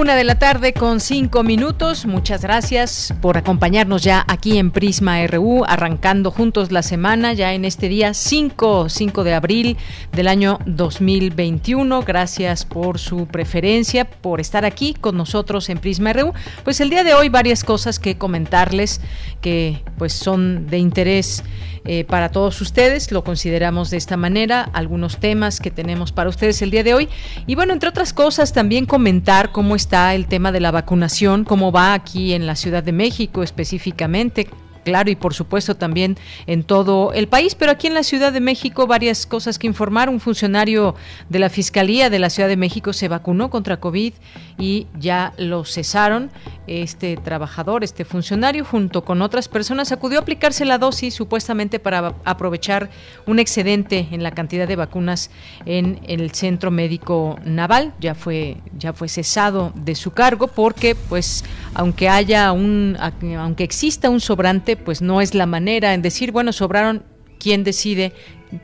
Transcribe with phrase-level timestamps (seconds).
[0.00, 2.06] Una de la tarde con cinco minutos.
[2.06, 7.66] Muchas gracias por acompañarnos ya aquí en Prisma RU, arrancando juntos la semana ya en
[7.66, 9.76] este día 5, 5 de abril
[10.12, 12.00] del año 2021.
[12.00, 16.32] Gracias por su preferencia, por estar aquí con nosotros en Prisma RU.
[16.64, 19.02] Pues el día de hoy varias cosas que comentarles
[19.42, 21.44] que pues son de interés
[21.84, 23.10] eh, para todos ustedes.
[23.12, 27.08] Lo consideramos de esta manera, algunos temas que tenemos para ustedes el día de hoy.
[27.46, 31.72] Y bueno, entre otras cosas, también comentar cómo está el tema de la vacunación, cómo
[31.72, 34.48] va aquí en la Ciudad de México específicamente
[34.84, 38.40] claro, y por supuesto también en todo el país, pero aquí en la Ciudad de
[38.40, 40.08] México varias cosas que informar.
[40.08, 40.94] Un funcionario
[41.28, 44.14] de la Fiscalía de la Ciudad de México se vacunó contra COVID
[44.58, 46.30] y ya lo cesaron.
[46.66, 52.14] Este trabajador, este funcionario, junto con otras personas, acudió a aplicarse la dosis supuestamente para
[52.24, 52.90] aprovechar
[53.26, 55.30] un excedente en la cantidad de vacunas
[55.66, 57.92] en el Centro Médico Naval.
[58.00, 61.44] Ya fue, ya fue cesado de su cargo porque, pues,
[61.74, 62.96] aunque haya un,
[63.38, 67.04] aunque exista un sobrante pues no es la manera en decir, bueno, sobraron,
[67.38, 68.12] ¿quién decide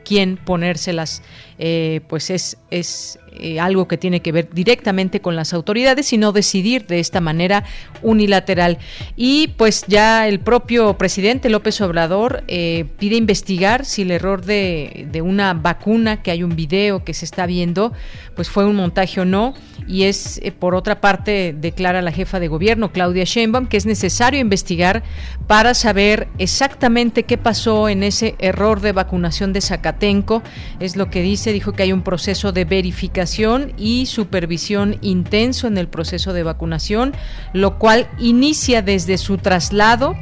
[0.03, 1.21] quién ponérselas?
[1.59, 6.17] Eh, pues es, es eh, algo que tiene que ver directamente con las autoridades y
[6.17, 7.63] no decidir de esta manera
[8.01, 8.77] unilateral.
[9.15, 15.07] Y pues ya el propio presidente López Obrador eh, pide investigar si el error de,
[15.11, 17.93] de, una vacuna, que hay un video que se está viendo,
[18.35, 19.53] pues fue un montaje o no.
[19.87, 23.85] Y es, eh, por otra parte, declara la jefa de gobierno, Claudia Sheinbaum, que es
[23.85, 25.03] necesario investigar
[25.47, 30.43] para saber exactamente qué pasó en ese error de vacunación de Zacatenco.
[30.79, 35.77] Es lo que dice, dijo que hay un proceso de verificación y supervisión intenso en
[35.77, 37.13] el proceso de vacunación,
[37.53, 40.15] lo cual inicia desde su traslado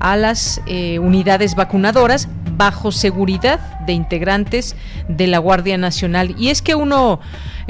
[0.00, 4.76] a las eh, unidades vacunadoras bajo seguridad de integrantes
[5.08, 6.34] de la Guardia Nacional.
[6.38, 7.20] Y es que uno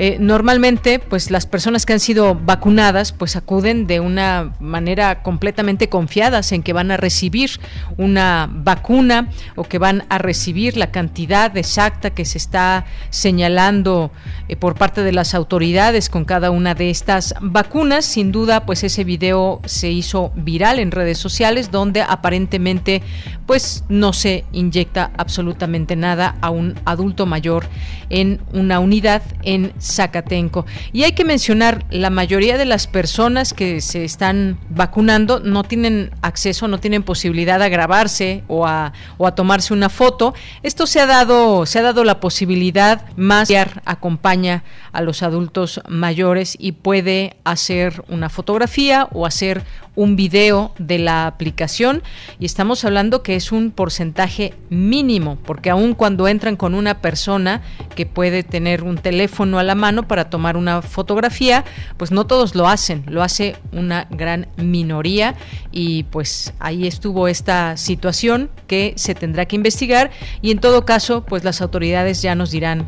[0.03, 5.91] eh, normalmente, pues las personas que han sido vacunadas, pues acuden de una manera completamente
[5.91, 7.51] confiadas en que van a recibir
[7.99, 14.11] una vacuna o que van a recibir la cantidad exacta que se está señalando
[14.49, 18.07] eh, por parte de las autoridades con cada una de estas vacunas.
[18.07, 23.03] Sin duda, pues ese video se hizo viral en redes sociales donde aparentemente,
[23.47, 27.64] pues no se inyecta absolutamente nada a un adulto mayor
[28.10, 30.66] en una unidad en Zacatenco.
[30.92, 36.10] Y hay que mencionar, la mayoría de las personas que se están vacunando no tienen
[36.20, 40.34] acceso, no tienen posibilidad a grabarse o a, o a tomarse una foto.
[40.62, 43.48] Esto se ha dado, se ha dado la posibilidad más
[43.84, 49.62] acompaña a los adultos mayores y puede hacer una fotografía o hacer
[50.00, 52.03] un video de la aplicación
[52.38, 57.61] y estamos hablando que es un porcentaje mínimo, porque aun cuando entran con una persona
[57.94, 61.66] que puede tener un teléfono a la mano para tomar una fotografía,
[61.99, 65.34] pues no todos lo hacen, lo hace una gran minoría
[65.71, 71.27] y pues ahí estuvo esta situación que se tendrá que investigar y en todo caso,
[71.27, 72.87] pues las autoridades ya nos dirán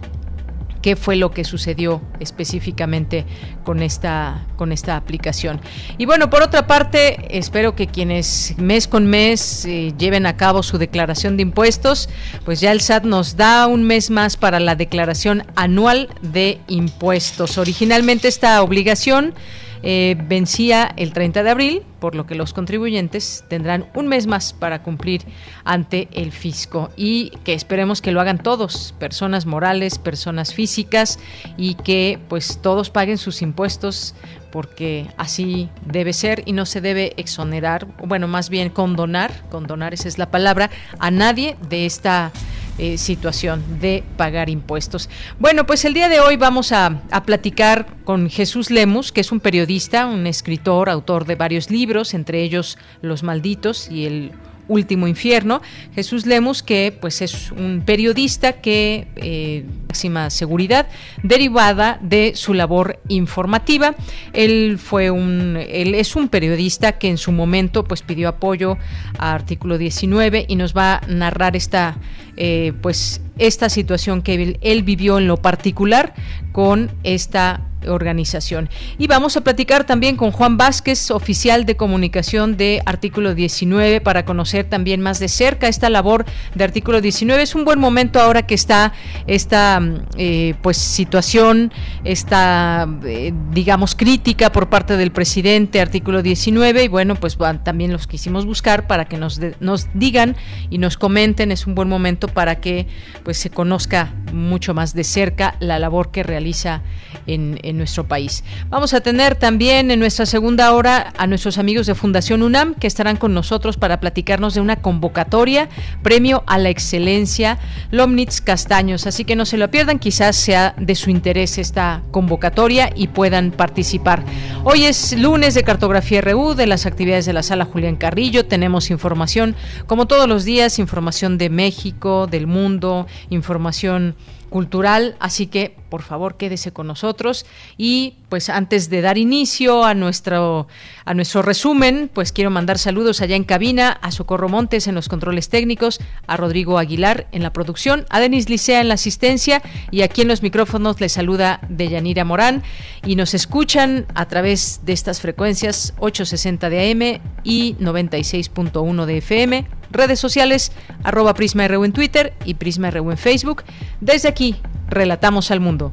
[0.82, 3.24] qué fue lo que sucedió específicamente
[3.64, 5.60] con esta, con esta aplicación.
[5.96, 10.62] Y bueno, por otra parte, espero que quienes mes con mes eh, lleven a cabo
[10.62, 12.08] su declaración de impuestos,
[12.44, 17.56] pues ya el SAT nos da un mes más para la declaración anual de impuestos.
[17.58, 19.34] Originalmente esta obligación
[19.82, 24.52] eh, vencía el 30 de abril, por lo que los contribuyentes tendrán un mes más
[24.52, 25.22] para cumplir
[25.64, 26.90] ante el fisco.
[26.96, 31.18] Y que esperemos que lo hagan todos, personas morales, personas físicas
[31.56, 34.14] y que pues todos paguen sus impuestos
[34.52, 40.08] porque así debe ser y no se debe exonerar, bueno, más bien condonar, condonar esa
[40.08, 42.30] es la palabra, a nadie de esta
[42.78, 45.08] eh, situación de pagar impuestos.
[45.38, 49.32] Bueno, pues el día de hoy vamos a, a platicar con Jesús Lemus, que es
[49.32, 54.32] un periodista, un escritor, autor de varios libros, entre ellos Los Malditos y el
[54.68, 55.60] último infierno.
[55.94, 60.86] Jesús Lemus, que pues es un periodista que eh, máxima seguridad
[61.22, 63.94] derivada de su labor informativa.
[64.32, 68.78] Él fue un, él es un periodista que en su momento pues pidió apoyo
[69.18, 71.96] a Artículo 19 y nos va a narrar esta
[72.36, 76.14] eh, pues esta situación que él, vivió en lo particular
[76.52, 78.68] con esta organización.
[78.98, 84.24] Y vamos a platicar también con Juan Vázquez, oficial de comunicación de Artículo 19, para
[84.24, 86.24] conocer también más de cerca esta labor
[86.54, 87.42] de Artículo 19.
[87.42, 88.92] Es un buen momento ahora que está
[89.26, 89.80] esta
[90.16, 91.72] eh, pues situación,
[92.04, 98.06] esta eh, digamos crítica por parte del presidente Artículo 19 y bueno pues también los
[98.06, 100.36] quisimos buscar para que nos, nos digan
[100.70, 101.52] y nos comenten.
[101.52, 102.86] Es un buen momento para que
[103.22, 106.82] pues se conozca mucho más de cerca la labor que realiza
[107.26, 108.44] en, nuestro país.
[108.68, 112.86] Vamos a tener también en nuestra segunda hora a nuestros amigos de Fundación UNAM que
[112.86, 115.68] estarán con nosotros para platicarnos de una convocatoria,
[116.02, 117.58] premio a la excelencia
[117.90, 119.06] Lomnitz Castaños.
[119.06, 123.50] Así que no se lo pierdan, quizás sea de su interés esta convocatoria y puedan
[123.50, 124.24] participar.
[124.64, 128.46] Hoy es lunes de Cartografía RU, de las actividades de la sala Julián Carrillo.
[128.46, 129.54] Tenemos información,
[129.86, 134.14] como todos los días, información de México, del mundo, información
[134.52, 137.46] cultural, así que por favor quédese con nosotros.
[137.76, 140.68] Y pues antes de dar inicio a nuestro
[141.04, 145.08] a nuestro resumen, pues quiero mandar saludos allá en cabina a Socorro Montes en los
[145.08, 150.02] controles técnicos, a Rodrigo Aguilar en la producción, a Denis Licea en la asistencia y
[150.02, 152.62] aquí en los micrófonos les saluda Deyanira Morán.
[153.04, 159.81] Y nos escuchan a través de estas frecuencias 860 de AM y 96.1 de FM
[159.92, 160.72] redes sociales,
[161.04, 163.64] arroba Prisma RU en Twitter y Prisma RU en Facebook.
[164.00, 164.56] Desde aquí,
[164.88, 165.92] relatamos al mundo.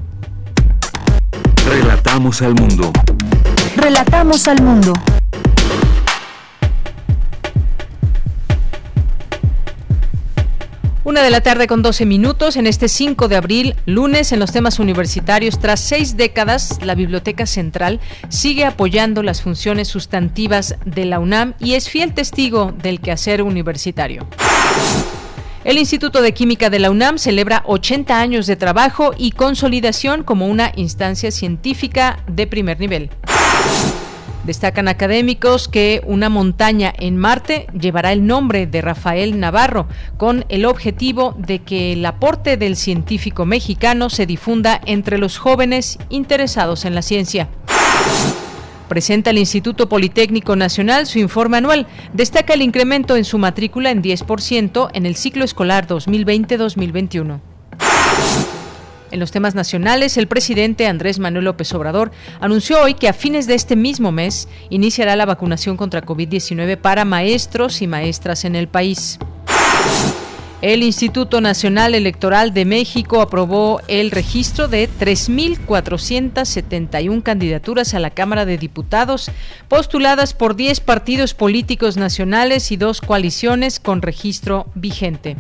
[1.70, 2.92] Relatamos al mundo.
[3.76, 4.94] Relatamos al mundo.
[11.10, 14.52] Una de la tarde con 12 minutos en este 5 de abril, lunes, en los
[14.52, 15.58] temas universitarios.
[15.58, 21.74] Tras seis décadas, la Biblioteca Central sigue apoyando las funciones sustantivas de la UNAM y
[21.74, 24.28] es fiel testigo del quehacer universitario.
[25.64, 30.46] El Instituto de Química de la UNAM celebra 80 años de trabajo y consolidación como
[30.46, 33.10] una instancia científica de primer nivel.
[34.46, 39.88] Destacan académicos que una montaña en Marte llevará el nombre de Rafael Navarro,
[40.18, 46.00] con el objetivo de que el aporte del científico mexicano se difunda entre los jóvenes
[46.10, 47.50] interesados en la ciencia.
[48.88, 51.86] Presenta el Instituto Politécnico Nacional su informe anual.
[52.14, 57.40] Destaca el incremento en su matrícula en 10% en el ciclo escolar 2020-2021.
[59.12, 63.48] En los temas nacionales, el presidente Andrés Manuel López Obrador anunció hoy que a fines
[63.48, 68.68] de este mismo mes iniciará la vacunación contra COVID-19 para maestros y maestras en el
[68.68, 69.18] país.
[70.62, 78.44] El Instituto Nacional Electoral de México aprobó el registro de 3.471 candidaturas a la Cámara
[78.46, 79.32] de Diputados,
[79.70, 85.38] postuladas por 10 partidos políticos nacionales y dos coaliciones con registro vigente.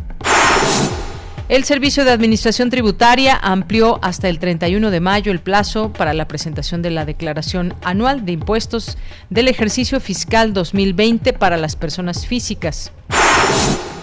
[1.50, 6.28] El Servicio de Administración Tributaria amplió hasta el 31 de mayo el plazo para la
[6.28, 9.00] presentación de la declaración anual de impuestos
[9.31, 12.92] del ejercicio fiscal 2020 para las personas físicas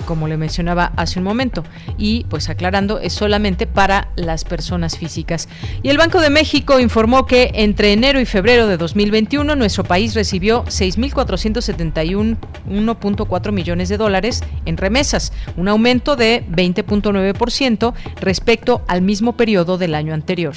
[0.06, 1.64] como le mencionaba hace un momento.
[1.98, 5.50] Y pues aclarando, es solamente para las personas físicas.
[5.82, 10.14] Y el Banco de México informó que entre enero y febrero de 2021 nuestro país
[10.14, 19.78] recibió 6.471.4 millones de dólares en remesas, un aumento de 20.9% respecto al mismo periodo
[19.78, 20.56] del año anterior.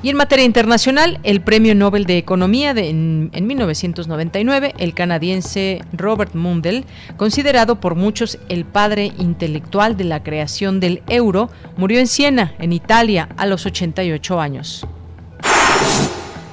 [0.00, 6.36] Y en materia internacional, el Premio Nobel de Economía de, en, 1999, el canadiense Robert
[6.36, 6.84] Mundell,
[7.16, 12.72] considerado por muchos el padre intelectual de la creación del euro, murió en Siena, en
[12.72, 14.86] Italia, a los 88 años.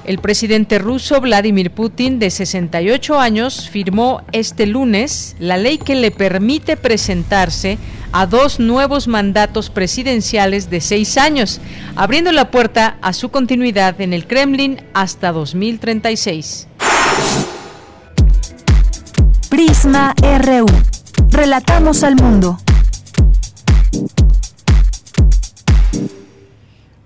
[0.04, 6.10] El presidente ruso Vladimir Putin, de 68 años, firmó este lunes la ley que le
[6.10, 7.78] permite presentarse
[8.12, 11.60] a dos nuevos mandatos presidenciales de seis años,
[11.94, 16.68] abriendo la puerta a su continuidad en el Kremlin hasta 2036.
[19.48, 20.66] Prisma RU.
[21.30, 22.58] Relatamos al mundo.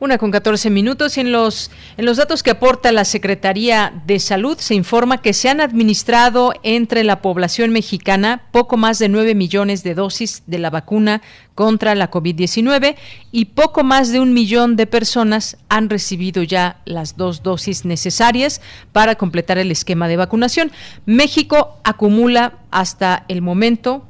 [0.01, 4.57] Una con 14 minutos en los, en los datos que aporta la Secretaría de Salud
[4.59, 9.83] se informa que se han administrado entre la población mexicana poco más de 9 millones
[9.83, 11.21] de dosis de la vacuna
[11.55, 12.97] contra la COVID-19
[13.31, 18.63] y poco más de un millón de personas han recibido ya las dos dosis necesarias
[18.93, 20.73] para completar el esquema de vacunación.
[21.05, 24.07] México acumula hasta el momento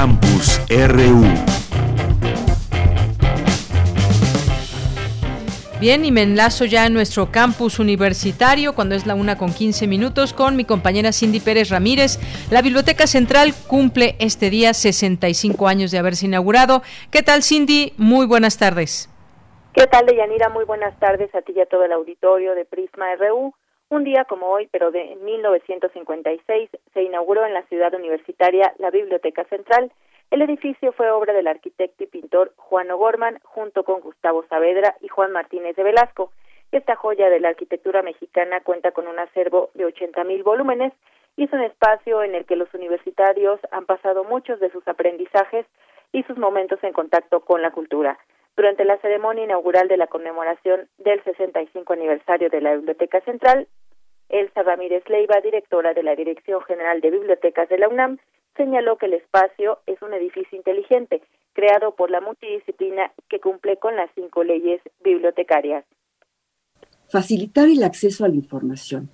[0.00, 1.24] Campus RU.
[5.80, 9.88] Bien, y me enlazo ya en nuestro campus universitario cuando es la una con 15
[9.88, 12.20] minutos con mi compañera Cindy Pérez Ramírez.
[12.52, 16.82] La Biblioteca Central cumple este día 65 años de haberse inaugurado.
[17.10, 17.92] ¿Qué tal, Cindy?
[17.96, 19.10] Muy buenas tardes.
[19.74, 20.48] ¿Qué tal, Deyanira?
[20.48, 23.52] Muy buenas tardes a ti y a todo el auditorio de Prisma RU.
[23.90, 29.44] Un día como hoy, pero de 1956, se inauguró en la ciudad universitaria la Biblioteca
[29.44, 29.90] Central.
[30.30, 35.08] El edificio fue obra del arquitecto y pintor Juan O'Gorman junto con Gustavo Saavedra y
[35.08, 36.32] Juan Martínez de Velasco.
[36.70, 40.92] Esta joya de la arquitectura mexicana cuenta con un acervo de 80 mil volúmenes
[41.36, 45.64] y es un espacio en el que los universitarios han pasado muchos de sus aprendizajes
[46.12, 48.18] y sus momentos en contacto con la cultura.
[48.58, 53.68] Durante la ceremonia inaugural de la conmemoración del 65 aniversario de la Biblioteca Central,
[54.28, 58.18] Elsa Ramírez Leiva, directora de la Dirección General de Bibliotecas de la UNAM,
[58.56, 61.22] señaló que el espacio es un edificio inteligente,
[61.52, 65.84] creado por la multidisciplina que cumple con las cinco leyes bibliotecarias.
[67.08, 69.08] Facilitar el acceso a la información,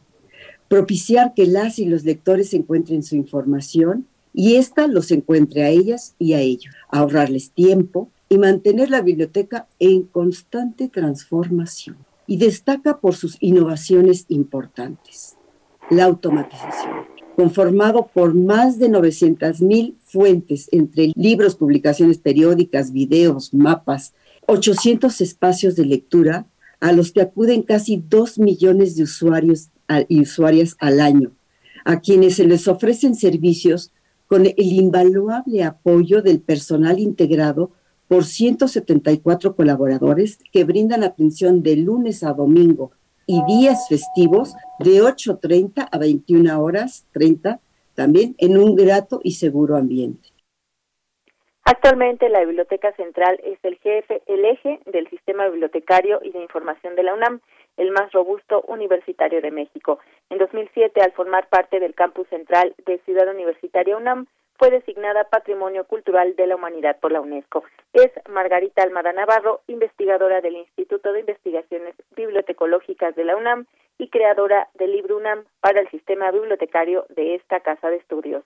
[0.69, 6.17] propiciar que las y los lectores encuentren su información y ésta los encuentre a ellas
[6.19, 11.97] y a ellos, ahorrarles tiempo, y mantener la biblioteca en constante transformación.
[12.27, 15.37] Y destaca por sus innovaciones importantes.
[15.89, 17.05] La automatización,
[17.37, 24.15] conformado por más de 900.000 fuentes entre libros, publicaciones periódicas, videos, mapas,
[24.47, 26.47] 800 espacios de lectura
[26.81, 29.69] a los que acuden casi 2 millones de usuarios
[30.09, 31.31] y usuarias al año,
[31.85, 33.93] a quienes se les ofrecen servicios
[34.27, 37.71] con el invaluable apoyo del personal integrado
[38.09, 42.93] por 174 colaboradores que brindan atención de lunes a domingo
[43.27, 47.61] y días festivos de 8.30 a 21 horas 30,
[47.95, 50.29] también en un grato y seguro ambiente.
[51.65, 56.95] Actualmente la Biblioteca Central es el jefe, el eje del sistema bibliotecario y de información
[56.95, 57.41] de la UNAM,
[57.77, 59.99] el más robusto universitario de México.
[60.31, 64.27] En 2007, al formar parte del campus central de Ciudad Universitaria UNAM,
[64.57, 67.65] fue designada Patrimonio Cultural de la Humanidad por la UNESCO.
[67.93, 73.67] Es Margarita Almada Navarro, investigadora del Instituto de Investigaciones Bibliotecológicas de la UNAM
[73.99, 78.45] y creadora del libro UNAM para el sistema bibliotecario de esta casa de estudios.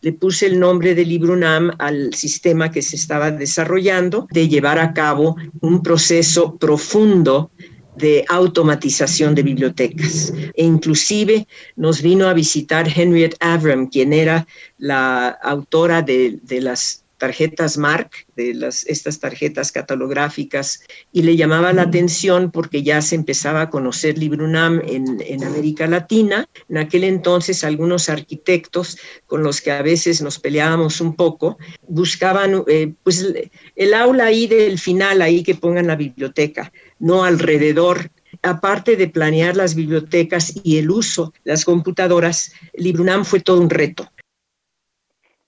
[0.00, 4.78] Le puse el nombre de Libro UNAM al sistema que se estaba desarrollando de llevar
[4.78, 7.50] a cabo un proceso profundo
[7.96, 10.32] de automatización de bibliotecas.
[10.54, 14.46] E inclusive nos vino a visitar Henriette Avram, quien era
[14.78, 21.82] la autora de, las tarjetas Mark, de las, estas tarjetas catalográficas, y le llamaba la
[21.82, 26.46] atención porque ya se empezaba a conocer Librunam en, en América Latina.
[26.68, 31.56] En aquel entonces algunos arquitectos con los que a veces nos peleábamos un poco,
[31.88, 33.26] buscaban eh, pues
[33.74, 38.10] el aula ahí del final, ahí que pongan la biblioteca, no alrededor
[38.42, 43.70] aparte de planear las bibliotecas y el uso de las computadoras, Librunam fue todo un
[43.70, 44.04] reto.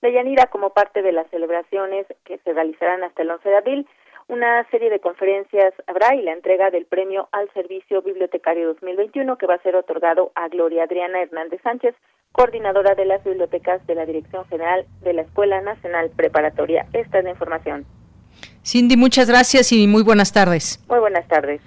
[0.01, 3.89] Deyanira, como parte de las celebraciones que se realizarán hasta el 11 de abril,
[4.29, 9.47] una serie de conferencias habrá y la entrega del premio al Servicio Bibliotecario 2021 que
[9.47, 11.95] va a ser otorgado a Gloria Adriana Hernández Sánchez,
[12.33, 16.87] coordinadora de las bibliotecas de la Dirección General de la Escuela Nacional Preparatoria.
[16.93, 17.87] Esta es la información.
[18.69, 20.79] Cindy, muchas gracias y muy buenas tardes.
[20.91, 21.63] Muy buenas tardes.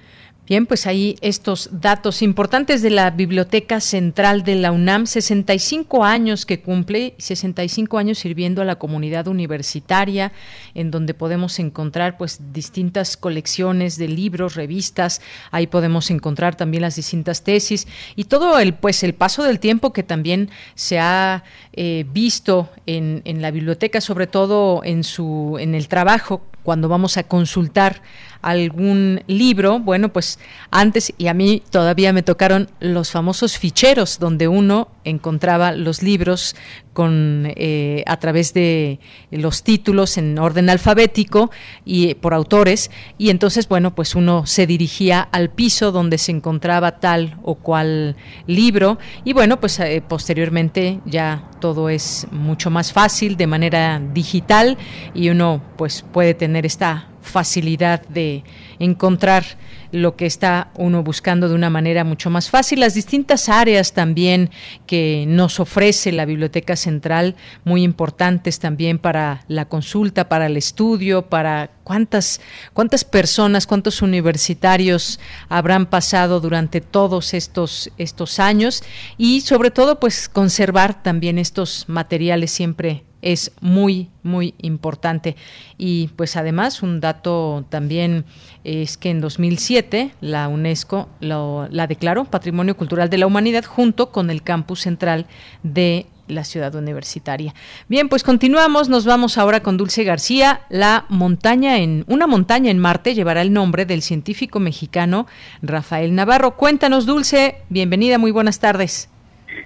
[0.51, 6.45] Bien, pues ahí estos datos importantes de la Biblioteca Central de la UNAM, 65 años
[6.45, 10.33] que cumple, 65 años sirviendo a la comunidad universitaria,
[10.75, 16.97] en donde podemos encontrar pues distintas colecciones de libros, revistas, ahí podemos encontrar también las
[16.97, 17.87] distintas tesis.
[18.17, 23.21] Y todo el pues el paso del tiempo que también se ha eh, visto en,
[23.23, 28.01] en la biblioteca, sobre todo en su en el trabajo cuando vamos a consultar
[28.41, 34.47] algún libro, bueno, pues antes y a mí todavía me tocaron los famosos ficheros donde
[34.47, 36.55] uno encontraba los libros
[36.93, 38.99] con eh, a través de
[39.31, 41.51] los títulos en orden alfabético
[41.85, 46.99] y por autores y entonces bueno pues uno se dirigía al piso donde se encontraba
[46.99, 53.37] tal o cual libro y bueno pues eh, posteriormente ya todo es mucho más fácil
[53.37, 54.77] de manera digital
[55.13, 58.43] y uno pues puede tener esta facilidad de
[58.79, 59.45] encontrar
[59.91, 62.79] lo que está uno buscando de una manera mucho más fácil.
[62.79, 64.49] Las distintas áreas también
[64.85, 71.23] que nos ofrece la Biblioteca Central, muy importantes también para la consulta, para el estudio,
[71.23, 72.41] para cuántas,
[72.73, 78.83] cuántas personas, cuántos universitarios habrán pasado durante todos estos, estos años
[79.17, 85.35] y sobre todo pues conservar también estos materiales siempre es muy, muy importante.
[85.77, 88.25] Y pues además un dato también
[88.63, 94.11] es que en 2007 la UNESCO lo, la declaró Patrimonio Cultural de la Humanidad junto
[94.11, 95.27] con el campus central
[95.63, 97.53] de la ciudad universitaria.
[97.87, 100.61] Bien, pues continuamos, nos vamos ahora con Dulce García.
[100.69, 105.27] La montaña en una montaña en Marte llevará el nombre del científico mexicano
[105.61, 106.55] Rafael Navarro.
[106.55, 109.09] Cuéntanos, Dulce, bienvenida, muy buenas tardes.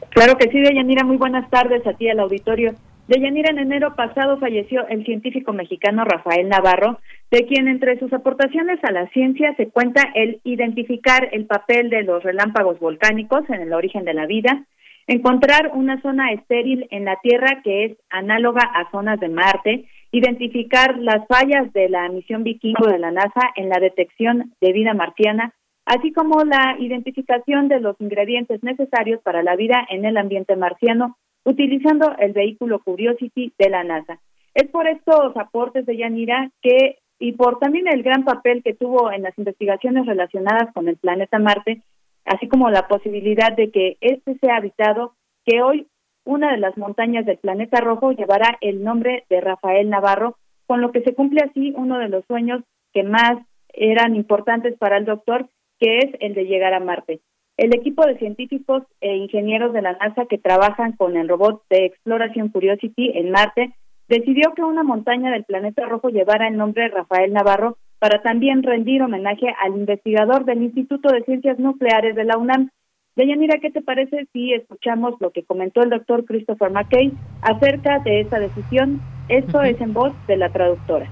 [0.09, 2.73] Claro que sí, Deyanira, muy buenas tardes a ti al auditorio.
[3.07, 8.79] Deyanira, en enero pasado falleció el científico mexicano Rafael Navarro, de quien entre sus aportaciones
[8.83, 13.73] a la ciencia se cuenta el identificar el papel de los relámpagos volcánicos en el
[13.73, 14.65] origen de la vida,
[15.05, 20.97] encontrar una zona estéril en la Tierra que es análoga a zonas de Marte, identificar
[20.97, 25.53] las fallas de la misión vikingo de la NASA en la detección de vida marciana,
[25.85, 31.17] así como la identificación de los ingredientes necesarios para la vida en el ambiente marciano
[31.45, 34.19] utilizando el vehículo Curiosity de la NASA.
[34.53, 39.11] Es por estos aportes de Yanira que, y por también el gran papel que tuvo
[39.11, 41.83] en las investigaciones relacionadas con el planeta Marte,
[42.25, 45.13] así como la posibilidad de que éste sea habitado,
[45.45, 45.87] que hoy
[46.25, 50.91] una de las montañas del planeta rojo llevará el nombre de Rafael Navarro, con lo
[50.91, 53.37] que se cumple así uno de los sueños que más
[53.69, 55.47] eran importantes para el doctor,
[55.79, 57.19] que es el de llegar a Marte.
[57.57, 61.85] El equipo de científicos e ingenieros de la NASA que trabajan con el robot de
[61.85, 63.73] exploración Curiosity en Marte
[64.09, 69.01] decidió que una montaña del planeta rojo llevara el nombre Rafael Navarro para también rendir
[69.01, 72.71] homenaje al investigador del Instituto de Ciencias Nucleares de la UNAM.
[73.15, 78.19] Deyanira, ¿qué te parece si escuchamos lo que comentó el doctor Christopher McKay acerca de
[78.19, 79.01] esa decisión?
[79.29, 81.09] Esto es en voz de la traductora.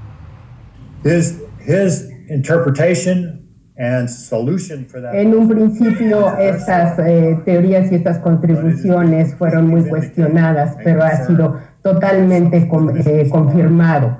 [1.05, 3.42] His, his interpretation
[3.75, 11.57] en un principio estas eh, teorías y estas contribuciones fueron muy cuestionadas, pero ha sido
[11.81, 14.17] totalmente eh, confirmado.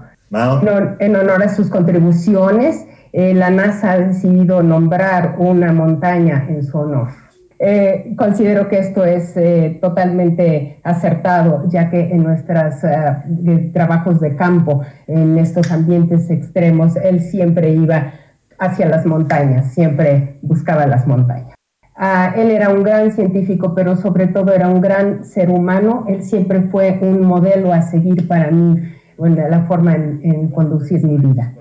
[1.00, 6.80] En, honor a sus contribuciones, eh, la NASA ha decidido nombrar una montaña en su
[6.80, 7.10] honor.
[8.18, 9.36] considero que esto es
[9.80, 12.82] totalmente acertado, ya que en nuestros
[13.72, 18.14] trabajos de campo, en estos ambientes extremos, él siempre iba
[18.64, 21.54] hacia las montañas, siempre buscaba las montañas.
[21.96, 26.06] Ah, él era un gran científico, pero sobre todo era un gran ser humano.
[26.10, 28.78] Él siempre fue un modelo a seguir para mí,
[29.20, 31.54] en la forma en, en conducir mi vida.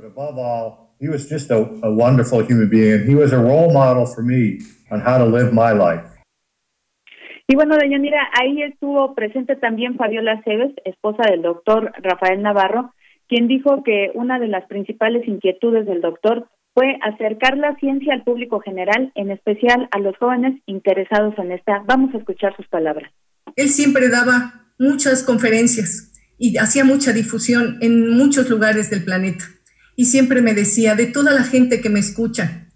[0.99, 4.23] He was just a, a wonderful human being, and he was a role model for
[4.23, 6.09] me on how to live my life.
[7.49, 12.95] Y bueno, Deyanira, ahí estuvo presente también Fabiola Cebes, esposa del doctor Rafael Navarro,
[13.29, 18.25] quien dijo que una de las principales inquietudes del doctor fue acercar la ciencia al
[18.25, 21.83] público general, en especial a los jóvenes interesados en esta.
[21.87, 23.13] Vamos a escuchar sus palabras.
[23.57, 29.45] Él siempre daba muchas conferencias y hacía mucha difusión en muchos lugares del planeta.
[29.97, 32.69] Y siempre me decía, de toda la gente que me escucha,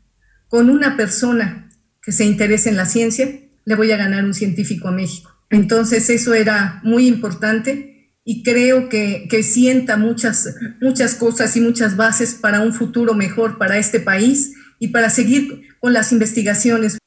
[0.49, 1.71] con una persona
[2.03, 3.27] que se interese en la ciencia,
[3.65, 5.31] le voy a ganar un científico a México.
[5.51, 7.96] Entonces eso era muy importante
[8.29, 13.57] y creo que, que, sienta muchas, muchas cosas y muchas bases para un futuro mejor
[13.57, 16.99] para este país y para seguir con las investigaciones.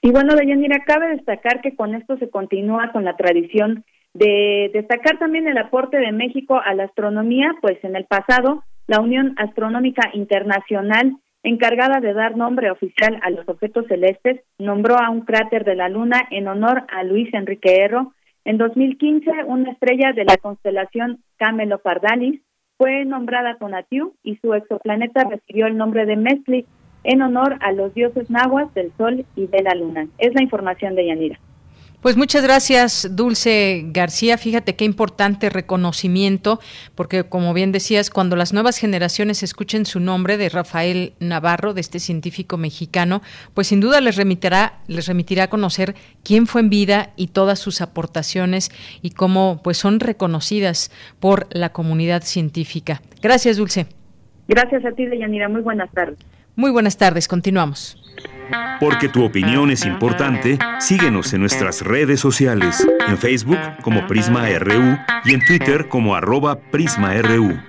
[0.00, 5.18] Y bueno, Deyanira, cabe destacar que con esto se continúa con la tradición de destacar
[5.18, 10.10] también el aporte de México a la astronomía, pues en el pasado la Unión Astronómica
[10.14, 15.74] Internacional, encargada de dar nombre oficial a los objetos celestes, nombró a un cráter de
[15.74, 21.22] la Luna en honor a Luis Enrique Erro, en 2015, una estrella de la constelación
[21.36, 22.40] Camelopardalis
[22.78, 26.66] fue nombrada Tonatiuh y su exoplaneta recibió el nombre de Mesli
[27.04, 30.08] en honor a los dioses nahuas del Sol y de la Luna.
[30.18, 31.38] Es la información de Yanira.
[32.00, 34.38] Pues muchas gracias, Dulce García.
[34.38, 36.58] Fíjate qué importante reconocimiento,
[36.94, 41.82] porque como bien decías, cuando las nuevas generaciones escuchen su nombre de Rafael Navarro, de
[41.82, 43.20] este científico mexicano,
[43.52, 47.58] pues sin duda les remitirá, les remitirá a conocer quién fue en vida y todas
[47.58, 48.70] sus aportaciones
[49.02, 53.02] y cómo pues son reconocidas por la comunidad científica.
[53.20, 53.86] Gracias, Dulce.
[54.48, 55.50] Gracias a ti, Deyanira.
[55.50, 56.18] Muy buenas tardes.
[56.56, 57.28] Muy buenas tardes.
[57.28, 57.99] Continuamos.
[58.80, 64.98] Porque tu opinión es importante, síguenos en nuestras redes sociales, en Facebook como Prisma RU
[65.24, 67.60] y en Twitter como arroba PrismaRU.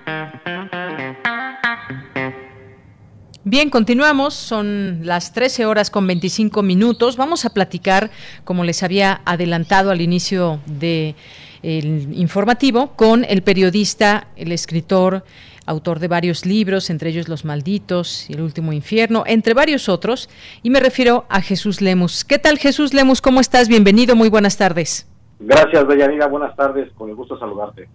[3.44, 7.18] Bien, continuamos, son las 13 horas con 25 minutos.
[7.18, 8.12] Vamos a platicar,
[8.44, 11.16] como les había adelantado al inicio del
[11.64, 15.26] informativo, con el periodista, el escritor,
[15.66, 20.30] autor de varios libros, entre ellos Los Malditos y El Último Infierno, entre varios otros,
[20.64, 22.24] y me refiero a Jesús Lemus.
[22.24, 23.22] ¿Qué tal Jesús Lemus?
[23.22, 23.68] ¿Cómo estás?
[23.68, 25.08] Bienvenido, muy buenas tardes.
[25.40, 27.90] Gracias, Deyanira, buenas tardes, con el gusto saludarte.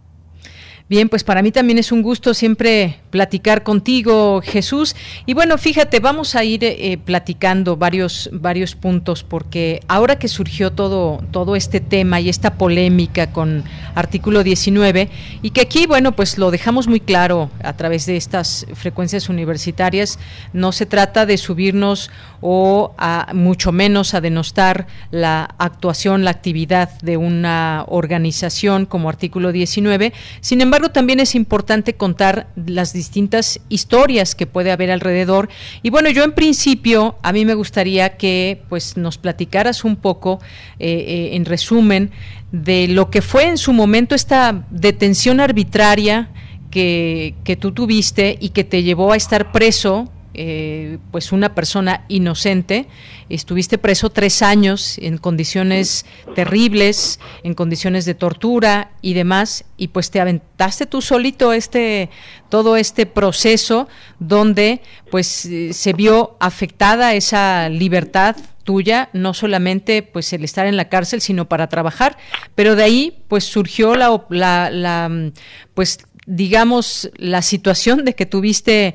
[0.88, 4.94] Bien, pues para mí también es un gusto siempre platicar contigo, Jesús.
[5.26, 10.70] Y bueno, fíjate, vamos a ir eh, platicando varios, varios puntos, porque ahora que surgió
[10.70, 13.64] todo, todo este tema y esta polémica con
[13.96, 15.10] artículo 19,
[15.42, 20.20] y que aquí, bueno, pues lo dejamos muy claro a través de estas frecuencias universitarias,
[20.52, 27.00] no se trata de subirnos o a, mucho menos a denostar la actuación, la actividad
[27.00, 30.12] de una organización como artículo 19.
[30.40, 35.48] Sin embargo, también es importante contar las distintas historias que puede haber alrededor.
[35.82, 40.40] Y bueno, yo en principio, a mí me gustaría que pues nos platicaras un poco,
[40.78, 42.10] eh, eh, en resumen,
[42.52, 46.30] de lo que fue en su momento esta detención arbitraria
[46.70, 52.04] que, que tú tuviste y que te llevó a estar preso eh, pues una persona
[52.08, 52.86] inocente.
[53.28, 60.10] Estuviste preso tres años en condiciones terribles, en condiciones de tortura y demás, y pues
[60.10, 62.10] te aventaste tú solito este
[62.50, 70.32] todo este proceso donde pues eh, se vio afectada esa libertad tuya, no solamente pues
[70.34, 72.18] el estar en la cárcel, sino para trabajar,
[72.54, 75.30] pero de ahí pues surgió la, la, la
[75.72, 78.94] pues digamos, la situación de que tuviste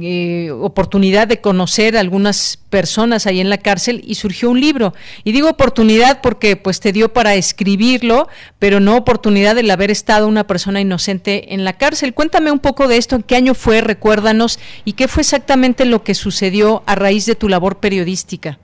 [0.00, 4.94] eh, oportunidad de conocer a algunas personas ahí en la cárcel y surgió un libro.
[5.22, 10.26] Y digo oportunidad porque pues te dio para escribirlo, pero no oportunidad de haber estado
[10.26, 12.14] una persona inocente en la cárcel.
[12.14, 16.02] Cuéntame un poco de esto, en qué año fue, recuérdanos, y qué fue exactamente lo
[16.02, 18.58] que sucedió a raíz de tu labor periodística.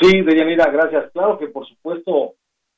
[0.00, 1.10] Sí, Deyanira, gracias.
[1.12, 2.34] Claro que por supuesto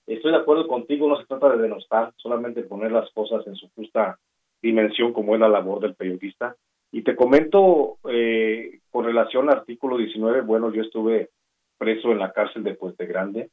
[0.06, 3.68] estoy de acuerdo contigo, no se trata de denostar, solamente poner las cosas en su
[3.74, 4.18] justa
[4.62, 6.56] dimensión como es la labor del periodista.
[6.90, 11.30] Y te comento eh, con relación al artículo 19, bueno, yo estuve
[11.76, 13.50] preso en la cárcel de Puente Grande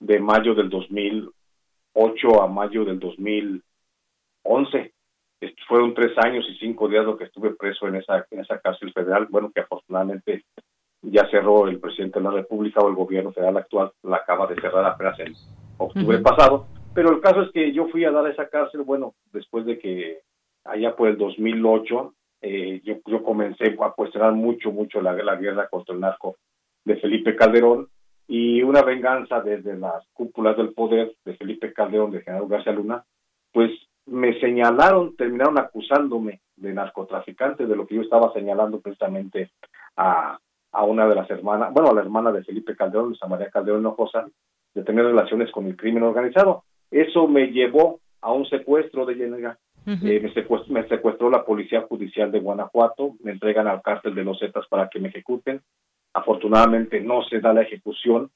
[0.00, 4.92] de mayo del 2008 a mayo del 2011.
[5.68, 8.92] Fueron tres años y cinco días lo que estuve preso en esa, en esa cárcel
[8.92, 10.44] federal, bueno, que afortunadamente
[11.02, 14.60] ya cerró el presidente de la República o el gobierno federal actual, la acaba de
[14.60, 15.34] cerrar apenas en
[15.76, 16.66] octubre pasado.
[16.94, 19.78] Pero el caso es que yo fui a dar a esa cárcel, bueno, después de
[19.78, 20.22] que
[20.68, 25.68] allá por el 2008, eh, yo, yo comencé a cuestionar mucho, mucho la, la guerra
[25.68, 26.36] contra el narco
[26.84, 27.88] de Felipe Calderón
[28.26, 33.04] y una venganza desde las cúpulas del poder de Felipe Calderón, de General García Luna,
[33.52, 33.70] pues
[34.06, 39.50] me señalaron, terminaron acusándome de narcotraficante, de lo que yo estaba señalando precisamente
[39.96, 40.38] a,
[40.72, 43.80] a una de las hermanas, bueno, a la hermana de Felipe Calderón, Luisa María Calderón
[43.80, 44.28] Hinojosa,
[44.74, 46.64] de tener relaciones con el crimen organizado.
[46.90, 50.20] Eso me llevó a un secuestro de Yenega eh,
[50.68, 54.88] me, secuestró, la Policía Judicial de Guanajuato, me entregan al cártel de los Zetas para
[54.88, 55.62] que me ejecuten.
[56.12, 58.30] Afortunadamente no se da la ejecución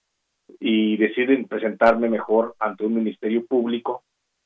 [0.59, 4.03] y deciden presentarme mejor ante un ministerio público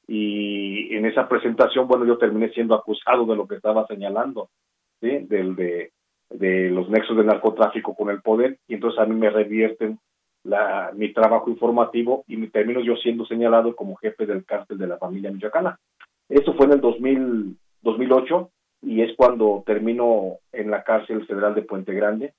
[0.08, 4.50] y en esa presentación, bueno, yo terminé siendo acusado de lo que estaba señalando.
[5.00, 5.90] Del, de,
[6.70, 10.00] los nexos del narcotráfico con el poder y entonces a mí me revierten
[10.94, 14.98] mi trabajo informativo y me termino yo siendo señalado como jefe del cártel de la
[14.98, 15.78] familia michoacana.
[16.28, 18.50] Eso fue en el 2000, 2008
[18.82, 22.34] y es cuando termino en la cárcel federal de Puente Grande,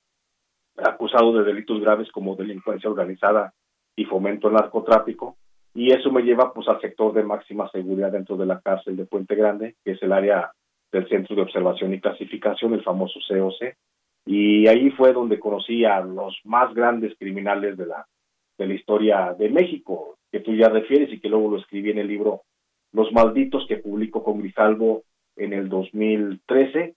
[0.76, 3.52] acusado de delitos graves como delincuencia organizada
[3.96, 5.36] y fomento al narcotráfico.
[5.74, 9.06] Y eso me lleva pues al sector de máxima seguridad dentro de la cárcel de
[9.06, 10.50] Puente Grande, que es el área
[10.92, 13.74] del Centro de Observación y Clasificación, el famoso COC.
[14.26, 18.06] Y ahí fue donde conocí a los más grandes criminales de la,
[18.58, 21.98] de la historia de México, que tú ya refieres y que luego lo escribí en
[21.98, 22.42] el libro
[22.92, 25.02] los Malditos que publicó con Grijalvo
[25.36, 26.94] en el 2013.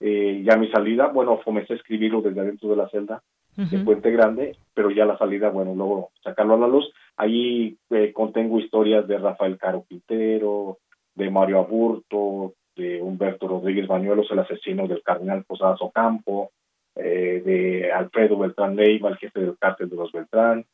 [0.00, 3.22] Eh, ya mi salida, bueno, comencé a escribirlo desde adentro de la celda.
[3.56, 6.92] de Puente Grande, pero ya la salida, bueno, luego sacarlo a la luz.
[7.16, 10.76] Ahí eh, contengo historias de Rafael Caro Quintero,
[11.14, 16.50] de Mario Aburto, de Humberto Rodríguez Bañuelos, el asesino del cardenal Posadas Ocampo,
[16.94, 20.64] eh, de Alfredo Beltrán Leiva, el jefe del cártel de los Beltrán,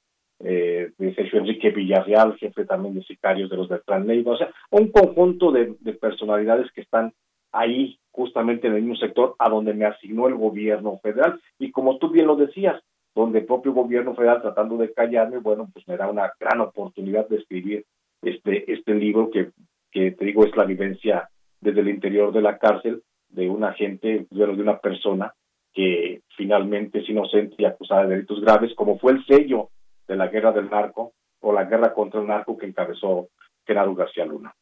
[0.44, 4.50] eh, de Sergio Enrique Villarreal, jefe también de sicarios de los Beltrán Leiva, o sea,
[4.70, 7.12] un conjunto de, de personalidades que están
[7.52, 11.40] ahí justamente en el mismo sector a donde me asignó el gobierno federal.
[11.58, 12.82] Y como tú bien lo decías,
[13.14, 17.28] donde el propio gobierno federal tratando de callarme, bueno, pues me da una gran oportunidad
[17.28, 17.84] de escribir
[18.22, 19.50] este, este libro que,
[19.90, 21.28] que te digo es la vivencia
[21.60, 25.34] desde el interior de la cárcel de un agente, de una persona
[25.72, 29.70] que finalmente es inocente y acusada de delitos graves, como fue el sello
[30.12, 33.28] de la guerra del narco o la guerra contra el narco que encabezó
[33.66, 34.54] Genaro García Luna.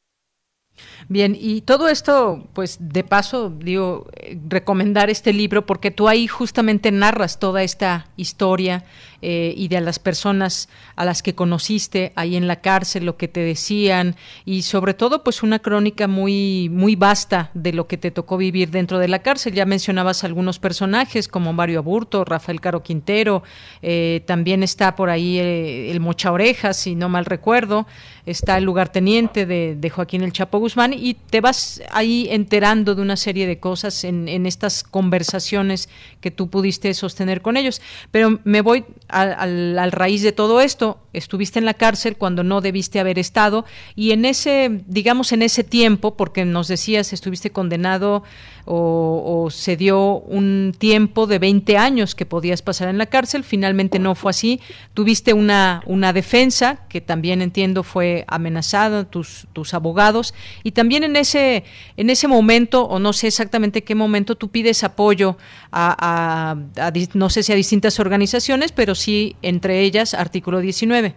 [1.08, 6.28] Bien, y todo esto, pues de paso, digo, eh, recomendar este libro porque tú ahí
[6.28, 8.84] justamente narras toda esta historia
[9.20, 13.28] eh, y de las personas a las que conociste ahí en la cárcel, lo que
[13.28, 18.12] te decían y sobre todo, pues una crónica muy, muy vasta de lo que te
[18.12, 19.54] tocó vivir dentro de la cárcel.
[19.54, 23.42] Ya mencionabas algunos personajes como Mario Aburto, Rafael Caro Quintero,
[23.82, 27.86] eh, también está por ahí el Mocha Orejas, si no mal recuerdo,
[28.26, 33.02] está el lugarteniente de, de Joaquín El Chapo Guzmán y te vas ahí enterando de
[33.02, 35.88] una serie de cosas en, estas conversaciones
[36.20, 37.82] que tú pudiste sostener con ellos.
[38.10, 40.98] Pero me voy al, al, raíz de todo esto.
[41.12, 43.64] Estuviste en la cárcel cuando no debiste haber estado
[43.96, 48.22] y en ese, digamos, en ese tiempo, porque nos decías, estuviste condenado
[48.64, 53.98] o, se dio un tiempo de 20 años que podías pasar en la cárcel, finalmente
[53.98, 54.60] no fue así.
[54.94, 61.16] Tuviste una, una defensa que también entiendo fue amenazada, tus, tus abogados, y también en
[61.16, 61.64] ese,
[61.96, 65.36] en ese momento, o no sé exactamente qué momento, tú pides apoyo
[65.72, 71.14] a, a no sé si a distintas organizaciones, pero sí entre ellas Artículo 19.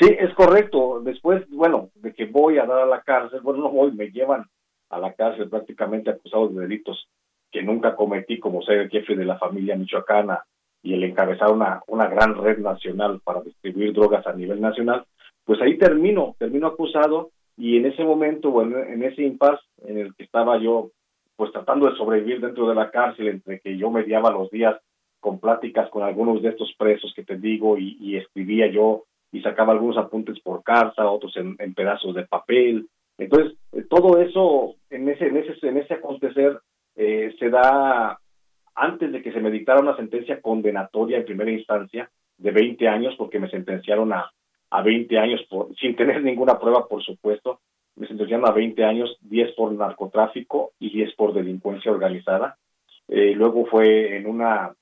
[0.00, 1.00] Sí, es correcto.
[1.04, 4.46] Después, bueno, de que voy a dar a la cárcel, bueno, no voy, me llevan
[4.90, 7.08] a la cárcel prácticamente acusados de delitos
[7.50, 10.44] que nunca cometí, como ser el jefe de la familia michoacana
[10.82, 15.04] y el encabezar una, una gran red nacional para distribuir drogas a nivel nacional,
[15.44, 20.14] pues ahí termino, termino acusado y en ese momento, bueno, en ese impasse en el
[20.14, 20.90] que estaba yo,
[21.36, 24.76] pues tratando de sobrevivir dentro de la cárcel, entre que yo mediaba los días
[25.18, 29.72] con pláticas con algunos de estos presos que te digo y, escribía yo y sacaba
[29.72, 32.88] algunos apuntes por carta, otros en pedazos de papel,
[33.20, 36.58] entonces, eh, todo eso en ese, en ese, en ese acontecer
[36.96, 38.18] eh, se da
[38.74, 43.14] antes de que se me dictara una sentencia condenatoria en primera instancia de 20 años,
[43.18, 44.30] porque me sentenciaron a,
[44.70, 47.60] a 20 años por, sin tener ninguna prueba, por supuesto,
[47.96, 52.56] me sentenciaron a 20 años, 10 por narcotráfico y 10 por delincuencia organizada.
[53.08, 54.72] Eh, luego fue en una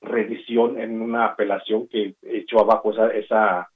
[0.00, 3.68] revisión, en una apelación que echó abajo esa, esa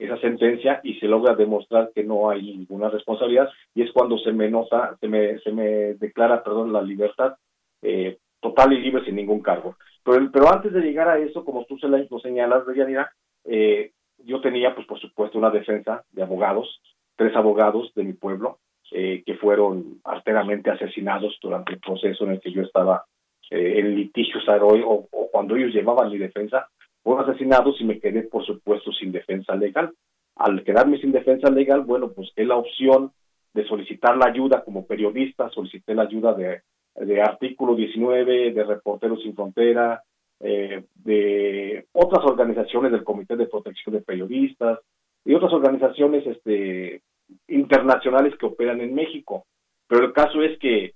[0.00, 4.32] esa sentencia y se logra demostrar que no hay ninguna responsabilidad y es cuando se
[4.32, 7.36] me nota, se me, se me declara, perdón, la libertad
[7.82, 9.76] eh, total y libre sin ningún cargo.
[10.02, 13.12] Pero, pero antes de llegar a eso, como tú se lo señalas, Deyanira,
[13.44, 13.92] eh,
[14.24, 16.80] yo tenía, pues por supuesto, una defensa de abogados,
[17.16, 18.58] tres abogados de mi pueblo,
[18.92, 23.04] eh, que fueron arteramente asesinados durante el proceso en el que yo estaba
[23.50, 26.68] eh, en litigios o, o cuando ellos llevaban mi defensa,
[27.02, 29.92] fueron asesinados y me quedé, por supuesto, sin defensa legal.
[30.36, 33.12] Al quedarme sin defensa legal, bueno, pues es la opción
[33.52, 36.62] de solicitar la ayuda como periodista, solicité la ayuda de,
[36.94, 40.02] de Artículo 19, de Reporteros Sin Frontera,
[40.40, 44.78] eh, de otras organizaciones del Comité de Protección de Periodistas
[45.24, 47.02] y otras organizaciones este,
[47.48, 49.44] internacionales que operan en México.
[49.86, 50.94] Pero el caso es que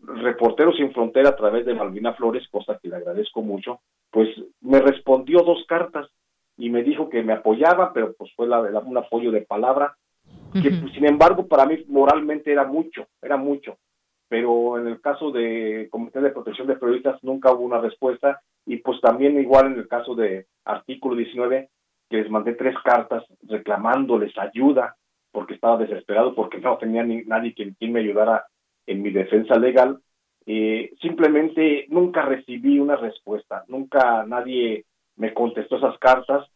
[0.00, 3.80] Reporteros Sin Frontera a través de Malvina Flores, cosa que le agradezco mucho,
[4.10, 4.28] pues
[4.60, 6.08] me respondió dos cartas
[6.56, 9.96] y me dijo que me apoyaba, pero pues fue la, un apoyo de palabra,
[10.52, 13.78] que pues, sin embargo para mí moralmente era mucho, era mucho,
[14.28, 18.76] pero en el caso de Comité de Protección de Periodistas nunca hubo una respuesta y
[18.78, 21.68] pues también igual en el caso de artículo 19,
[22.08, 24.96] que les mandé tres cartas reclamándoles ayuda
[25.32, 28.44] porque estaba desesperado, porque no tenía ni, nadie quien, quien me ayudara
[28.86, 30.00] en mi defensa legal,
[30.46, 34.84] eh, simplemente nunca recibí una respuesta, nunca nadie
[35.16, 36.48] me contestó esas cartas,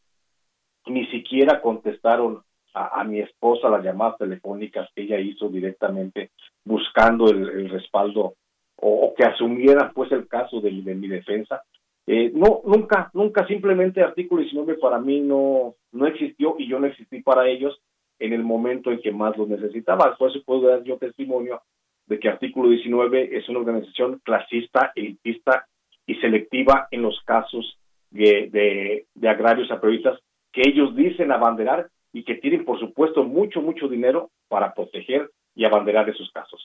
[0.86, 2.42] ni siquiera contestaron
[2.74, 6.32] a, mi esposa las llamadas telefónicas que ella hizo directamente
[6.64, 8.34] buscando el, respaldo
[8.76, 11.62] o, que asumieran pues el caso de, mi defensa.
[12.06, 16.86] Eh, no, nunca, nunca, simplemente artículo 19 para mí no, no existió y yo no
[16.86, 17.80] existí para ellos
[18.18, 20.16] en el momento en que más lo necesitaba.
[20.16, 21.62] Por eso puedo dar yo testimonio
[22.06, 25.66] de que Artículo 19 es una organización clasista, elitista
[26.06, 27.78] y selectiva en los casos
[28.10, 30.20] de, de, agrarios a periodistas
[30.52, 35.64] que ellos dicen abanderar y que tienen, por supuesto, mucho, mucho dinero para proteger y
[35.64, 36.62] abanderar esos casos.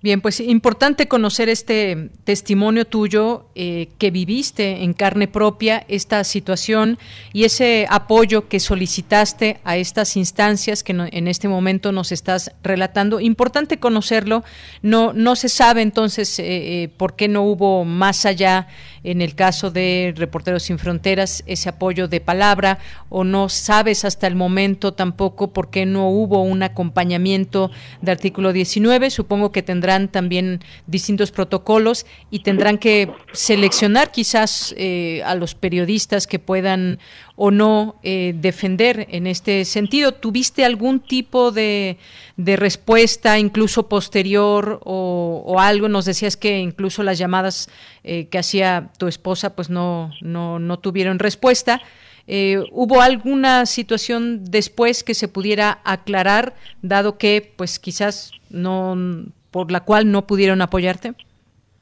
[0.00, 7.00] Bien, pues importante conocer este testimonio tuyo eh, que viviste en carne propia esta situación
[7.32, 13.18] y ese apoyo que solicitaste a estas instancias que en este momento nos estás relatando.
[13.18, 14.44] Importante conocerlo.
[14.82, 16.44] No no se sabe entonces eh,
[16.84, 18.68] eh, por qué no hubo más allá
[19.10, 24.26] en el caso de Reporteros Sin Fronteras ese apoyo de palabra o no sabes hasta
[24.26, 27.70] el momento tampoco por qué no hubo un acompañamiento
[28.02, 29.10] de artículo 19.
[29.10, 36.26] Supongo que tendrán también distintos protocolos y tendrán que seleccionar quizás eh, a los periodistas
[36.26, 36.98] que puedan
[37.40, 40.10] o no eh, defender en este sentido.
[40.12, 41.96] ¿Tuviste algún tipo de,
[42.36, 45.88] respuesta, incluso posterior o, algo?
[45.88, 47.70] Nos decías que incluso las llamadas
[48.02, 51.80] eh, que hacía tu esposa pues no, no, no tuvieron respuesta.
[52.26, 58.96] Eh, ¿Hubo alguna situación después que se pudiera aclarar, dado que pues quizás no
[59.52, 61.14] por la cual no pudieron apoyarte?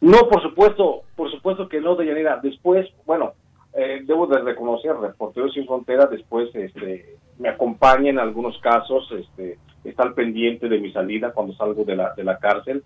[0.03, 2.41] No, por supuesto, por supuesto que no, Deyanira.
[2.43, 3.33] Después, bueno,
[3.77, 9.59] eh, debo de reconocer, Reporteros Sin Fronteras después este, me acompaña en algunos casos, este,
[9.85, 12.83] está al pendiente de mi salida cuando salgo de la, de la cárcel,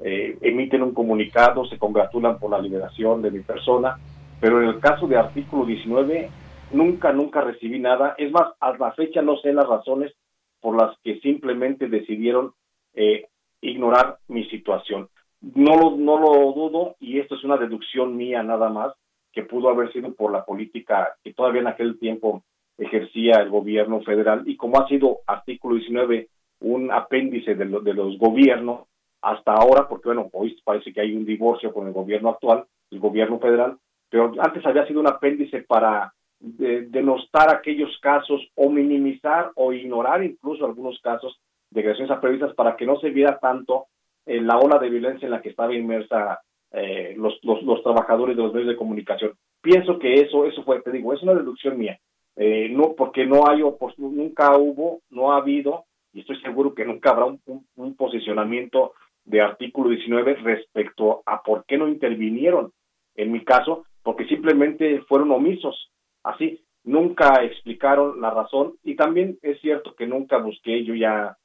[0.00, 3.98] eh, emiten un comunicado, se congratulan por la liberación de mi persona,
[4.40, 6.28] pero en el caso de artículo 19,
[6.72, 8.16] nunca, nunca recibí nada.
[8.18, 10.12] Es más, a la fecha no sé las razones
[10.60, 12.52] por las que simplemente decidieron
[12.94, 13.26] eh,
[13.60, 15.08] ignorar mi situación.
[15.40, 18.92] No lo, no lo dudo y esto es una deducción mía nada más
[19.32, 22.42] que pudo haber sido por la política que todavía en aquel tiempo
[22.78, 26.28] ejercía el gobierno federal y como ha sido artículo 19
[26.60, 28.86] un apéndice de, de los gobiernos
[29.20, 32.98] hasta ahora, porque bueno, hoy parece que hay un divorcio con el gobierno actual, el
[32.98, 33.78] gobierno federal,
[34.10, 40.66] pero antes había sido un apéndice para denostar aquellos casos o minimizar o ignorar incluso
[40.66, 41.38] algunos casos
[41.70, 43.86] de agresiones a periodistas para que no se viera tanto
[44.26, 46.40] eh, la ola de violencia en la que estaba inmersa
[46.72, 49.32] eh, los, los, trabajadores de los medios de comunicación.
[49.60, 51.98] Pienso que eso, eso fue, te digo, es una deducción mía.
[52.36, 53.62] Eh, no, porque no hay,
[53.98, 59.90] nunca hubo, no ha habido, y estoy seguro que nunca habrá un, posicionamiento de artículo
[59.90, 62.72] 19 respecto a por qué no intervinieron.
[63.14, 65.90] En mi caso, porque simplemente fueron omisos.
[66.24, 71.36] Así, nunca explicaron la razón y también es cierto que nunca busqué, yo ya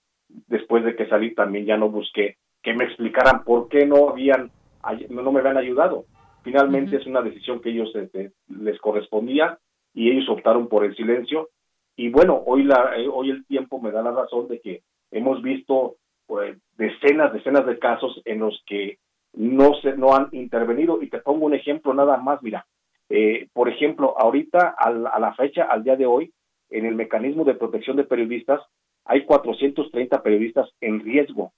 [0.47, 2.37] después de que salí también ya no busqué
[2.67, 4.51] que me explicaran por qué no habían
[5.09, 6.05] no me habían ayudado.
[6.43, 9.59] Finalmente es una decisión que ellos este, les correspondía
[9.93, 11.49] y ellos optaron por el silencio.
[11.95, 15.41] Y bueno, hoy, la, eh, hoy el tiempo me da la razón de que hemos
[15.41, 15.95] visto
[16.25, 18.99] pues, decenas, decenas de casos en los que
[19.33, 21.01] no, se, no han intervenido.
[21.01, 22.65] Y te pongo un ejemplo nada más, mira.
[23.09, 26.33] Eh, por ejemplo, ahorita, a la fecha, al día de hoy,
[26.69, 28.61] en el mecanismo de protección de periodistas,
[29.05, 31.53] hay 430 periodistas en riesgo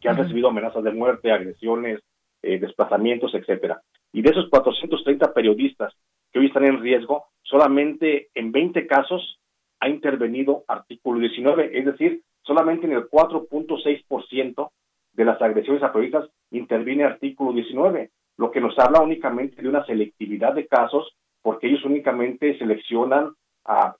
[0.00, 2.00] que han recibido amenazas de muerte, agresiones,
[2.42, 3.82] eh, desplazamientos, etcétera.
[4.12, 5.94] Y de esos 430 periodistas
[6.32, 9.40] que hoy están en riesgo, solamente en 20 casos
[9.80, 14.70] ha intervenido artículo 19, es decir, solamente en el 4.6%
[15.12, 19.84] de las agresiones a periodistas interviene artículo 19, lo que nos habla únicamente de una
[19.84, 23.32] selectividad de casos, porque ellos únicamente seleccionan
[23.64, 23.96] a,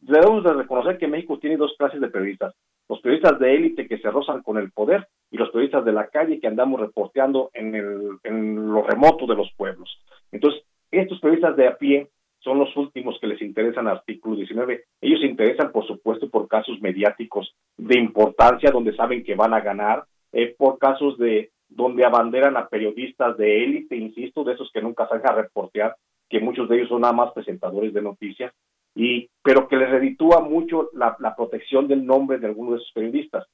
[0.00, 2.54] debemos de reconocer que México tiene dos clases de periodistas,
[2.88, 6.08] los periodistas de élite que se rozan con el poder y los periodistas de la
[6.08, 10.00] calle que andamos reporteando en, el, en lo remoto de los pueblos.
[10.32, 12.08] Entonces, estos periodistas de a pie
[12.40, 14.84] son los últimos que les interesan artículo 19.
[15.00, 19.60] Ellos se interesan, por supuesto, por casos mediáticos de importancia donde saben que van a
[19.60, 24.80] ganar, eh, por casos de donde abanderan a periodistas de élite, insisto, de esos que
[24.80, 25.96] nunca salen a reportear,
[26.28, 28.52] que muchos de ellos son nada más presentadores de noticias,
[28.94, 33.46] y, pero que les reditúa mucho la, protección del nombre de algunos de esos periodistas.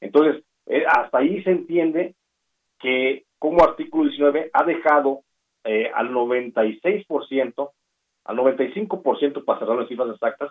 [0.00, 2.14] Entonces, eh, hasta ahí se entiende
[2.78, 5.22] que como artículo 19 ha dejado
[5.64, 7.70] eh, al 96%,
[8.24, 10.50] al 95%, para cerrar las cifras exactas,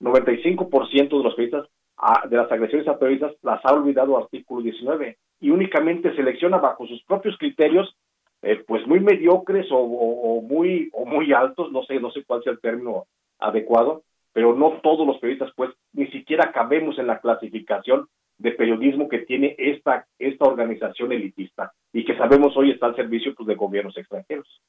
[0.00, 5.16] 95% de los periodistas, ah, de las agresiones a periodistas, las ha olvidado artículo 19
[5.40, 7.96] y únicamente selecciona bajo sus propios criterios,
[8.42, 12.42] eh, pues muy mediocres o, o, muy o muy altos, no sé, no sé cuál
[12.42, 13.06] sea el término
[13.38, 19.08] adecuado, pero no todos los periodistas, pues ni siquiera cabemos en la clasificación de periodismo
[19.08, 23.54] que tiene esta, esta organización elitista y que sabemos hoy está al servicio pues, de
[23.54, 24.60] gobiernos extranjeros.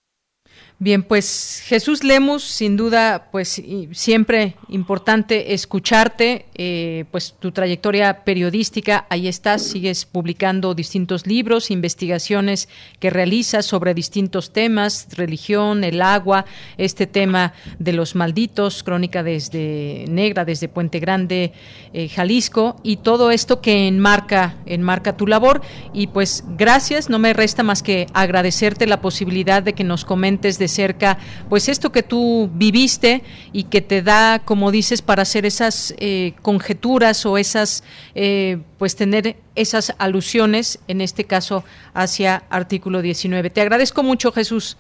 [0.78, 3.62] Bien, pues Jesús Lemus, sin duda, pues
[3.94, 12.68] siempre importante escucharte, eh, pues tu trayectoria periodística, ahí estás, sigues publicando distintos libros, investigaciones
[13.00, 16.44] que realizas sobre distintos temas, religión, el agua,
[16.78, 21.54] este tema de los malditos, crónica desde Negra, desde Puente Grande,
[21.94, 25.62] eh, Jalisco, y todo esto que enmarca, enmarca tu labor.
[25.94, 30.45] Y pues gracias, no me resta más que agradecerte la posibilidad de que nos comentes
[30.46, 31.18] de cerca,
[31.50, 36.34] pues esto que tú viviste y que te da, como dices, para hacer esas eh,
[36.42, 37.84] conjeturas o esas,
[38.14, 43.50] eh, pues tener esas alusiones, en este caso, hacia artículo 19.
[43.50, 44.78] Te agradezco mucho, Jesús.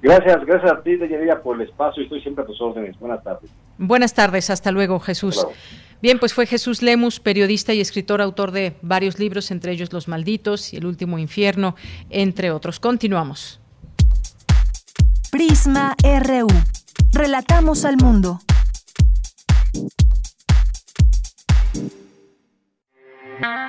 [0.00, 2.02] Gracias, gracias a ti, Deyanira, por el espacio.
[2.02, 2.98] Estoy siempre a tus órdenes.
[3.00, 3.50] Buenas tardes.
[3.78, 5.44] Buenas tardes, hasta luego, Jesús.
[6.00, 10.06] Bien, pues fue Jesús Lemus, periodista y escritor, autor de varios libros, entre ellos Los
[10.06, 11.74] Malditos y El Último Infierno,
[12.08, 12.78] entre otros.
[12.78, 13.60] Continuamos.
[15.30, 16.48] Prisma RU.
[17.12, 18.40] Relatamos al mundo.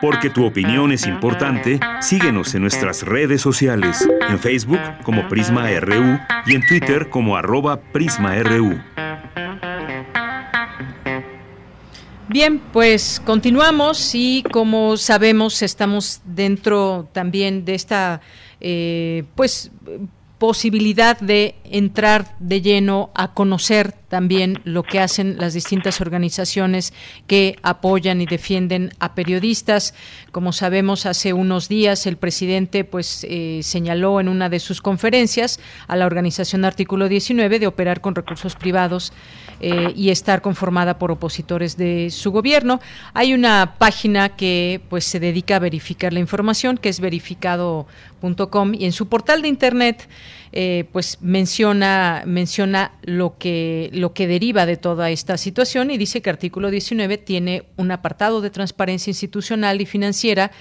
[0.01, 6.17] Porque tu opinión es importante, síguenos en nuestras redes sociales, en Facebook como Prisma RU
[6.45, 8.81] y en Twitter como arroba PrismaRU.
[12.29, 18.21] Bien, pues continuamos y como sabemos estamos dentro también de esta
[18.61, 19.71] eh, pues
[20.39, 26.93] posibilidad de entrar de lleno a conocer también lo que hacen las distintas organizaciones
[27.27, 29.93] que apoyan y defienden a periodistas.
[30.31, 35.59] Como sabemos, hace unos días el presidente pues eh, señaló en una de sus conferencias
[35.87, 39.13] a la organización Artículo 19 de operar con recursos privados
[39.59, 42.79] eh, y estar conformada por opositores de su gobierno.
[43.13, 48.85] Hay una página que pues se dedica a verificar la información, que es verificado.com y
[48.85, 50.07] en su portal de internet
[50.51, 56.21] eh, pues menciona menciona lo que lo que deriva de toda esta situación y dice
[56.21, 60.51] que artículo 19 tiene un apartado de transparencia institucional y financiera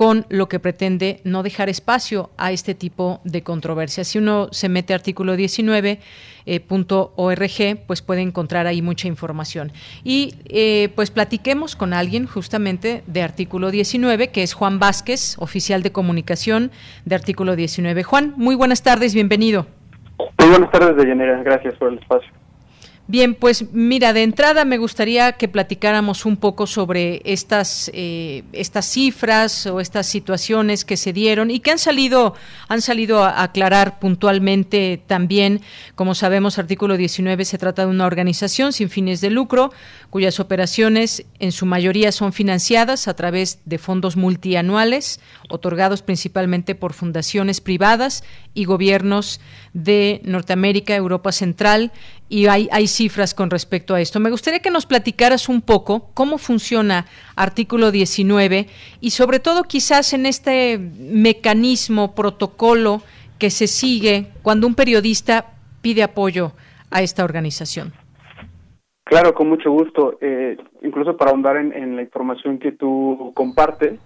[0.00, 4.08] con lo que pretende no dejar espacio a este tipo de controversias.
[4.08, 6.00] Si uno se mete a artículo 19.org,
[6.46, 9.72] eh, pues puede encontrar ahí mucha información.
[10.02, 15.82] Y eh, pues platiquemos con alguien justamente de artículo 19, que es Juan Vázquez, oficial
[15.82, 16.70] de comunicación
[17.04, 18.02] de artículo 19.
[18.02, 19.66] Juan, muy buenas tardes, bienvenido.
[20.38, 22.39] Muy buenas tardes, Deyanira, gracias por el espacio.
[23.10, 28.86] Bien, pues mira, de entrada me gustaría que platicáramos un poco sobre estas, eh, estas
[28.86, 32.36] cifras o estas situaciones que se dieron y que han salido,
[32.68, 35.60] han salido a aclarar puntualmente también.
[35.96, 39.72] Como sabemos, artículo 19 se trata de una organización sin fines de lucro
[40.10, 46.92] cuyas operaciones en su mayoría son financiadas a través de fondos multianuales otorgados principalmente por
[46.92, 48.22] fundaciones privadas
[48.54, 49.40] y gobiernos
[49.72, 51.90] de Norteamérica, Europa Central
[52.30, 54.20] y hay, hay cifras con respecto a esto.
[54.20, 57.04] Me gustaría que nos platicaras un poco cómo funciona
[57.36, 58.68] artículo 19
[59.00, 63.02] y sobre todo quizás en este mecanismo, protocolo
[63.38, 65.52] que se sigue cuando un periodista
[65.82, 66.52] pide apoyo
[66.90, 67.92] a esta organización.
[69.04, 70.18] Claro, con mucho gusto.
[70.20, 73.98] Eh, incluso para ahondar en, la información que tú compartes,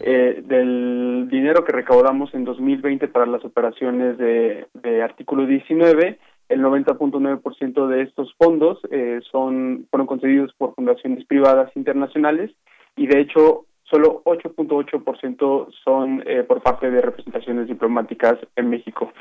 [0.00, 4.66] eh, del dinero que recaudamos en 2020 para las operaciones de,
[5.02, 6.18] artículo 19,
[6.50, 12.50] el 90.9% de estos fondos eh, son fueron concedidos por fundaciones privadas internacionales
[12.96, 19.12] y de hecho solo 8.8% son eh, por parte de representaciones diplomáticas en México.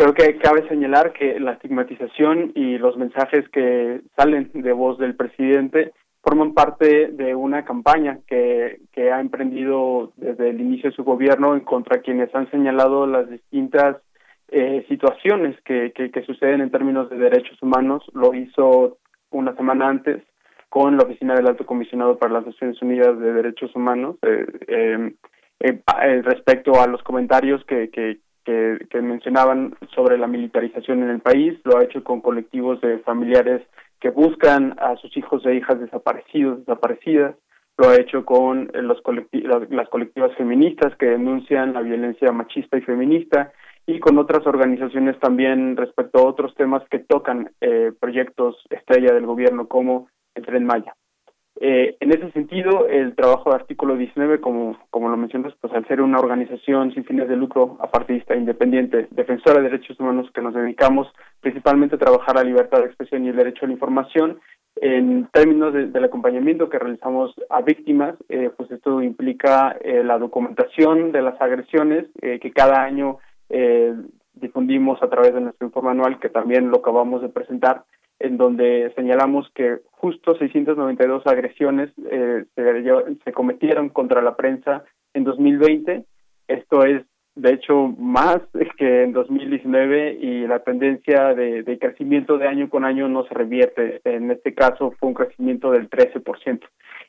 [0.00, 5.14] Creo que cabe señalar que la estigmatización y los mensajes que salen de voz del
[5.14, 5.92] presidente
[6.22, 11.54] forman parte de una campaña que, que ha emprendido desde el inicio de su gobierno
[11.54, 13.98] en contra quienes han señalado las distintas
[14.52, 18.02] eh, situaciones que, que, suceden en términos de derechos humanos.
[18.14, 18.98] Lo hizo
[19.30, 20.22] una semana antes
[20.68, 25.16] con la Oficina del Alto Comisionado para las Naciones Unidas de Derechos Humanos eh, em,
[25.60, 31.58] eh, respecto a los comentarios que, que, que, mencionaban sobre la militarización en el país.
[31.64, 33.62] Lo ha hecho con colectivos de familiares
[34.00, 37.36] que buscan a sus hijos e hijas desaparecidos, desaparecidas.
[37.76, 39.00] Lo ha hecho con los
[39.70, 43.52] las colectivas feministas que denuncian la violencia machista y feminista
[43.86, 49.26] y con otras organizaciones también respecto a otros temas que tocan eh, proyectos estrella del
[49.26, 50.94] gobierno como el Tren Maya.
[51.62, 55.86] Eh, en ese sentido, el trabajo de artículo 19, como, como lo mencionas, pues al
[55.88, 60.54] ser una organización sin fines de lucro, apartidista, independiente, defensora de derechos humanos que nos
[60.54, 61.08] dedicamos
[61.40, 64.40] principalmente a trabajar la libertad de expresión y el derecho a la información,
[64.76, 71.20] en términos del acompañamiento que realizamos a víctimas, eh, pues esto implica la documentación de
[71.20, 73.18] las agresiones que cada año
[73.50, 73.94] eh,
[74.34, 77.84] difundimos a través de nuestro informe anual, que también lo acabamos de presentar,
[78.18, 84.84] en donde señalamos que justo 692 agresiones eh, se, se, cometieron contra la prensa
[85.14, 86.04] en 2020.
[86.48, 87.02] Esto es,
[87.34, 88.40] de hecho, más
[88.76, 94.00] que en 2019 y la tendencia de, crecimiento de año con año no se revierte.
[94.04, 96.60] En este caso fue un crecimiento del 13%.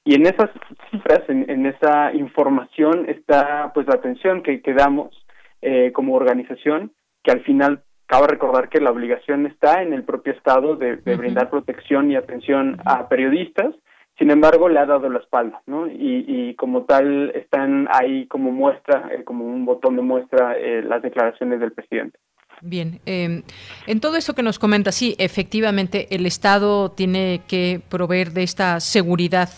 [0.04, 0.50] Y en esas
[0.90, 5.22] cifras, en, en esa información está pues la atención que, que damos
[5.62, 6.92] eh, como organización,
[7.24, 11.50] que al final cabe recordar que la obligación está en el propio Estado de, brindar
[11.50, 13.74] protección y atención a periodistas,
[14.18, 15.88] sin embargo le ha dado la espalda, ¿no?
[15.88, 20.84] Y, y como tal están ahí como muestra, eh, como un botón de muestra eh,
[20.84, 22.20] las declaraciones del presidente.
[22.64, 23.42] Bien, em,
[23.88, 28.80] en todo eso que nos comenta, sí, efectivamente el Estado tiene que proveer de esta
[28.80, 29.50] seguridad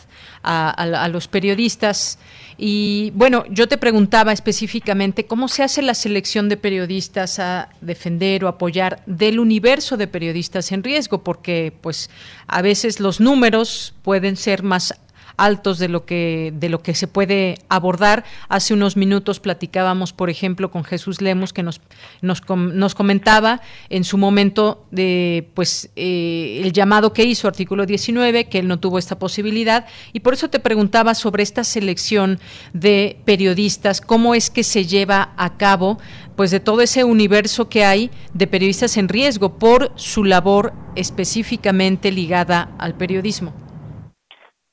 [0.42, 2.18] a, los periodistas.
[2.58, 8.46] Y bueno, yo te preguntaba específicamente cómo se hace la selección de periodistas a defender
[8.46, 12.10] o apoyar del universo de periodistas en riesgo, porque pues
[12.48, 14.94] a veces los números pueden ser más
[15.38, 18.24] altos de lo que de lo que se puede abordar.
[18.50, 21.82] Hace unos minutos platicábamos, por ejemplo, con Jesús Lemus que nos
[22.22, 28.46] nos, nos comentaba en su momento de pues eh, el llamado que hizo artículo 19
[28.46, 32.40] que él no tuvo esta posibilidad y por eso te preguntaba sobre esta selección
[32.74, 35.98] de periodistas, cómo es que se lleva a cabo
[36.36, 42.12] pues de todo ese universo que hay de periodistas en riesgo por su labor específicamente
[42.12, 43.63] ligada al periodismo.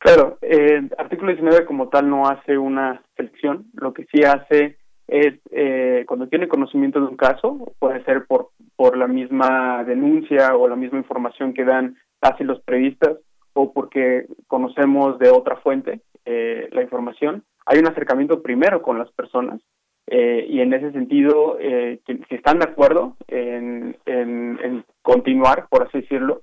[0.01, 5.35] Claro, eh, artículo 19 como tal no hace una selección, lo que sí hace es
[5.51, 10.69] eh, cuando tiene conocimiento de un caso, puede ser por, por la misma denuncia o
[10.69, 13.19] la misma información que dan hacia los periodistas
[13.53, 19.11] o porque conocemos de otra fuente eh, la información, hay un acercamiento primero con las
[19.13, 19.61] personas
[20.07, 26.01] eh, y en ese sentido, eh, si están de acuerdo en, en continuar, por así
[26.01, 26.41] decirlo,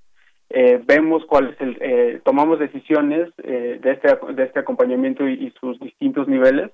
[0.49, 5.53] eh, vemos cuál es el, eh, tomamos decisiones eh, de este de este acompañamiento y,
[5.59, 6.71] sus distintos niveles,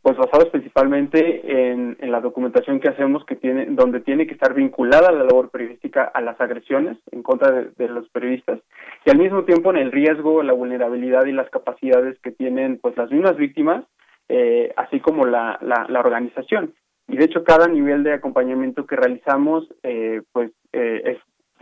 [0.00, 4.54] pues basados principalmente en, en, la documentación que hacemos que tiene, donde tiene que estar
[4.54, 8.60] vinculada la labor periodística a las agresiones en contra de, los periodistas
[9.04, 12.96] y al mismo tiempo en el riesgo, la vulnerabilidad y las capacidades que tienen pues
[12.96, 13.84] las mismas víctimas,
[14.28, 16.72] eh, así como la, la, la organización.
[17.08, 21.18] Y de hecho cada nivel de acompañamiento que realizamos eh, pues eh, es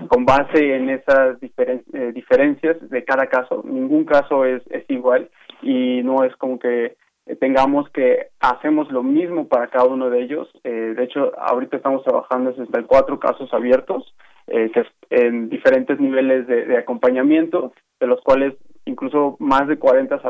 [0.08, 3.62] con base en esas eh, diferencias de cada caso.
[3.64, 5.30] Ningún caso es, es igual
[5.62, 6.96] y no es como que
[7.38, 10.48] tengamos que hacemos lo mismo para cada uno de ellos.
[10.64, 14.14] Eh, de hecho, ahorita estamos trabajando en 64 casos abiertos
[14.46, 14.70] eh,
[15.10, 18.54] en diferentes niveles de, acompañamiento, de los cuales
[18.86, 20.26] incluso más de 40 se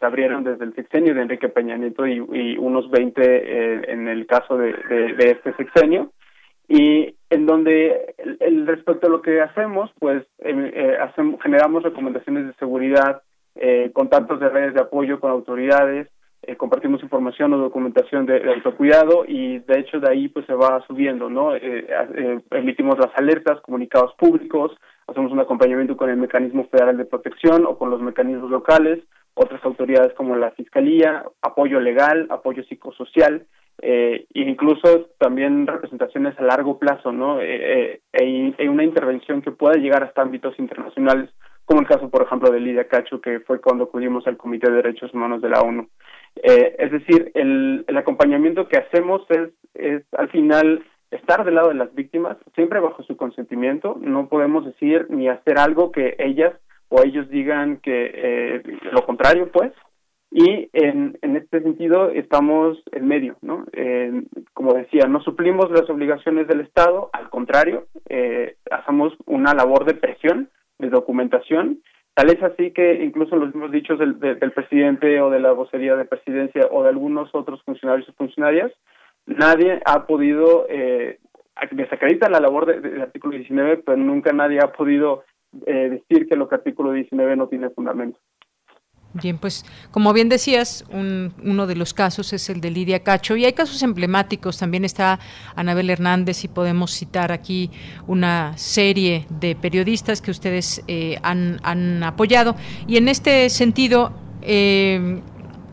[0.00, 2.18] abrieron, desde el sexenio de Enrique Peña Nieto y,
[2.58, 6.10] unos 20 eh, en el caso de, de este sexenio
[6.68, 12.46] y en donde el, respecto a lo que hacemos, pues em, eh, hacemos, generamos recomendaciones
[12.46, 13.22] de seguridad,
[13.54, 16.08] eh, contactos de redes de apoyo con autoridades,
[16.42, 20.84] eh, compartimos información o documentación de, autocuidado y de hecho de ahí pues se va
[20.86, 21.54] subiendo, ¿no?
[21.54, 27.78] emitimos las alertas, comunicados públicos, hacemos un acompañamiento con el mecanismo federal de protección o
[27.78, 29.02] con los mecanismos locales,
[29.34, 33.46] otras autoridades como la fiscalía, apoyo legal, apoyo psicosocial
[33.82, 37.40] eh, incluso también representaciones a largo plazo, ¿no?
[37.40, 41.30] Eh, e, una intervención que pueda llegar hasta ámbitos internacionales,
[41.64, 44.76] como el caso, por ejemplo, de Lidia Cacho, que fue cuando acudimos al Comité de
[44.76, 45.88] Derechos Humanos de la ONU.
[46.36, 51.68] Eh, es decir, el, el acompañamiento que hacemos es, es, al final, estar del lado
[51.68, 53.96] de las víctimas, siempre bajo su consentimiento.
[54.00, 56.54] No podemos decir ni hacer algo que ellas
[56.88, 58.62] o ellos digan que eh,
[58.92, 59.72] lo contrario, pues,
[60.30, 63.64] y en, en este sentido estamos en medio, ¿no?
[64.52, 69.94] como decía, no suplimos las obligaciones del Estado, al contrario, eh, hacemos una labor de
[69.94, 71.82] presión, de documentación,
[72.14, 75.96] tal es así que incluso los mismos dichos del, del presidente o de la vocería
[75.96, 78.72] de presidencia o de algunos otros funcionarios o funcionarias,
[79.26, 81.18] nadie ha podido, eh,
[81.72, 85.24] desacredita la labor del artículo 19, pero nunca nadie ha podido
[85.66, 88.18] eh, decir que el artículo 19 no tiene fundamento.
[89.22, 93.46] Bien, pues como bien decías, uno de los casos es el de Lidia Cacho y
[93.46, 94.58] hay casos emblemáticos.
[94.58, 95.18] También está
[95.54, 97.70] Anabel Hernández y podemos citar aquí
[98.06, 102.56] una serie de periodistas que ustedes eh, han, apoyado.
[102.86, 104.12] Y en este sentido,
[104.42, 105.22] eh,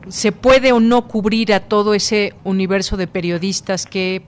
[0.07, 4.23] ¿se puede o no cubrir a todo ese universo de periodistas que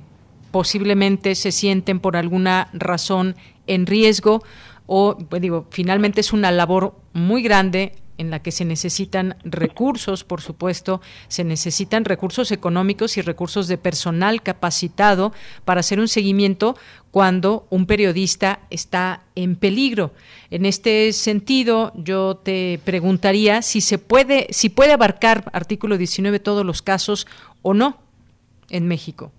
[0.52, 4.44] posiblemente se sienten por alguna razón en riesgo?
[4.88, 10.24] O, pues digo, finalmente es una labor muy grande en la que se necesitan recursos,
[10.24, 15.34] por supuesto, se necesitan recursos económicos y recursos de personal capacitado
[15.66, 16.76] para hacer un seguimiento
[17.12, 20.14] cuando un periodista está en peligro.
[20.50, 26.66] En este sentido, yo te preguntaría si se puede, si puede abarcar artículo 19 todos
[26.66, 27.28] los casos
[27.62, 28.00] o no
[28.70, 29.32] en México.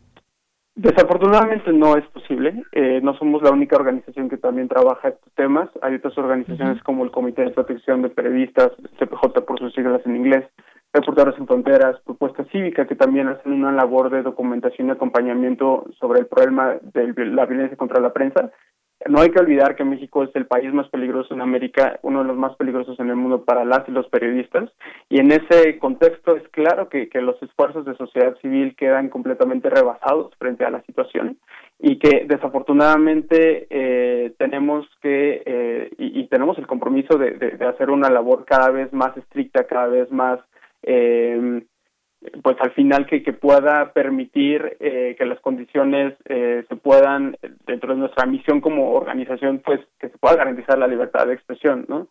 [0.76, 2.62] Desafortunadamente no es posible.
[2.72, 5.70] Eh, no somos la única organización que también trabaja estos temas.
[5.80, 10.16] Hay otras organizaciones como el Comité de Protección de Periodistas, CPJ por sus siglas en
[10.16, 10.44] inglés,
[10.92, 16.20] Reporteros sin Fronteras, Propuesta Cívica, que también hacen una labor de documentación y acompañamiento sobre
[16.20, 18.52] el problema de la violencia contra la prensa
[19.04, 22.28] no hay que olvidar que México es el país más peligroso en América, uno de
[22.28, 24.70] los más peligrosos en el mundo para las y los periodistas,
[25.08, 30.34] y en ese contexto es claro que, los esfuerzos de sociedad civil quedan completamente rebasados
[30.38, 31.38] frente a la situación
[31.78, 38.10] y que desafortunadamente eh, tenemos que, eh, y, tenemos el compromiso de, de, hacer una
[38.10, 40.40] labor cada vez más estricta, cada vez más...
[40.82, 41.64] Eh,
[42.42, 47.94] pues al final que, que pueda permitir eh, que las condiciones eh, se puedan, dentro
[47.94, 52.08] de nuestra misión como organización, pues que se pueda garantizar la libertad de expresión, ¿no?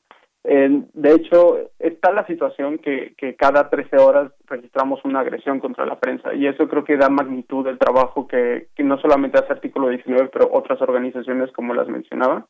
[0.47, 5.99] de hecho, está la situación que, que cada 13 horas registramos una agresión contra la
[5.99, 9.89] prensa y eso creo que da magnitud del trabajo que, que no solamente hace artículo
[9.89, 12.45] 19, pero otras organizaciones como las mencionaba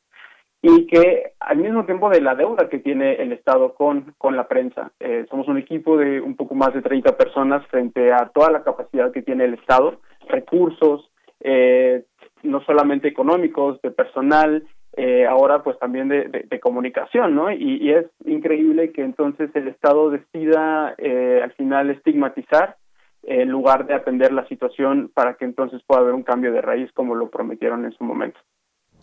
[0.67, 4.47] y que al mismo tiempo de la deuda que tiene el Estado con, con la
[4.47, 4.91] prensa.
[4.99, 8.63] Eh, somos un equipo de un poco más de 30 personas frente a toda la
[8.63, 11.11] capacidad que tiene el Estado, recursos,
[11.41, 12.05] eh,
[12.41, 14.63] no solamente económicos, de personal,
[14.97, 17.51] eh, ahora pues también de, comunicación, ¿no?
[17.51, 20.95] Y, y, es increíble que entonces el Estado decida
[21.43, 22.77] al final estigmatizar
[23.21, 26.91] en lugar de atender la situación para que entonces pueda haber un cambio de raíz
[26.93, 28.39] como lo prometieron en su momento.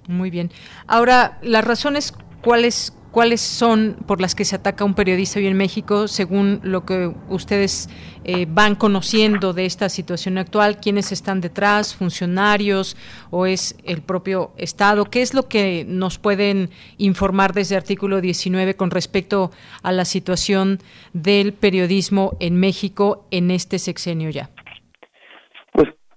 [0.09, 0.50] Muy bien.
[0.86, 5.46] Ahora, las razones cuáles cuáles son por las que se ataca a un periodista hoy
[5.46, 7.88] en México, según lo que ustedes
[8.24, 12.96] eh, van conociendo de esta situación actual, quiénes están detrás, funcionarios
[13.30, 15.05] o es el propio Estado.
[15.05, 19.50] ¿Qué es lo que nos pueden informar desde artículo 19 con respecto
[19.82, 20.80] a la situación
[21.12, 24.50] del periodismo en México en este sexenio ya?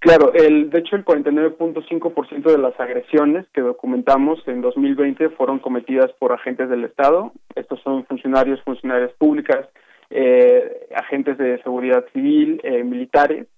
[0.06, 6.12] Claro, el, de hecho el 49.5% de las agresiones que documentamos en 2020 fueron cometidas
[6.20, 7.32] por agentes del Estado.
[7.56, 9.66] Estos son funcionarios, funcionarias públicas,
[10.10, 13.48] eh, agentes de seguridad civil, eh, militares,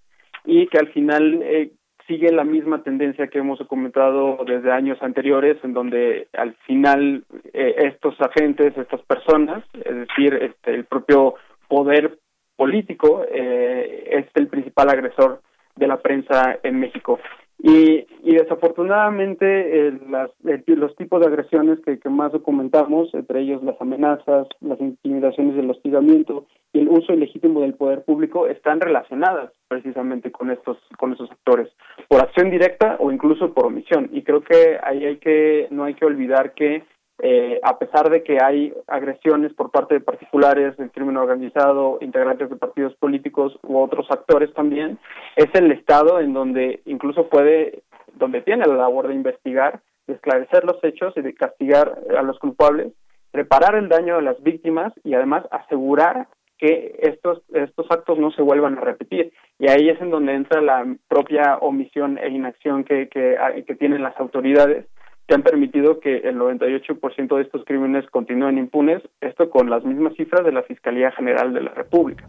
[0.47, 1.73] y que al final eh,
[2.07, 8.19] sigue la misma tendencia que hemos documentado desde años anteriores, en donde al final estos
[8.23, 11.35] agentes, estas personas, es decir, este, el propio
[11.69, 12.19] poder
[12.57, 15.43] político, es el principal agresor
[15.79, 17.19] de la prensa en México.
[17.61, 20.31] Y, y desafortunadamente eh, las,
[20.67, 26.47] los tipos de agresiones que, más documentamos, entre ellos las amenazas, las intimidaciones del hostigamiento
[26.73, 31.69] y el uso ilegítimo del poder público, están relacionadas precisamente con estos con estos actores,
[32.07, 34.09] por acción directa o incluso por omisión.
[34.13, 36.85] Y creo que ahí hay que no hay que olvidar que
[37.21, 42.49] eh, a pesar de que hay agresiones por parte de particulares del crimen organizado, integrantes
[42.49, 44.99] de partidos políticos u otros actores también,
[45.35, 47.83] es el Estado en donde incluso puede,
[48.15, 52.39] donde tiene la labor de investigar, de esclarecer los hechos y de castigar a los
[52.39, 52.93] culpables,
[53.33, 58.43] reparar el daño de las víctimas y además asegurar que estos, estos actos no se
[58.43, 59.33] vuelvan a repetir.
[59.59, 64.03] Y ahí es en donde entra la propia omisión e inacción que, que, que tienen
[64.03, 64.87] las autoridades
[65.29, 70.15] que han permitido que el 98% de estos crímenes continúen impunes, esto con las mismas
[70.17, 72.27] cifras de la Fiscalía General de la República.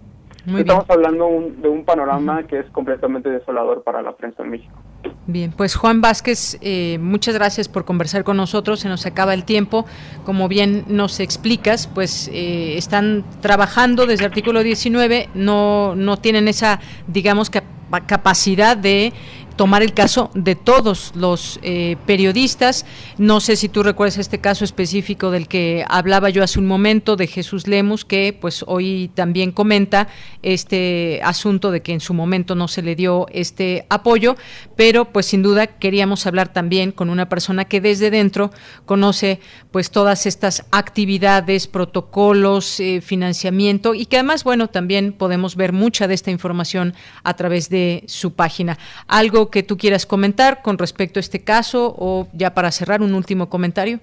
[0.57, 1.27] Estamos hablando
[1.57, 4.73] de un panorama que es completamente desolador para la prensa en México.
[5.27, 8.79] Bien, pues Juan Vázquez, eh, muchas gracias por conversar con nosotros.
[8.79, 9.85] Se nos acaba el tiempo.
[10.25, 16.47] Como bien nos explicas, pues eh, están trabajando desde el artículo 19, no, no tienen
[16.47, 17.51] esa, digamos,
[18.07, 19.13] capacidad de
[19.59, 22.85] tomar el caso de todos los eh, periodistas.
[23.17, 27.17] No sé si tú recuerdas este caso específico del que hablaba yo hace un momento
[27.17, 30.07] de Jesús Lemus, que pues hoy también comenta
[30.43, 34.37] este asunto de que en su momento no se le dio este apoyo,
[34.77, 38.51] pero pues sin duda queríamos hablar también con una persona que desde dentro
[38.85, 39.41] conoce
[39.71, 46.07] pues todas estas actividades, protocolos, eh, financiamiento y que además bueno también podemos ver mucha
[46.07, 46.93] de esta información
[47.23, 48.79] a través de su página.
[49.07, 53.13] Algo que tú quieras comentar con respecto a este caso o ya para cerrar un
[53.13, 53.99] último comentario?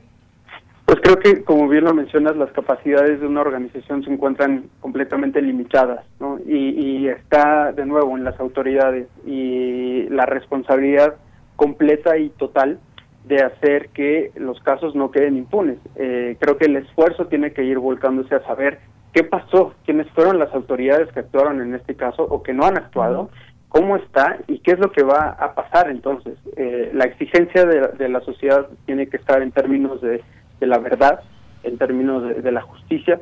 [0.86, 5.42] Pues creo que, como bien lo mencionas, las capacidades de una organización se encuentran completamente
[5.42, 6.38] limitadas, ¿no?
[6.46, 11.14] Y, está de nuevo en las autoridades y la responsabilidad
[11.56, 12.78] completa y total
[13.24, 15.78] de hacer que los casos no queden impunes.
[15.96, 18.78] Eh, creo que el esfuerzo tiene que ir volcándose a saber
[19.12, 22.76] qué pasó, quiénes fueron las autoridades que actuaron en este caso o que no han
[22.76, 23.30] actuado,
[23.68, 25.90] cómo está y qué es lo que va a pasar.
[25.90, 30.22] Entonces, eh, la exigencia de, la sociedad tiene que estar en términos de,
[30.60, 31.20] la verdad,
[31.62, 33.20] en términos de, la justicia,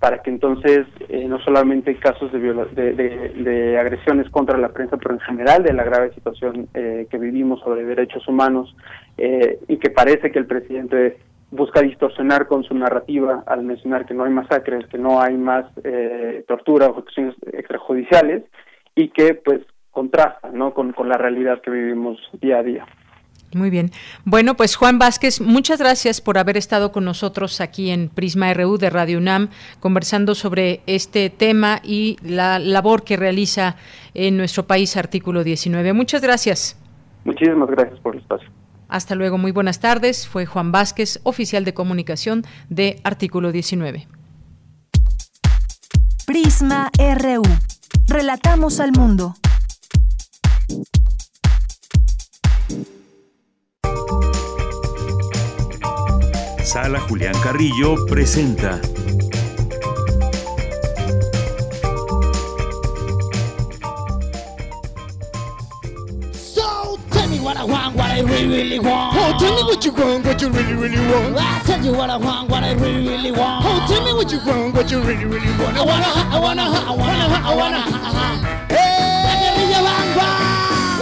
[0.00, 5.20] para que entonces eh, no solamente casos de, de, agresiones contra la prensa, pero en
[5.20, 8.74] general de la grave situación eh, que vivimos sobre derechos humanos
[9.16, 11.16] y que parece que el presidente
[11.50, 15.64] busca distorsionar con su narrativa al mencionar que no hay masacres, que no hay más
[16.46, 18.42] tortura o ejecuciones extrajudiciales
[18.94, 19.60] y que pues
[19.96, 20.74] contrasta ¿no?
[20.74, 22.86] con, con la realidad que vivimos día a día.
[23.54, 23.92] Muy bien.
[24.26, 28.76] Bueno, pues Juan Vázquez, muchas gracias por haber estado con nosotros aquí en Prisma RU
[28.76, 29.48] de Radio UNAM,
[29.80, 33.76] conversando sobre este tema y la labor que realiza
[34.12, 35.94] en nuestro país Artículo 19.
[35.94, 36.78] Muchas gracias.
[37.24, 38.50] Muchísimas gracias por el espacio.
[38.88, 40.28] Hasta luego, muy buenas tardes.
[40.28, 44.06] Fue Juan Vázquez, oficial de comunicación de Artículo 19.
[46.26, 47.42] Prisma RU.
[48.08, 49.34] Relatamos al mundo.
[56.64, 58.80] Sala Julián Carrillo presenta.
[66.34, 69.16] So tell me what I want, what I really, really want.
[69.16, 71.36] Oh, tell me what you want, what you really, really want.
[71.38, 73.64] I tell you what I want, what I really, really want.
[73.64, 75.76] Oh, tell me what you want, what you really, really want.
[75.78, 78.66] I wanna, I wanna, I wanna, I wanna, I wanna.
[78.68, 78.85] Hey,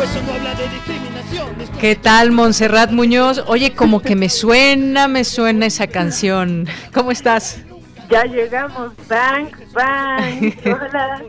[0.03, 1.49] eso no habla de discriminación.
[1.81, 3.45] ¿Qué tal, Montserrat Muñoz?
[3.47, 6.67] Oye, como que me suena, me suena esa canción.
[6.93, 7.63] ¿Cómo estás?
[8.11, 10.55] Ya llegamos, bang, bang.
[10.65, 11.23] Hola,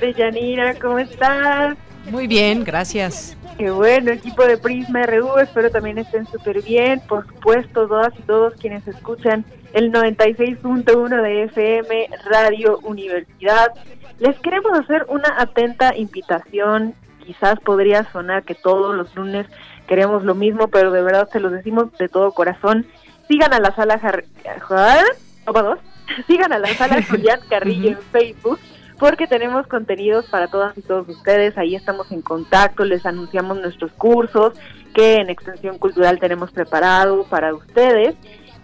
[0.00, 1.76] Deyanira, ¿cómo estás?
[2.10, 3.36] Muy bien, gracias.
[3.56, 7.00] Qué bueno, equipo de Prisma RU, espero también estén súper bien.
[7.08, 13.72] Por supuesto, todas y todos quienes escuchan el 96.1 de FM Radio Universidad.
[14.18, 16.94] Les queremos hacer una atenta invitación
[17.28, 19.46] quizás podría sonar que todos los lunes
[19.86, 22.86] queremos lo mismo, pero de verdad se los decimos de todo corazón.
[23.28, 24.00] Sigan a la sala
[26.26, 28.58] Sigan a la sala Julián Carrillo en Facebook
[28.98, 31.58] porque tenemos contenidos para todas y todos ustedes.
[31.58, 34.54] Ahí estamos en contacto, les anunciamos nuestros cursos
[34.94, 38.16] que en Extensión Cultural tenemos preparado para ustedes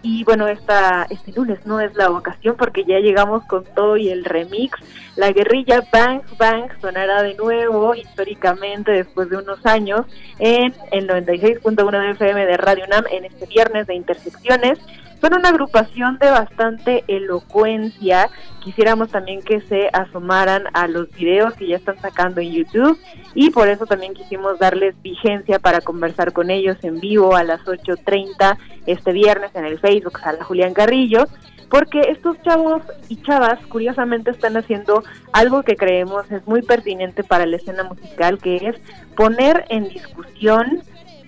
[0.05, 4.09] y bueno, esta, este lunes no es la ocasión porque ya llegamos con todo y
[4.09, 4.77] el remix.
[5.15, 10.05] La guerrilla Bang Bang sonará de nuevo históricamente después de unos años
[10.37, 14.77] en el 96.1 de FM de Radio UNAM en este viernes de Intersecciones.
[15.21, 18.29] Son una agrupación de bastante elocuencia.
[18.63, 22.99] Quisiéramos también que se asomaran a los videos que ya están sacando en YouTube
[23.33, 27.61] y por eso también quisimos darles vigencia para conversar con ellos en vivo a las
[27.61, 31.27] 8.30 este viernes en el Facebook Sala Julián Carrillo
[31.69, 35.03] porque estos chavos y chavas curiosamente están haciendo
[35.33, 38.75] algo que creemos es muy pertinente para la escena musical, que es
[39.15, 40.83] poner en discusión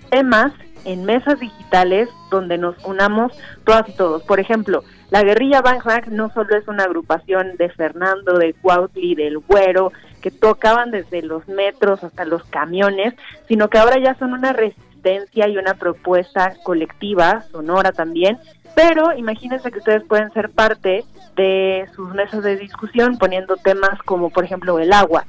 [0.10, 0.54] temas
[0.88, 3.34] en mesas digitales donde nos unamos
[3.66, 4.24] todas y todos.
[4.24, 9.40] Por ejemplo, la guerrilla Bang no solo es una agrupación de Fernando, de Cuautli, del
[9.40, 13.14] Güero, que tocaban desde los metros hasta los camiones,
[13.50, 18.38] sino que ahora ya son una resistencia y una propuesta colectiva, sonora también,
[18.74, 21.04] pero imagínense que ustedes pueden ser parte
[21.36, 25.26] de sus mesas de discusión poniendo temas como por ejemplo el agua,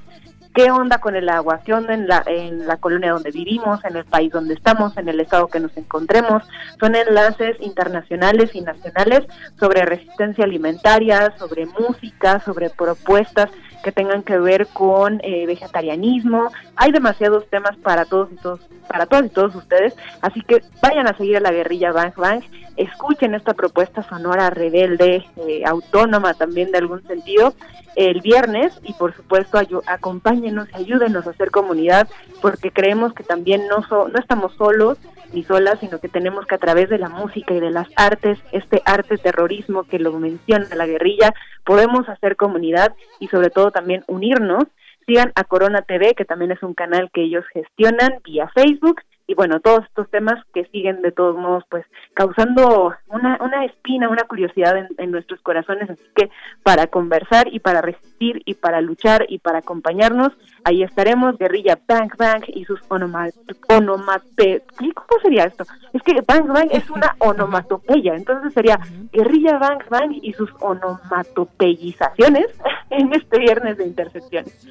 [0.55, 3.97] qué onda con el agua, qué onda en la, en la colonia donde vivimos, en
[3.97, 6.43] el país donde estamos, en el estado que nos encontremos.
[6.81, 9.25] Son enlaces internacionales y nacionales
[9.59, 13.51] sobre resistencia alimentaria, sobre música, sobre propuestas
[13.89, 16.51] que tengan que ver con eh, vegetarianismo.
[16.77, 21.09] Hay demasiados temas para todos y todos, para todos y todos ustedes, así que vayan
[21.09, 22.43] a seguir a la guerrilla Bang Bang,
[22.77, 27.55] escuchen esta propuesta sonora rebelde, eh, autónoma también de algún sentido
[27.97, 32.09] el viernes y por supuesto acompáñenos ayúdenos a hacer comunidad
[32.43, 34.99] porque creemos que también no, no estamos solos
[35.33, 38.39] ni solas, sino que tenemos que a través de la música y de las artes,
[38.53, 44.05] este arte terrorismo que lo menciona la guerrilla, podemos hacer comunidad y sobre todo también
[44.07, 44.65] unirnos.
[45.07, 49.35] Sigan a Corona TV, que también es un canal que ellos gestionan vía Facebook y
[49.35, 54.25] bueno, todos estos temas que siguen de todos modos pues causando una, una espina, una
[54.25, 56.31] curiosidad en, nuestros corazones, así que
[56.63, 60.33] para conversar y para resistir y para luchar y para acompañarnos,
[60.65, 64.63] ahí estaremos, Guerrilla Bang Bang y sus onomatope...
[64.79, 65.65] ¿Cómo sería esto?
[65.93, 68.81] Es que Bang Bang es una onomatopeya, entonces sería
[69.13, 72.47] Guerrilla Bang Bang y sus onomatopeizaciones
[72.91, 74.67] en este viernes de intersecciones.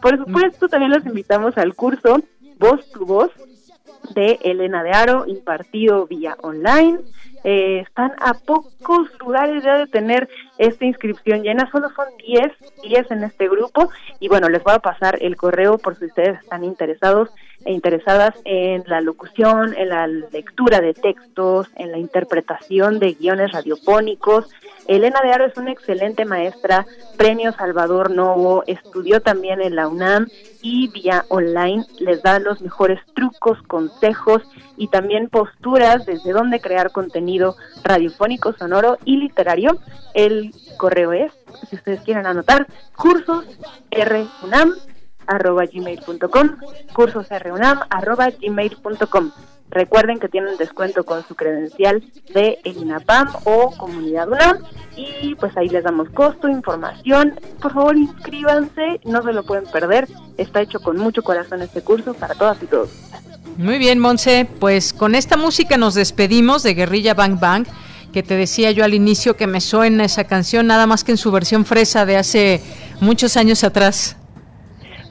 [0.00, 2.20] Por supuesto, también los invitamos al curso
[2.58, 3.30] Voz tu Voz,
[4.14, 6.98] de Elena de Aro, impartido vía online.
[7.44, 10.28] eh, están a pocos lugares ya de tener
[10.58, 13.88] esta inscripción llena, solo son 10, 10 en este grupo
[14.18, 17.30] y bueno, les voy a pasar el correo por si ustedes están interesados
[17.64, 23.52] e interesadas en la locución, en la lectura de textos, en la interpretación de guiones
[23.52, 24.50] radiofónicos.
[24.88, 30.28] Elena de Aro es una excelente maestra, premio Salvador Novo, estudió también en la UNAM
[30.62, 34.42] y vía online les da los mejores trucos, consejos
[34.76, 39.78] y también posturas desde dónde crear contenido radiofónico, sonoro y literario.
[40.14, 41.32] El correo es,
[41.68, 42.66] si ustedes quieren anotar,
[42.96, 43.44] cursos
[43.90, 44.72] runam
[45.26, 46.56] arroba gmail.com,
[46.92, 48.28] cursosrunam arroba.
[49.70, 52.02] Recuerden que tienen descuento con su credencial
[52.32, 54.58] de el INAPAM o Comunidad UNAM
[54.96, 57.38] y pues ahí les damos costo, información.
[57.60, 60.08] Por favor inscríbanse, no se lo pueden perder.
[60.38, 62.90] Está hecho con mucho corazón este curso para todas y todos.
[63.58, 67.66] Muy bien, Monse, pues con esta música nos despedimos de Guerrilla Bang Bang,
[68.12, 71.18] que te decía yo al inicio que me suena esa canción nada más que en
[71.18, 72.62] su versión fresa de hace
[73.00, 74.16] muchos años atrás.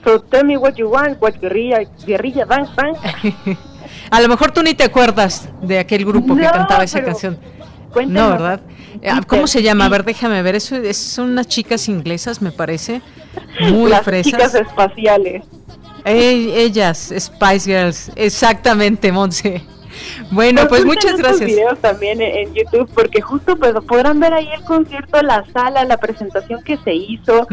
[0.03, 3.57] So tell me what you want, what guerrilla, guerrilla bang bang.
[4.11, 7.37] A lo mejor tú ni te acuerdas de aquel grupo que cantaba esa canción.
[8.07, 8.61] No, ¿verdad?
[9.07, 9.85] Ah, ¿Cómo se llama?
[9.85, 10.55] A ver, déjame ver.
[10.55, 13.01] Eso es, son unas chicas inglesas, me parece.
[13.71, 14.31] Muy Las fresas.
[14.31, 15.43] chicas espaciales.
[16.05, 18.11] ellas, Spice Girls.
[18.15, 19.63] Exactamente, Monse.
[20.31, 21.49] Bueno, pues muchas gracias.
[21.49, 25.97] videos también en YouTube porque justo pues podrán ver ahí el concierto, la sala, la
[25.97, 27.47] presentación que se hizo.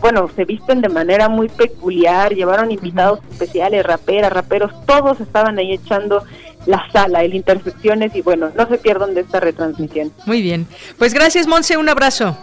[0.00, 5.72] bueno, se visten de manera muy peculiar, llevaron invitados especiales, raperas, raperos, todos estaban ahí
[5.72, 6.24] echando
[6.66, 10.12] la sala, el Intersecciones y bueno, no se pierdan de esta retransmisión.
[10.26, 10.66] Muy bien.
[10.98, 12.36] Pues gracias, Monse, un abrazo.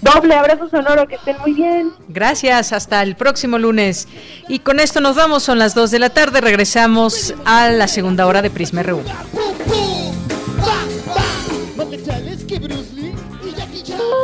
[0.00, 1.92] Doble abrazo sonoro, que estén muy bien.
[2.08, 4.06] Gracias, hasta el próximo lunes.
[4.48, 8.26] Y con esto nos vamos, son las 2 de la tarde, regresamos a la segunda
[8.26, 9.02] hora de Prisma RU.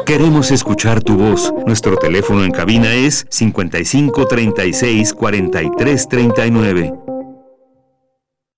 [0.06, 1.52] Queremos escuchar tu voz.
[1.66, 6.92] Nuestro teléfono en cabina es 55 36 43 39.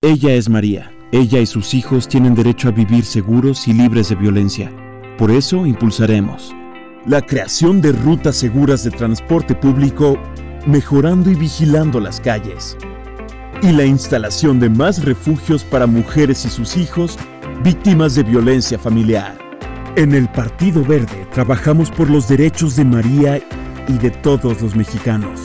[0.01, 0.91] Ella es María.
[1.11, 4.71] Ella y sus hijos tienen derecho a vivir seguros y libres de violencia.
[5.17, 6.53] Por eso impulsaremos
[7.07, 10.19] la creación de rutas seguras de transporte público,
[10.65, 12.77] mejorando y vigilando las calles,
[13.61, 17.17] y la instalación de más refugios para mujeres y sus hijos
[17.63, 19.37] víctimas de violencia familiar.
[19.95, 23.41] En el Partido Verde trabajamos por los derechos de María
[23.87, 25.41] y de todos los mexicanos.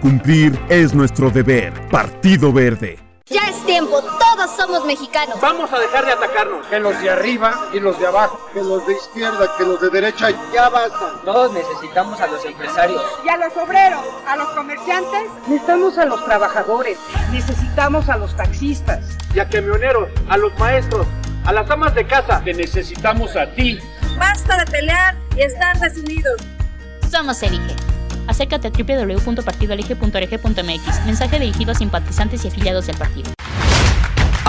[0.00, 1.72] Cumplir es nuestro deber.
[1.90, 3.09] Partido Verde.
[3.80, 5.40] Tiempo, todos somos mexicanos.
[5.40, 6.66] Vamos a dejar de atacarnos.
[6.66, 8.38] Que los de arriba y los de abajo.
[8.52, 10.28] Que los de izquierda, que los de derecha.
[10.52, 11.14] Ya basta.
[11.24, 13.02] Todos necesitamos a los empresarios.
[13.24, 15.22] Y a los obreros, a los comerciantes.
[15.48, 16.98] Necesitamos a los trabajadores.
[17.32, 19.16] Necesitamos a los taxistas.
[19.34, 21.06] Y a camioneros, a los maestros,
[21.46, 22.42] a las amas de casa.
[22.44, 23.78] Te necesitamos a ti.
[24.18, 26.36] Basta de pelear y están desunidos.
[27.10, 27.74] Somos Elige.
[28.26, 31.06] Acércate a www.partidoelige.org.mx.
[31.06, 33.32] Mensaje dirigido a simpatizantes y afiliados del partido.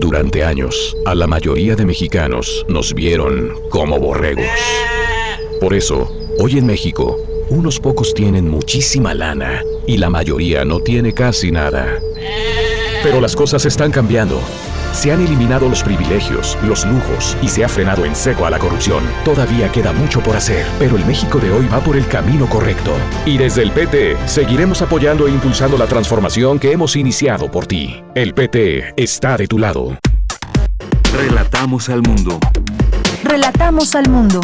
[0.00, 4.46] Durante años, a la mayoría de mexicanos nos vieron como borregos.
[5.60, 7.18] Por eso, hoy en México,
[7.50, 12.00] unos pocos tienen muchísima lana y la mayoría no tiene casi nada.
[13.02, 14.40] Pero las cosas están cambiando.
[14.92, 18.58] Se han eliminado los privilegios, los lujos y se ha frenado en seco a la
[18.58, 19.02] corrupción.
[19.24, 22.92] Todavía queda mucho por hacer, pero el México de hoy va por el camino correcto.
[23.26, 28.02] Y desde el PT seguiremos apoyando e impulsando la transformación que hemos iniciado por ti.
[28.14, 29.98] El PT está de tu lado.
[31.12, 32.38] Relatamos al mundo.
[33.24, 34.40] Relatamos al mundo.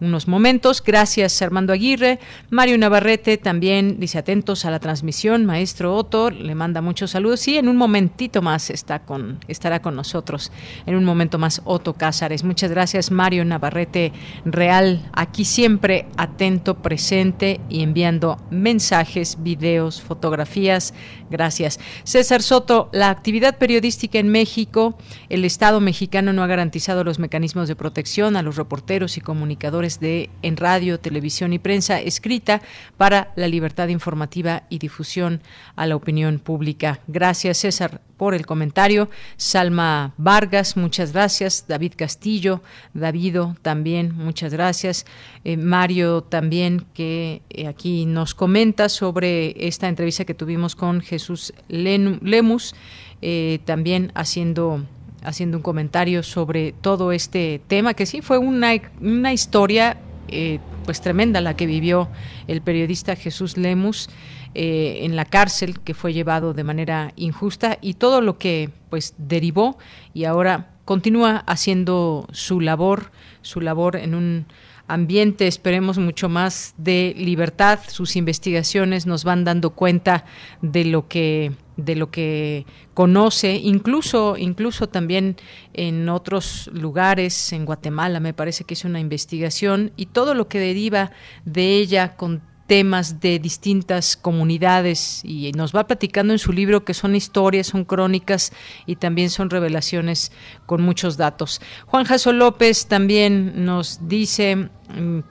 [0.00, 0.82] unos momentos.
[0.84, 2.18] Gracias, Armando Aguirre.
[2.50, 5.46] Mario Navarrete también dice atentos a la transmisión.
[5.46, 9.96] Maestro Otto le manda muchos saludos y en un momentito más está con, estará con
[9.96, 10.52] nosotros.
[10.84, 12.44] En un momento más, Otto Cázares.
[12.44, 14.12] Muchas gracias, Mario Navarrete
[14.44, 15.08] Real.
[15.12, 20.94] Aquí siempre atento, presente y enviando mensajes, videos, fotografías.
[21.30, 21.80] Gracias.
[22.04, 24.96] César Soto, la actividad periodística en México,
[25.28, 29.85] el Estado mexicano no ha garantizado los mecanismos de protección a los reporteros y comunicadores
[29.86, 32.60] de en radio, televisión y prensa escrita
[32.96, 35.40] para la libertad informativa y difusión
[35.76, 37.00] a la opinión pública.
[37.06, 39.08] Gracias, César, por el comentario.
[39.36, 41.66] Salma Vargas, muchas gracias.
[41.68, 42.62] David Castillo,
[42.94, 45.06] Davido también, muchas gracias.
[45.44, 51.54] Eh, Mario también, que eh, aquí nos comenta sobre esta entrevista que tuvimos con Jesús
[51.68, 52.74] Lemus,
[53.22, 54.84] eh, también haciendo
[55.26, 58.70] haciendo un comentario sobre todo este tema, que sí fue una,
[59.00, 59.98] una historia
[60.28, 62.08] eh, pues tremenda la que vivió
[62.46, 64.08] el periodista Jesús Lemus
[64.54, 69.14] eh, en la cárcel, que fue llevado de manera injusta y todo lo que pues
[69.18, 69.78] derivó
[70.14, 73.10] y ahora continúa haciendo su labor,
[73.42, 74.46] su labor en un
[74.88, 77.80] ambiente, esperemos mucho más de libertad.
[77.88, 80.24] Sus investigaciones nos van dando cuenta
[80.62, 85.36] de lo que de lo que conoce, incluso incluso también
[85.72, 90.58] en otros lugares, en Guatemala me parece que es una investigación y todo lo que
[90.58, 91.12] deriva
[91.44, 96.94] de ella con temas de distintas comunidades y nos va platicando en su libro que
[96.94, 98.52] son historias, son crónicas
[98.86, 100.32] y también son revelaciones
[100.66, 101.60] con muchos datos.
[101.86, 104.68] Juan Jaso López también nos dice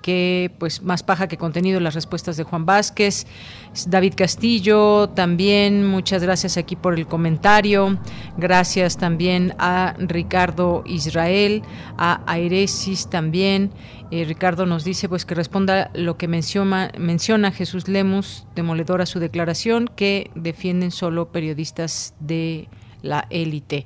[0.02, 3.26] que pues más paja que contenido las respuestas de Juan Vázquez.
[3.88, 7.98] David Castillo también, muchas gracias aquí por el comentario.
[8.38, 11.64] Gracias también a Ricardo Israel,
[11.98, 13.72] a Airesis también.
[14.12, 19.06] Eh, Ricardo nos dice pues que responda lo que menciona, menciona Jesús Lemus, demoledor a
[19.06, 22.70] su declaración, que defienden solo periodistas de
[23.02, 23.86] la élite.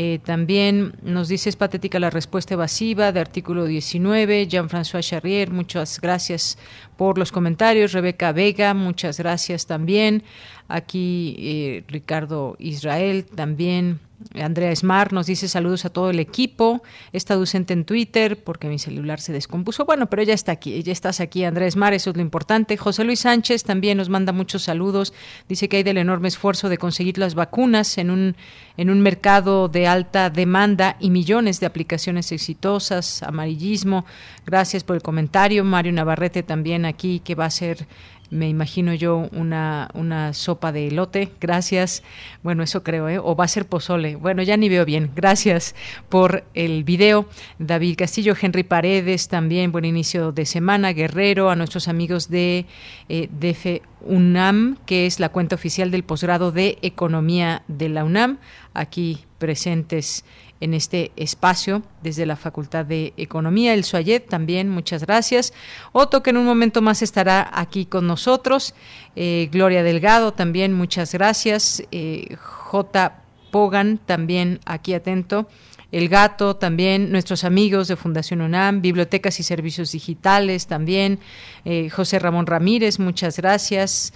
[0.00, 4.46] Eh, también nos dice es patética la respuesta evasiva de artículo 19.
[4.46, 6.56] Jean-François Charrier, muchas gracias
[6.96, 7.90] por los comentarios.
[7.90, 10.22] Rebeca Vega, muchas gracias también.
[10.68, 13.98] Aquí eh, Ricardo Israel también.
[14.34, 16.82] Andrea Smart nos dice saludos a todo el equipo.
[17.12, 19.84] Está ausente en Twitter porque mi celular se descompuso.
[19.84, 22.76] Bueno, pero ya está aquí, ya estás aquí, Andrea Smart, eso es lo importante.
[22.76, 25.12] José Luis Sánchez también nos manda muchos saludos.
[25.48, 28.36] Dice que hay del enorme esfuerzo de conseguir las vacunas en un,
[28.76, 33.22] en un mercado de alta demanda y millones de aplicaciones exitosas.
[33.22, 34.04] Amarillismo.
[34.44, 35.64] Gracias por el comentario.
[35.64, 37.86] Mario Navarrete también aquí que va a ser
[38.30, 42.02] me imagino yo una, una sopa de elote, gracias.
[42.42, 43.18] Bueno, eso creo, ¿eh?
[43.18, 44.16] O va a ser pozole.
[44.16, 45.10] Bueno, ya ni veo bien.
[45.14, 45.74] Gracias
[46.08, 47.28] por el video.
[47.58, 50.92] David Castillo, Henry Paredes, también buen inicio de semana.
[50.92, 52.66] Guerrero, a nuestros amigos de
[53.08, 58.38] eh, UNAM, que es la cuenta oficial del posgrado de Economía de la UNAM,
[58.74, 60.24] aquí presentes
[60.60, 63.74] en este espacio desde la Facultad de Economía.
[63.74, 65.52] El Suayet también, muchas gracias.
[65.92, 68.74] Otto, que en un momento más estará aquí con nosotros.
[69.16, 71.82] Eh, Gloria Delgado también, muchas gracias.
[71.92, 73.22] Eh, J.
[73.50, 75.48] Pogan también aquí atento.
[75.90, 81.18] El Gato también, nuestros amigos de Fundación UNAM, Bibliotecas y Servicios Digitales también,
[81.64, 84.12] eh, José Ramón Ramírez, muchas gracias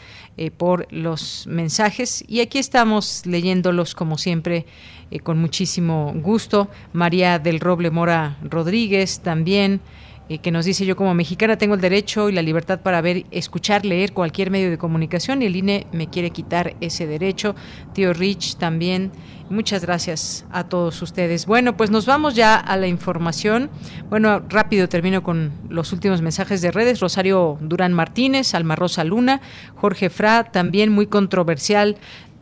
[0.56, 4.64] por los mensajes y aquí estamos leyéndolos como siempre
[5.12, 6.68] eh, con muchísimo gusto.
[6.94, 9.80] María del Roble Mora Rodríguez también.
[10.28, 13.26] Eh, que nos dice yo como mexicana tengo el derecho y la libertad para ver,
[13.30, 17.54] escuchar, leer cualquier medio de comunicación y el INE me quiere quitar ese derecho.
[17.92, 19.12] Tío Rich también.
[19.52, 21.44] Muchas gracias a todos ustedes.
[21.44, 23.68] Bueno, pues nos vamos ya a la información.
[24.08, 27.00] Bueno, rápido termino con los últimos mensajes de redes.
[27.00, 29.42] Rosario Durán Martínez, Alma Rosa Luna,
[29.76, 31.98] Jorge Fra, también muy controversial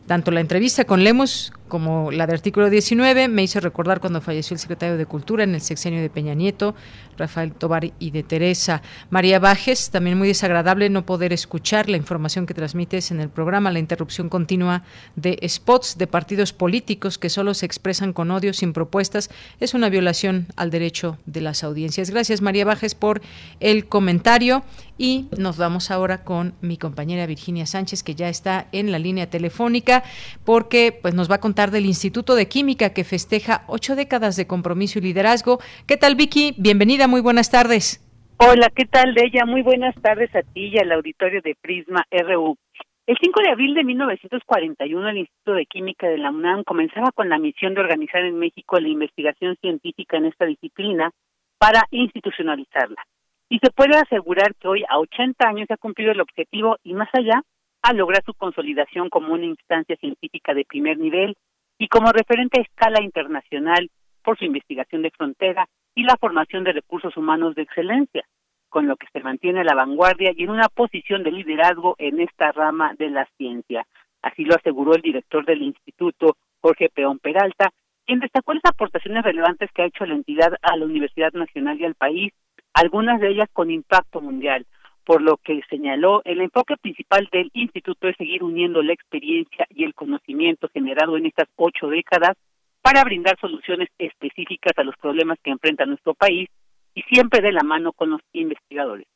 [0.07, 4.55] tanto la entrevista con Lemos como la de artículo 19, me hizo recordar cuando falleció
[4.55, 6.75] el secretario de Cultura en el sexenio de Peña Nieto,
[7.17, 8.81] Rafael Tobar y de Teresa.
[9.09, 13.71] María Bajes, también muy desagradable no poder escuchar la información que transmites en el programa,
[13.71, 14.83] la interrupción continua
[15.15, 19.29] de spots de partidos políticos que solo se expresan con odio sin propuestas,
[19.61, 22.09] es una violación al derecho de las audiencias.
[22.09, 23.21] Gracias María Bajes por
[23.61, 24.63] el comentario
[24.97, 29.29] y nos vamos ahora con mi compañera Virginia Sánchez que ya está en la línea
[29.29, 30.03] telefónica
[30.43, 34.47] porque pues nos va a contar del Instituto de Química que festeja ocho décadas de
[34.47, 35.59] compromiso y liderazgo.
[35.85, 36.55] ¿Qué tal Vicky?
[36.57, 38.03] Bienvenida, muy buenas tardes.
[38.37, 39.45] Hola, ¿qué tal de ella?
[39.45, 42.57] Muy buenas tardes a ti y al auditorio de Prisma RU.
[43.05, 47.29] El 5 de abril de 1941, el Instituto de Química de la UNAM comenzaba con
[47.29, 51.11] la misión de organizar en México la investigación científica en esta disciplina
[51.59, 53.03] para institucionalizarla.
[53.49, 56.93] Y se puede asegurar que hoy, a 80 años, se ha cumplido el objetivo y
[56.93, 57.43] más allá,
[57.83, 61.35] a lograr su consolidación como una instancia científica de primer nivel
[61.81, 63.89] y como referente a escala internacional
[64.23, 68.23] por su investigación de frontera y la formación de recursos humanos de excelencia,
[68.69, 72.21] con lo que se mantiene a la vanguardia y en una posición de liderazgo en
[72.21, 73.87] esta rama de la ciencia.
[74.21, 77.71] Así lo aseguró el director del instituto, Jorge Peón Peralta,
[78.05, 81.85] quien destacó las aportaciones relevantes que ha hecho la entidad a la Universidad Nacional y
[81.85, 82.31] al país
[82.75, 84.67] algunas de ellas con impacto mundial,
[85.05, 89.83] por lo que señaló el enfoque principal del instituto es seguir uniendo la experiencia y
[89.83, 92.37] el conocimiento generado en estas ocho décadas
[92.81, 96.49] para brindar soluciones específicas a los problemas que enfrenta nuestro país
[96.93, 99.07] y siempre de la mano con los investigadores.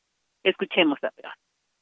[0.44, 1.32] Escuchemos a ver.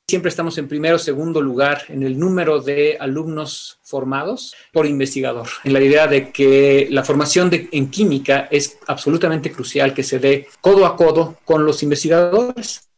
[0.08, 5.48] Siempre estamos en primero o segundo lugar en el número de alumnos formados por investigador,
[5.64, 10.20] en la idea de que la formación de, en química es absolutamente crucial que se
[10.20, 12.90] dé codo a codo con los investigadores.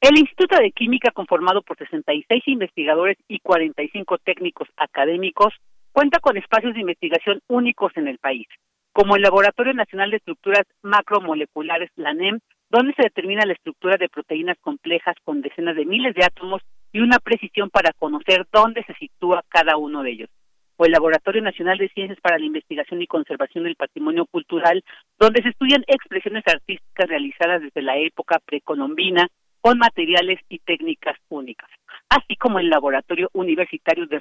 [0.00, 5.52] El Instituto de Química, conformado por 66 investigadores y 45 técnicos académicos,
[5.92, 8.46] cuenta con espacios de investigación únicos en el país,
[8.92, 12.40] como el Laboratorio Nacional de Estructuras Macromoleculares, la NEM,
[12.70, 17.00] donde se determina la estructura de proteínas complejas con decenas de miles de átomos y
[17.00, 20.30] una precisión para conocer dónde se sitúa cada uno de ellos.
[20.78, 24.82] O el Laboratorio Nacional de Ciencias para la Investigación y Conservación del Patrimonio Cultural,
[25.18, 29.28] donde se estudian expresiones artísticas realizadas desde la época precolombina
[29.60, 31.70] con materiales y técnicas únicas,
[32.08, 34.18] así como el Laboratorio Universitario de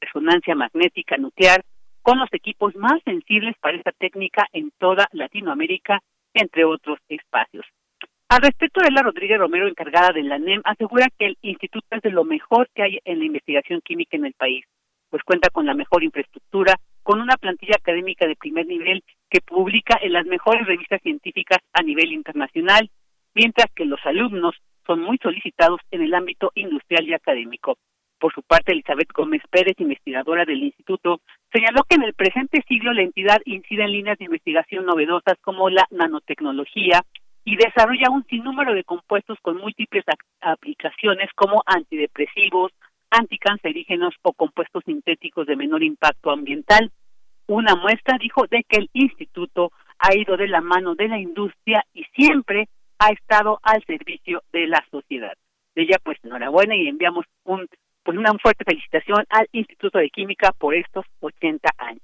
[0.00, 1.62] Resonancia Magnética Nuclear,
[2.02, 6.00] con los equipos más sensibles para esta técnica en toda Latinoamérica,
[6.32, 7.66] entre otros espacios.
[8.30, 12.10] Al respecto, la Rodríguez Romero, encargada de la NEM, asegura que el instituto es de
[12.10, 14.64] lo mejor que hay en la investigación química en el país,
[15.10, 19.98] pues cuenta con la mejor infraestructura, con una plantilla académica de primer nivel que publica
[20.02, 22.90] en las mejores revistas científicas a nivel internacional,
[23.34, 24.54] mientras que los alumnos
[24.88, 27.76] son muy solicitados en el ámbito industrial y académico.
[28.18, 31.20] Por su parte, Elizabeth Gómez Pérez, investigadora del instituto,
[31.52, 35.70] señaló que en el presente siglo la entidad incide en líneas de investigación novedosas como
[35.70, 37.02] la nanotecnología,
[37.44, 40.04] y desarrolla un sinnúmero de compuestos con múltiples
[40.42, 42.72] aplicaciones como antidepresivos,
[43.10, 46.90] anticancerígenos o compuestos sintéticos de menor impacto ambiental.
[47.46, 51.82] Una muestra, dijo, de que el instituto ha ido de la mano de la industria
[51.94, 52.68] y siempre
[52.98, 55.34] ha estado al servicio de la sociedad.
[55.74, 57.68] De ella, pues, enhorabuena y enviamos un,
[58.02, 62.02] pues, una fuerte felicitación al Instituto de Química por estos 80 años.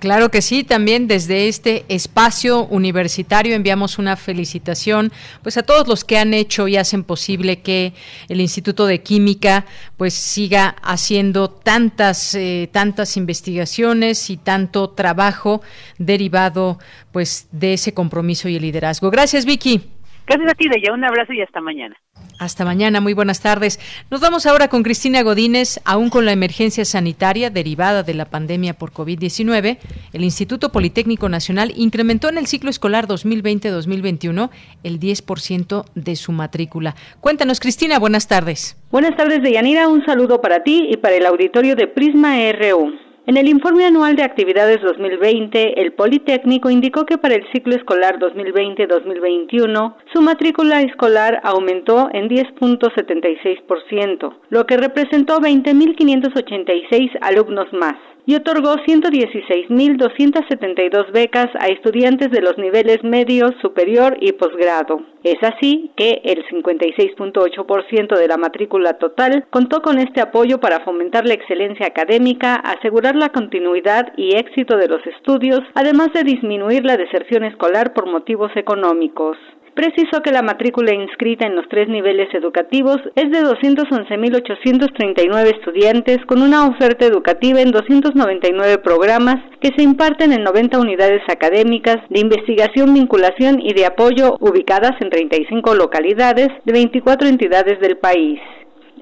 [0.00, 5.12] Claro que sí, también desde este espacio universitario enviamos una felicitación
[5.42, 7.92] pues a todos los que han hecho y hacen posible que
[8.30, 9.66] el Instituto de Química
[9.98, 15.60] pues siga haciendo tantas eh, tantas investigaciones y tanto trabajo
[15.98, 16.78] derivado
[17.12, 19.10] pues de ese compromiso y el liderazgo.
[19.10, 19.99] Gracias, Vicky.
[20.30, 20.92] Gracias a ti, Deya.
[20.92, 21.96] Un abrazo y hasta mañana.
[22.38, 23.80] Hasta mañana, muy buenas tardes.
[24.12, 28.74] Nos vamos ahora con Cristina Godínez, aún con la emergencia sanitaria derivada de la pandemia
[28.74, 29.78] por COVID-19.
[30.12, 34.50] El Instituto Politécnico Nacional incrementó en el ciclo escolar 2020-2021
[34.84, 36.94] el 10% de su matrícula.
[37.20, 38.80] Cuéntanos, Cristina, buenas tardes.
[38.92, 39.88] Buenas tardes, Deyanira.
[39.88, 43.09] Un saludo para ti y para el auditorio de Prisma RU.
[43.30, 48.18] En el informe anual de actividades 2020, el Politécnico indicó que para el ciclo escolar
[48.18, 57.94] 2020-2021, su matrícula escolar aumentó en 10.76%, lo que representó 20.586 alumnos más
[58.26, 65.02] y otorgó 116.272 becas a estudiantes de los niveles medio, superior y posgrado.
[65.22, 71.26] Es así que el 56.8% de la matrícula total contó con este apoyo para fomentar
[71.26, 76.96] la excelencia académica, asegurar la continuidad y éxito de los estudios, además de disminuir la
[76.96, 79.36] deserción escolar por motivos económicos.
[79.74, 86.42] Precisó que la matrícula inscrita en los tres niveles educativos es de 211.839 estudiantes con
[86.42, 92.94] una oferta educativa en 299 programas que se imparten en 90 unidades académicas de investigación,
[92.94, 98.40] vinculación y de apoyo ubicadas en 35 localidades de 24 entidades del país.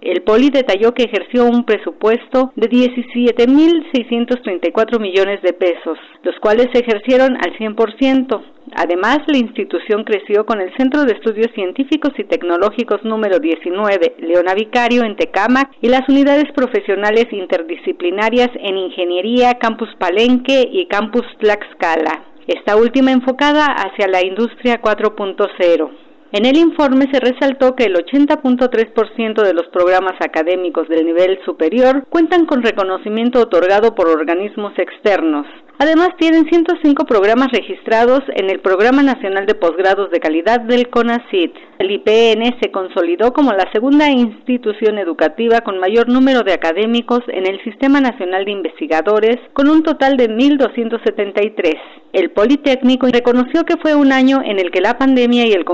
[0.01, 6.79] El Poli detalló que ejerció un presupuesto de 17.634 millones de pesos, los cuales se
[6.81, 8.43] ejercieron al 100%.
[8.77, 14.55] Además, la institución creció con el Centro de Estudios Científicos y Tecnológicos número 19, Leona
[14.55, 22.23] Vicario, en Tecámac, y las unidades profesionales interdisciplinarias en Ingeniería, Campus Palenque y Campus Tlaxcala.
[22.47, 26.08] Esta última enfocada hacia la industria 4.0.
[26.31, 32.05] En el informe se resaltó que el 80.3% de los programas académicos del nivel superior
[32.11, 35.47] cuentan con reconocimiento otorgado por organismos externos.
[35.81, 41.55] Además, tienen 105 programas registrados en el Programa Nacional de Posgrados de Calidad del CONACYT.
[41.79, 47.47] El IPN se consolidó como la segunda institución educativa con mayor número de académicos en
[47.47, 51.77] el Sistema Nacional de Investigadores, con un total de 1.273.
[52.13, 55.65] El Politécnico reconoció que fue un año en el que la pandemia y el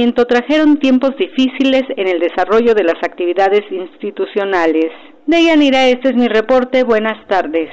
[0.00, 4.90] confinamiento trajeron tiempos difíciles en el desarrollo de las actividades institucionales.
[5.26, 6.84] Deyanira, este es mi reporte.
[6.84, 7.68] Buenas tardes.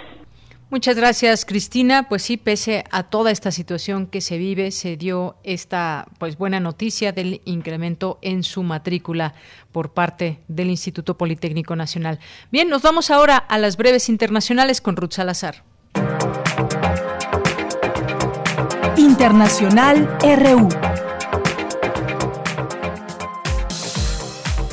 [0.69, 2.07] Muchas gracias, Cristina.
[2.09, 6.59] Pues sí, pese a toda esta situación que se vive, se dio esta pues buena
[6.59, 9.33] noticia del incremento en su matrícula
[9.71, 12.19] por parte del Instituto Politécnico Nacional.
[12.51, 15.63] Bien, nos vamos ahora a las breves internacionales con Ruth Salazar.
[18.97, 21.06] Internacional RU.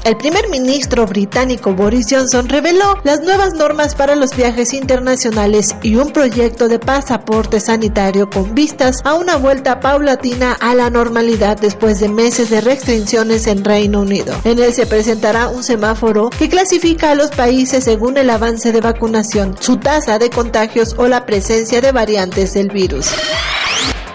[0.04, 5.96] El primer ministro británico Boris Johnson reveló las nuevas normas para los viajes internacionales y
[5.96, 12.00] un proyecto de pasaporte sanitario con vistas a una vuelta paulatina a la normalidad después
[12.00, 14.38] de meses de restricciones en Reino Unido.
[14.44, 18.82] En él se presentará un semáforo que clasifica a los países según el avance de
[18.82, 23.06] vacunación, su tasa de contagios o la presencia de variantes del virus.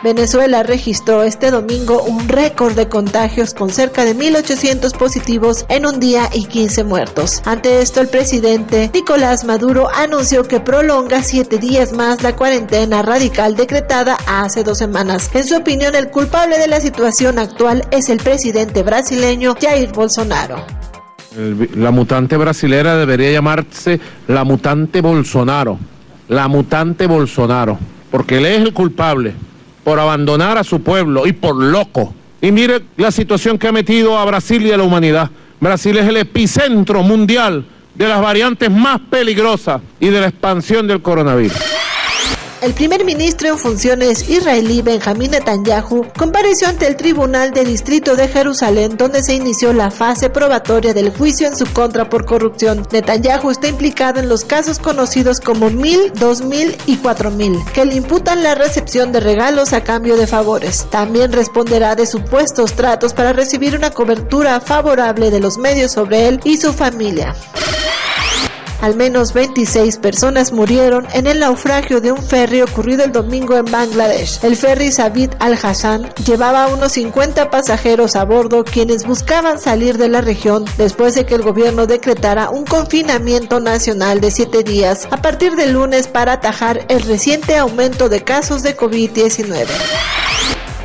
[0.01, 5.99] Venezuela registró este domingo un récord de contagios con cerca de 1.800 positivos en un
[5.99, 7.41] día y 15 muertos.
[7.45, 13.57] Ante esto, el presidente Nicolás Maduro anunció que prolonga siete días más la cuarentena radical
[13.57, 15.29] decretada hace dos semanas.
[15.33, 20.63] En su opinión, el culpable de la situación actual es el presidente brasileño Jair Bolsonaro.
[21.75, 25.77] la mutante brasilera debería llamarse la mutante Bolsonaro.
[26.29, 27.77] La mutante Bolsonaro.
[28.11, 29.35] Porque él es el culpable
[29.89, 32.13] por abandonar a su pueblo y por loco.
[32.43, 35.31] Y mire la situación que ha metido a Brasil y a la humanidad.
[35.59, 41.01] Brasil es el epicentro mundial de las variantes más peligrosas y de la expansión del
[41.01, 41.57] coronavirus.
[42.61, 48.27] El primer ministro en funciones israelí Benjamín Netanyahu compareció ante el Tribunal de Distrito de
[48.27, 52.85] Jerusalén donde se inició la fase probatoria del juicio en su contra por corrupción.
[52.91, 58.43] Netanyahu está implicado en los casos conocidos como 1000, 2000 y 4000, que le imputan
[58.43, 60.85] la recepción de regalos a cambio de favores.
[60.89, 66.41] También responderá de supuestos tratos para recibir una cobertura favorable de los medios sobre él
[66.43, 67.33] y su familia.
[68.81, 73.65] Al menos 26 personas murieron en el naufragio de un ferry ocurrido el domingo en
[73.65, 74.39] Bangladesh.
[74.43, 80.21] El ferry Sabit al-Hassan llevaba unos 50 pasajeros a bordo quienes buscaban salir de la
[80.21, 85.55] región después de que el gobierno decretara un confinamiento nacional de 7 días a partir
[85.55, 89.67] del lunes para atajar el reciente aumento de casos de COVID-19.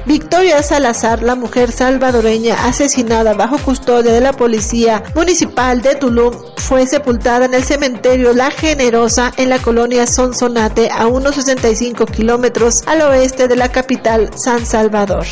[0.06, 6.86] Victoria Salazar, la mujer salvadoreña asesinada bajo custodia de la policía municipal de Tulum, fue
[6.86, 13.00] sepultada en el cementerio La Generosa en la colonia Sonsonate a unos 65 kilómetros al
[13.00, 15.24] oeste de la capital San Salvador.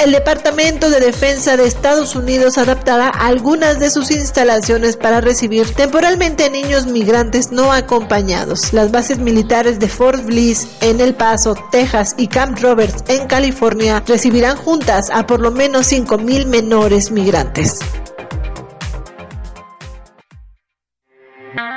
[0.00, 6.44] El Departamento de Defensa de Estados Unidos adaptará algunas de sus instalaciones para recibir temporalmente
[6.44, 8.72] a niños migrantes no acompañados.
[8.72, 14.02] Las bases militares de Fort Bliss en El Paso, Texas y Camp Roberts en California
[14.06, 17.80] recibirán juntas a por lo menos 5.000 menores migrantes.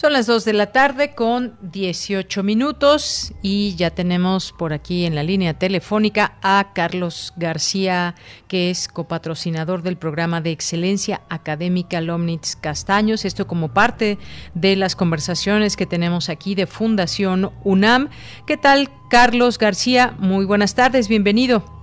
[0.00, 5.14] Son las 2 de la tarde con 18 minutos y ya tenemos por aquí en
[5.14, 8.14] la línea telefónica a Carlos García,
[8.48, 13.26] que es copatrocinador del programa de excelencia académica Lomnitz Castaños.
[13.26, 14.16] Esto como parte
[14.54, 18.08] de las conversaciones que tenemos aquí de Fundación UNAM.
[18.46, 20.16] ¿Qué tal, Carlos García?
[20.18, 21.79] Muy buenas tardes, bienvenido.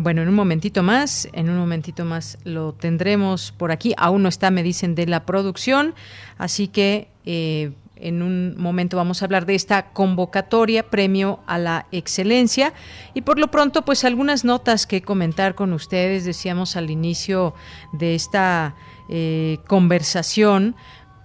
[0.00, 3.94] Bueno, en un momentito más, en un momentito más lo tendremos por aquí.
[3.96, 5.92] Aún no está, me dicen, de la producción,
[6.38, 11.86] así que eh, en un momento vamos a hablar de esta convocatoria, premio a la
[11.90, 12.74] excelencia.
[13.12, 16.24] Y por lo pronto, pues algunas notas que comentar con ustedes.
[16.24, 17.54] Decíamos al inicio
[17.92, 18.76] de esta
[19.08, 20.76] eh, conversación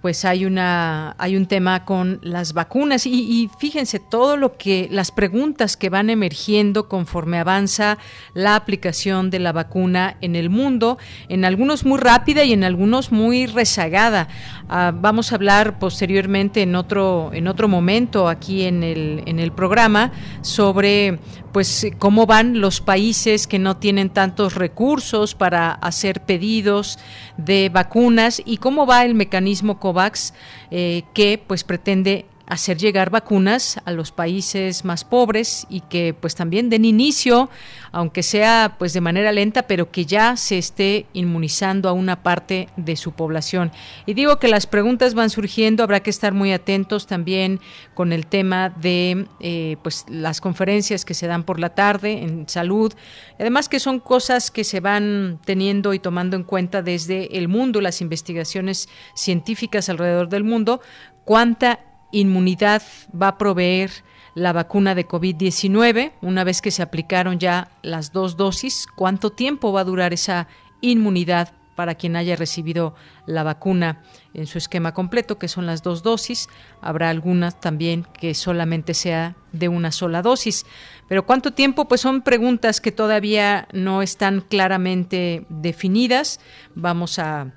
[0.03, 3.07] pues hay una hay un tema con las vacunas.
[3.07, 7.97] Y, fíjense todo lo que las preguntas que van emergiendo conforme avanza
[8.33, 10.97] la aplicación de la vacuna en el mundo
[11.29, 14.27] en algunos muy rápida y en algunos muy rezagada.
[14.67, 19.53] Ah, vamos a hablar posteriormente en otro en otro momento aquí en el en el
[19.53, 20.11] programa
[20.41, 21.17] sobre
[21.53, 26.99] pues cómo van los países que no tienen tantos recursos para hacer pedidos
[27.37, 30.33] de vacunas y cómo va el mecanismo COVAX
[30.71, 36.35] eh, que pues pretende hacer llegar vacunas a los países más pobres y que pues
[36.35, 37.49] también den inicio,
[37.91, 42.67] aunque sea pues de manera lenta, pero que ya se esté inmunizando a una parte
[42.75, 43.71] de su población.
[44.05, 47.61] Y digo que las preguntas van surgiendo, habrá que estar muy atentos también
[47.93, 52.49] con el tema de eh, pues las conferencias que se dan por la tarde en
[52.49, 52.93] salud,
[53.39, 57.79] además que son cosas que se van teniendo y tomando en cuenta desde el mundo,
[57.79, 60.81] las investigaciones científicas alrededor del mundo,
[61.23, 61.79] cuánta
[62.13, 62.81] inmunidad
[63.13, 63.91] va a proveer
[64.35, 68.87] la vacuna de COVID-19 una vez que se aplicaron ya las dos dosis?
[68.95, 70.47] ¿Cuánto tiempo va a durar esa
[70.79, 72.95] inmunidad para quien haya recibido
[73.25, 74.03] la vacuna
[74.33, 76.49] en su esquema completo, que son las dos dosis.
[76.81, 80.65] Habrá algunas también que solamente sea de una sola dosis.
[81.07, 81.87] Pero ¿cuánto tiempo?
[81.87, 86.39] Pues son preguntas que todavía no están claramente definidas.
[86.75, 87.53] Vamos a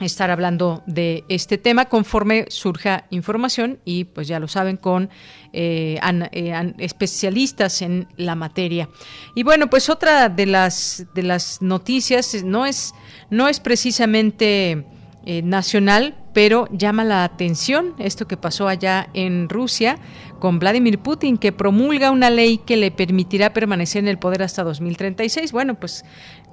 [0.00, 5.10] estar hablando de este tema conforme surja información y pues ya lo saben con
[5.52, 5.98] eh,
[6.32, 8.88] eh, especialistas en la materia
[9.34, 12.94] y bueno pues otra de las de las noticias no es
[13.30, 14.84] no es precisamente
[15.24, 19.98] eh, nacional pero llama la atención esto que pasó allá en Rusia
[20.38, 24.62] con Vladimir Putin, que promulga una ley que le permitirá permanecer en el poder hasta
[24.62, 25.52] 2036.
[25.52, 26.04] Bueno, pues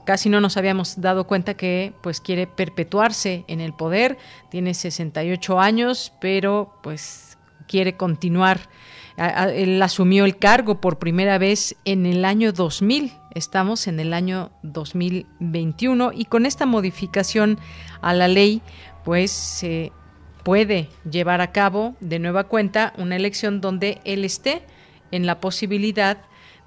[0.06, 4.18] casi no nos habíamos dado cuenta que pues quiere perpetuarse en el poder,
[4.50, 7.38] tiene 68 años, pero pues
[7.68, 8.60] quiere continuar.
[9.18, 14.52] Él asumió el cargo por primera vez en el año 2000, estamos en el año
[14.64, 17.58] 2021 y con esta modificación
[18.02, 18.62] a la ley
[19.06, 19.94] pues se
[20.44, 24.64] puede llevar a cabo de nueva cuenta una elección donde él esté
[25.12, 26.18] en la posibilidad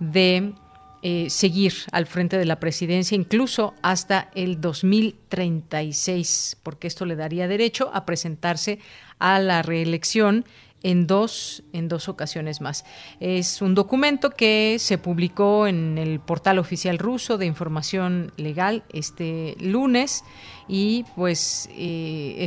[0.01, 0.55] de
[1.03, 7.47] eh, seguir al frente de la presidencia incluso hasta el 2036, porque esto le daría
[7.47, 8.81] derecho a presentarse
[9.19, 10.45] a la reelección
[10.83, 12.85] en dos, en dos ocasiones más.
[13.21, 19.57] Es un documento que se publicó en el portal oficial ruso de información legal este
[19.61, 20.25] lunes
[20.69, 22.47] y pues eh,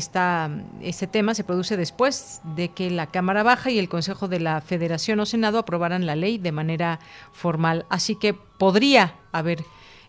[0.81, 4.61] este tema se produce después de que la Cámara Baja y el Consejo de la
[4.61, 6.99] Federación o Senado aprobaran la ley de manera
[7.33, 7.85] formal.
[7.89, 9.63] Así que podría haber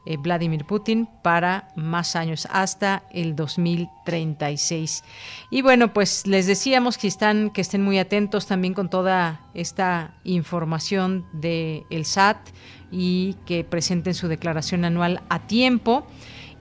[0.04, 5.04] eh, Vladimir Putin para más años, hasta el 2036.
[5.50, 10.14] Y bueno, pues les decíamos que, están, que estén muy atentos también con toda esta
[10.24, 12.48] información del el SAT
[12.90, 16.06] y que presenten su declaración anual a tiempo.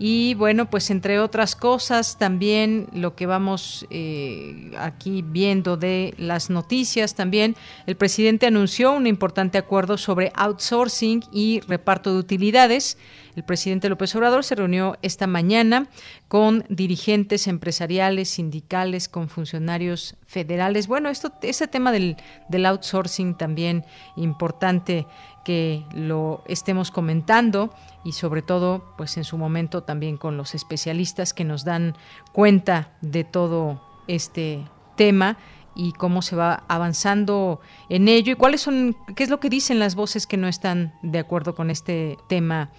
[0.04, 6.50] Y bueno, pues entre otras cosas, también lo que vamos eh, aquí viendo de las
[6.50, 7.56] noticias, también
[7.86, 12.98] el presidente anunció un importante acuerdo sobre outsourcing y reparto de utilidades.
[13.36, 15.88] El presidente López Obrador se reunió esta mañana
[16.28, 20.88] con dirigentes empresariales, sindicales, con funcionarios federales.
[20.88, 22.18] Bueno, esto, ese tema del,
[22.50, 25.06] del outsourcing también importante
[25.44, 27.74] que lo estemos comentando
[28.04, 31.96] y sobre todo pues en su momento también con los especialistas que nos dan
[32.32, 34.64] cuenta de todo este
[34.96, 35.38] tema
[35.76, 39.80] y cómo se va avanzando en ello y cuáles son qué es lo que dicen
[39.80, 42.72] las voces que no están de acuerdo con este tema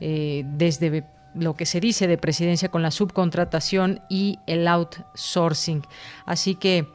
[0.00, 1.04] eh, desde
[1.34, 5.84] lo que se dice de presidencia con la subcontratación y el outsourcing.
[6.24, 6.88] Así que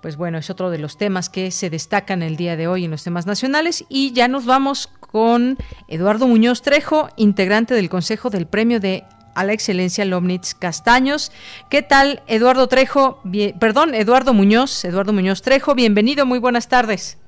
[0.00, 2.90] pues bueno, es otro de los temas que se destacan el día de hoy en
[2.90, 5.56] los temas nacionales y ya nos vamos con
[5.88, 9.04] Eduardo Muñoz Trejo, integrante del Consejo del Premio de
[9.34, 11.30] a la excelencia Lomnitz Castaños.
[11.70, 13.22] ¿Qué tal, Eduardo Trejo?
[13.60, 17.20] perdón, Eduardo Muñoz, Eduardo Muñoz Trejo, bienvenido, muy buenas tardes.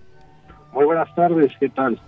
[0.73, 2.01] Muy buenas tardes, ¿qué tal?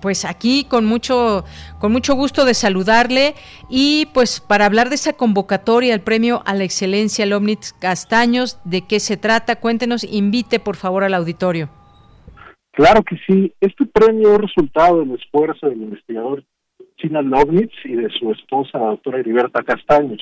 [0.00, 1.44] Pues aquí con mucho,
[1.78, 3.34] con mucho gusto de saludarle
[3.68, 8.82] y pues para hablar de esa convocatoria al premio a la excelencia Lomnitz Castaños, ¿de
[8.86, 9.56] qué se trata?
[9.56, 11.68] Cuéntenos, invite por favor al auditorio.
[12.72, 16.42] Claro que sí, este premio es resultado del esfuerzo del investigador
[16.96, 20.20] China Lobnitz y de su esposa, la doctora Heriberta Castaños,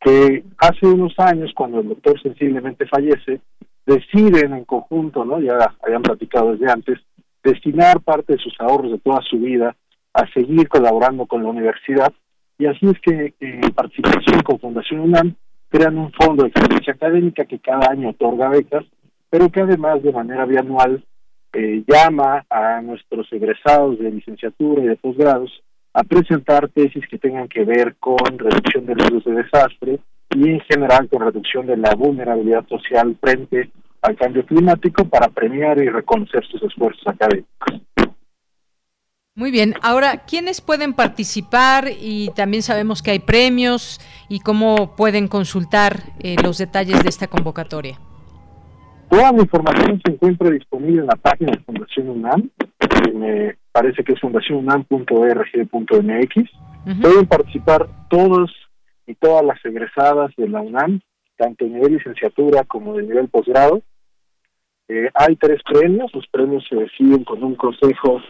[0.00, 3.40] que hace unos años, cuando el doctor sensiblemente fallece,
[3.84, 5.40] deciden en conjunto, ¿no?
[5.40, 6.98] ya habían platicado desde antes,
[7.46, 9.76] destinar parte de sus ahorros de toda su vida
[10.12, 12.12] a seguir colaborando con la universidad.
[12.58, 15.34] Y así es que en participación con Fundación UNAM
[15.68, 18.84] crean un fondo de excelencia académica que cada año otorga becas,
[19.30, 21.04] pero que además de manera bianual
[21.52, 25.50] eh, llama a nuestros egresados de licenciatura y de posgrados
[25.92, 29.98] a presentar tesis que tengan que ver con reducción de riesgos de desastre
[30.34, 33.70] y en general con reducción de la vulnerabilidad social frente
[34.06, 37.82] al cambio climático para premiar y reconocer sus esfuerzos académicos.
[39.34, 41.88] Muy bien, ahora, ¿quiénes pueden participar?
[42.00, 44.00] Y también sabemos que hay premios
[44.30, 47.98] y cómo pueden consultar eh, los detalles de esta convocatoria.
[49.10, 52.50] Toda la información se encuentra disponible en la página de Fundación UNAM,
[53.12, 56.50] me parece que es fundacionunam.org.mx.
[57.02, 58.54] Pueden participar todos
[59.06, 61.00] y todas las egresadas de la UNAM,
[61.36, 63.82] tanto de nivel licenciatura como de nivel posgrado.
[64.88, 68.20] Eh, hay tres premios, los premios se deciden con un consejo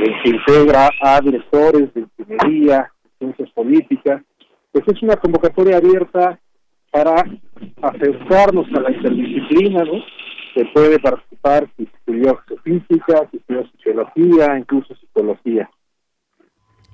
[0.00, 4.22] eh, que integra a directores de ingeniería, ciencias políticas.
[4.72, 6.38] Pues es una convocatoria abierta
[6.90, 7.24] para
[7.80, 10.04] acercarnos a la interdisciplina, ¿no?
[10.54, 15.70] Se puede participar si estudió física, si estudió sociología, incluso psicología.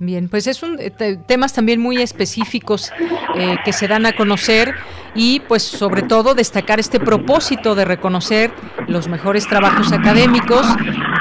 [0.04, 0.90] Bien, pues es un eh,
[1.28, 2.90] temas también muy específicos
[3.36, 4.74] eh, que se dan a conocer
[5.14, 8.52] y pues sobre todo destacar este propósito de reconocer
[8.88, 10.66] los mejores trabajos académicos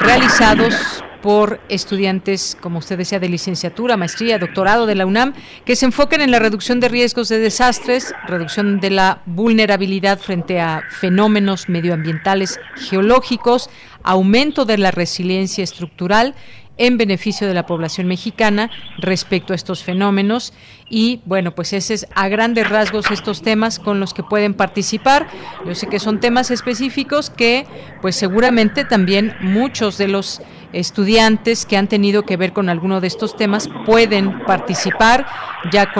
[0.00, 0.74] realizados
[1.22, 5.34] por estudiantes, como usted decía, de licenciatura, maestría, doctorado de la UNAM,
[5.64, 10.60] que se enfoquen en la reducción de riesgos de desastres, reducción de la vulnerabilidad frente
[10.60, 13.70] a fenómenos medioambientales geológicos,
[14.02, 16.34] aumento de la resiliencia estructural
[16.82, 18.68] en beneficio de la población mexicana
[18.98, 20.52] respecto a estos fenómenos
[20.90, 25.28] y bueno, pues ese es a grandes rasgos estos temas con los que pueden participar.
[25.64, 27.66] Yo sé que son temas específicos que
[28.00, 30.42] pues seguramente también muchos de los
[30.72, 35.24] estudiantes que han tenido que ver con alguno de estos temas pueden participar.
[35.70, 35.92] Ya,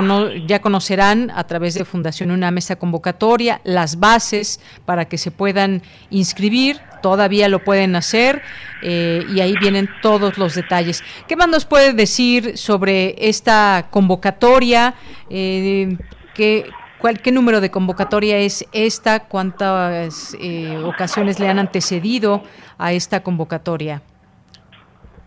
[0.49, 5.83] ya conocerán a través de Fundación UNAM esta convocatoria, las bases para que se puedan
[6.11, 6.81] inscribir.
[7.03, 8.43] Todavía lo pueden hacer
[8.83, 11.03] eh, y ahí vienen todos los detalles.
[11.29, 14.95] ¿Qué más nos puede decir sobre esta convocatoria?
[15.29, 15.97] Eh,
[16.35, 16.65] ¿qué,
[16.99, 19.29] cuál, ¿Qué número de convocatoria es esta?
[19.29, 22.43] ¿Cuántas eh, ocasiones le han antecedido
[22.79, 24.03] a esta convocatoria?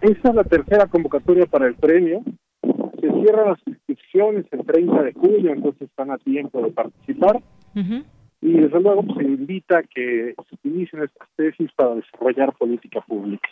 [0.01, 2.23] Esta es la tercera convocatoria para el premio.
[2.61, 7.41] Se cierran las inscripciones el 30 de julio, entonces están a tiempo de participar.
[8.45, 13.49] Y desde luego se invita a que se inicien estas tesis para desarrollar política pública.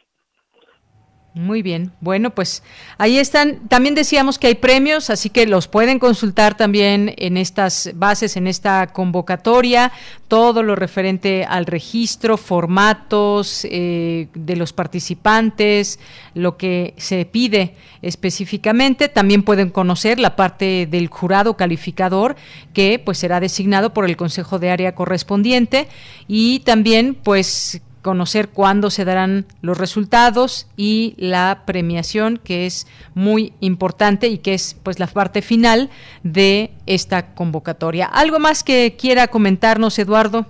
[1.36, 1.92] Muy bien.
[2.00, 2.62] Bueno, pues
[3.00, 3.68] ahí están.
[3.68, 8.46] También decíamos que hay premios, así que los pueden consultar también en estas bases, en
[8.46, 9.92] esta convocatoria,
[10.28, 16.00] todo lo referente al registro, formatos eh, de los participantes,
[16.36, 17.74] lo que se pide
[18.04, 19.10] específicamente.
[19.10, 22.36] También pueden conocer la parte del jurado calificador
[22.76, 25.88] que pues será designado por el Consejo de Área correspondiente
[26.28, 32.86] y también pues conocer cuándo se darán los resultados y la premiación que es
[33.16, 35.90] muy importante y que es pues la parte final
[36.22, 38.06] de esta convocatoria.
[38.06, 40.46] ¿Algo más que quiera comentarnos, Eduardo?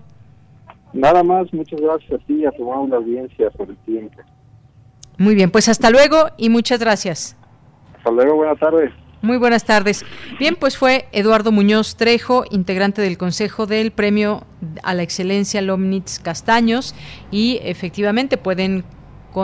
[0.92, 4.18] Nada más, muchas gracias a ti y a tu la audiencia por el tiempo.
[5.18, 7.38] Muy bien, pues hasta luego y muchas gracias.
[7.98, 8.92] Hasta luego, buenas tardes.
[9.24, 10.06] Muy buenas tardes.
[10.38, 14.46] Bien, pues fue Eduardo Muñoz Trejo, integrante del Consejo del Premio
[14.84, 16.94] a la Excelencia Lomnitz Castaños,
[17.32, 18.84] y efectivamente pueden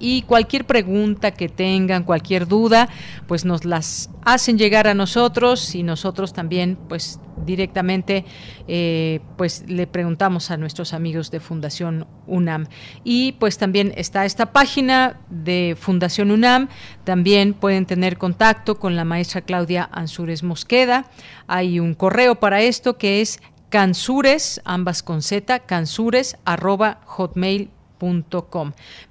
[0.00, 2.88] y cualquier pregunta que tengan, cualquier duda,
[3.26, 8.24] pues nos las hacen llegar a nosotros y nosotros también pues directamente
[8.66, 12.66] eh, pues le preguntamos a nuestros amigos de Fundación UNAM.
[13.04, 16.68] Y pues también está esta página de Fundación UNAM
[17.04, 21.08] también pueden tener contacto con la maestra Claudia Ansúrez Mosqueda.
[21.46, 27.00] Hay un correo para esto que es cansures, ambas con z, cansures arroba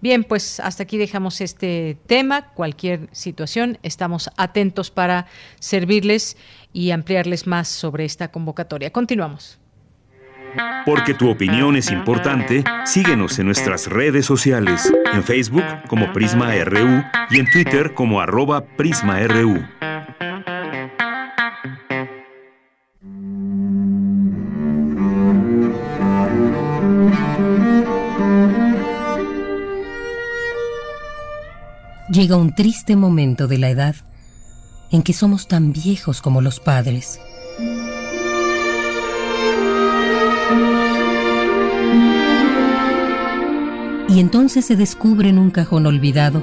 [0.02, 2.54] Bien, pues hasta aquí dejamos este tema.
[2.54, 5.28] Cualquier situación, estamos atentos para
[5.60, 6.38] servirles
[6.74, 8.92] y ampliarles más sobre esta convocatoria.
[8.92, 9.60] Continuamos.
[10.86, 17.04] Porque tu opinión es importante, síguenos en nuestras redes sociales, en Facebook como Prisma RU
[17.30, 19.66] y en Twitter como arroba PrismaRU.
[32.16, 33.94] Llega un triste momento de la edad
[34.90, 37.20] en que somos tan viejos como los padres.
[44.08, 46.42] Y entonces se descubre en un cajón olvidado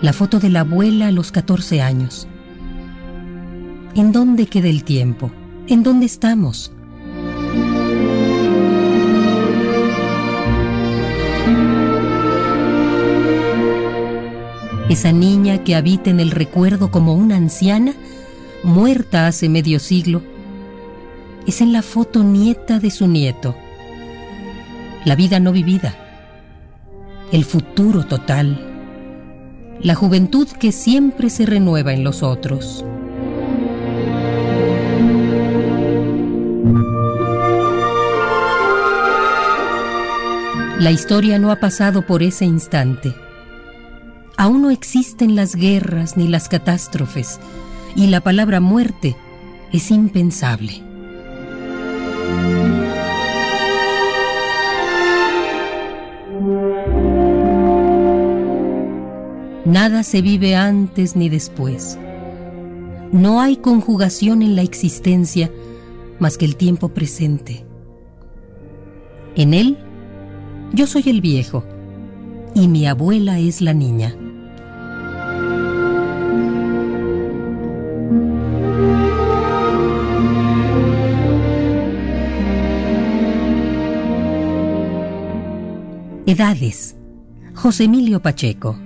[0.00, 2.26] la foto de la abuela a los 14 años.
[3.94, 5.30] ¿En dónde queda el tiempo?
[5.66, 6.72] ¿En dónde estamos?
[14.88, 17.94] Esa niña que habita en el recuerdo como una anciana,
[18.62, 20.22] muerta hace medio siglo,
[21.46, 23.56] es en la foto nieta de su nieto.
[25.04, 25.96] La vida no vivida
[27.32, 28.58] el futuro total,
[29.80, 32.84] la juventud que siempre se renueva en los otros.
[40.78, 43.25] La historia no ha pasado por ese instante.
[44.36, 47.40] Aún no existen las guerras ni las catástrofes,
[47.94, 49.16] y la palabra muerte
[49.72, 50.82] es impensable.
[59.64, 61.98] Nada se vive antes ni después.
[63.12, 65.50] No hay conjugación en la existencia
[66.18, 67.64] más que el tiempo presente.
[69.34, 69.78] En él,
[70.72, 71.64] yo soy el viejo
[72.54, 74.14] y mi abuela es la niña.
[86.26, 86.96] Edades.
[87.54, 88.76] José Emilio Pacheco.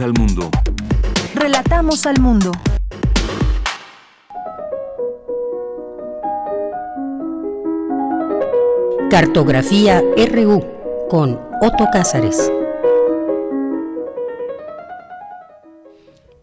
[0.00, 0.48] al mundo.
[1.34, 2.52] Relatamos al mundo.
[9.10, 10.00] Cartografía
[10.30, 10.64] RU
[11.10, 12.50] con Otto Cázares.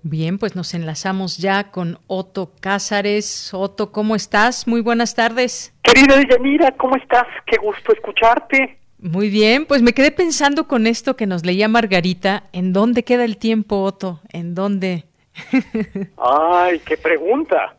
[0.09, 3.53] Bien, pues nos enlazamos ya con Otto Cázares.
[3.53, 4.67] Otto, ¿cómo estás?
[4.67, 5.71] Muy buenas tardes.
[5.83, 7.27] Querida Yanira, ¿cómo estás?
[7.45, 8.79] Qué gusto escucharte.
[8.97, 13.23] Muy bien, pues me quedé pensando con esto que nos leía Margarita, ¿en dónde queda
[13.23, 14.19] el tiempo, Otto?
[14.33, 15.03] ¿En dónde?
[16.17, 17.75] Ay, qué pregunta.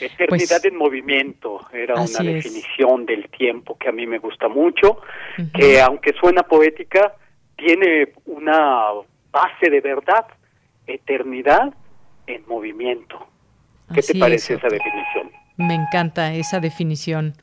[0.00, 5.02] Eternidad pues en movimiento era una definición del tiempo que a mí me gusta mucho,
[5.54, 7.14] que aunque suena poética,
[7.56, 8.88] tiene una
[9.30, 10.26] base de verdad,
[10.88, 11.74] eternidad
[12.26, 13.26] en movimiento.
[13.94, 15.30] ¿Qué te parece esa definición?
[15.56, 17.34] Me encanta esa definición.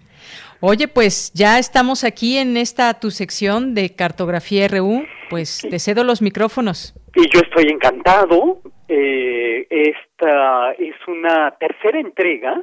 [0.61, 6.03] Oye, pues ya estamos aquí en esta tu sección de cartografía RU, pues te cedo
[6.03, 6.95] los micrófonos.
[7.13, 8.61] Y yo estoy encantado.
[8.87, 12.61] Eh, esta es una tercera entrega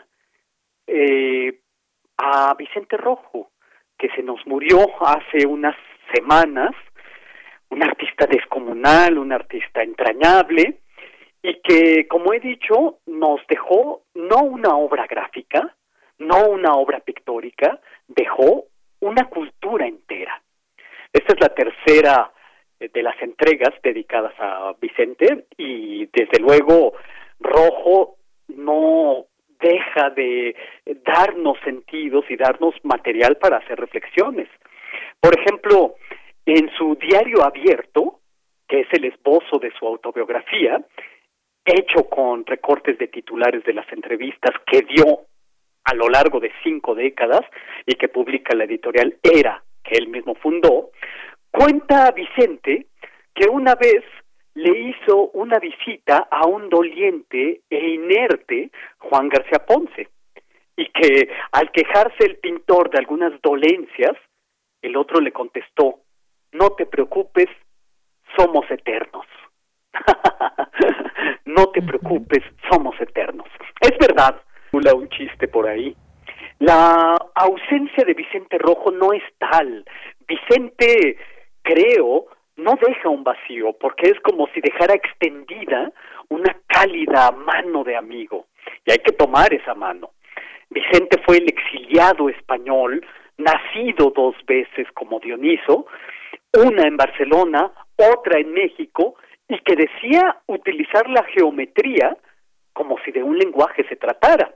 [0.87, 1.61] eh,
[2.19, 3.51] a Vicente Rojo,
[3.99, 5.77] que se nos murió hace unas
[6.15, 6.73] semanas,
[7.73, 10.81] un artista descomunal, un artista entrañable,
[11.43, 15.75] y que, como he dicho, nos dejó no una obra gráfica,
[16.19, 18.67] no una obra pictórica, dejó
[19.01, 20.41] una cultura entera.
[21.13, 22.31] Esta es la tercera
[22.79, 26.93] eh, de las entregas dedicadas a Vicente y desde luego
[27.41, 28.17] Rojo
[28.49, 29.25] no
[29.59, 30.55] deja de
[31.05, 34.49] darnos sentidos y darnos material para hacer reflexiones.
[35.21, 35.95] Por ejemplo,
[36.47, 38.21] en su diario abierto,
[38.69, 40.85] que es el esbozo de su autobiografía,
[41.65, 45.27] hecho con recortes de titulares de las entrevistas que dio
[45.85, 47.43] a lo largo de cinco décadas
[47.87, 50.91] y que publica la editorial Era, que él mismo fundó,
[51.51, 52.87] cuenta a Vicente
[53.35, 54.03] que una vez
[54.55, 60.09] le hizo una visita a un doliente e inerte Juan García Ponce
[60.77, 64.17] y que al quejarse el pintor de algunas dolencias,
[64.83, 66.01] el otro le contestó,
[66.53, 67.49] no te preocupes,
[68.37, 69.27] somos eternos.
[71.45, 73.49] no te preocupes, somos eternos.
[73.81, 74.41] Es verdad,
[74.73, 75.95] un chiste por ahí.
[76.59, 79.85] La ausencia de Vicente Rojo no es tal.
[80.27, 81.19] Vicente,
[81.63, 82.27] creo,
[82.57, 85.93] no deja un vacío, porque es como si dejara extendida
[86.29, 88.47] una cálida mano de amigo.
[88.87, 90.11] Y hay que tomar esa mano.
[90.71, 93.05] Vicente fue el exiliado español,
[93.37, 95.87] nacido dos veces como Dioniso,
[96.55, 99.17] una en Barcelona, otra en México,
[99.49, 102.17] y que decía utilizar la geometría
[102.73, 104.55] como si de un lenguaje se tratara.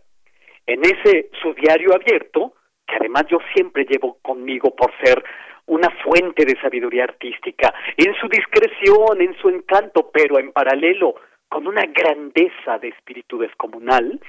[0.66, 2.54] En ese su diario abierto,
[2.86, 5.22] que además yo siempre llevo conmigo por ser
[5.66, 11.14] una fuente de sabiduría artística, en su discreción, en su encanto, pero en paralelo
[11.48, 14.20] con una grandeza de espíritu descomunal,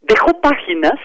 [0.00, 0.98] dejó páginas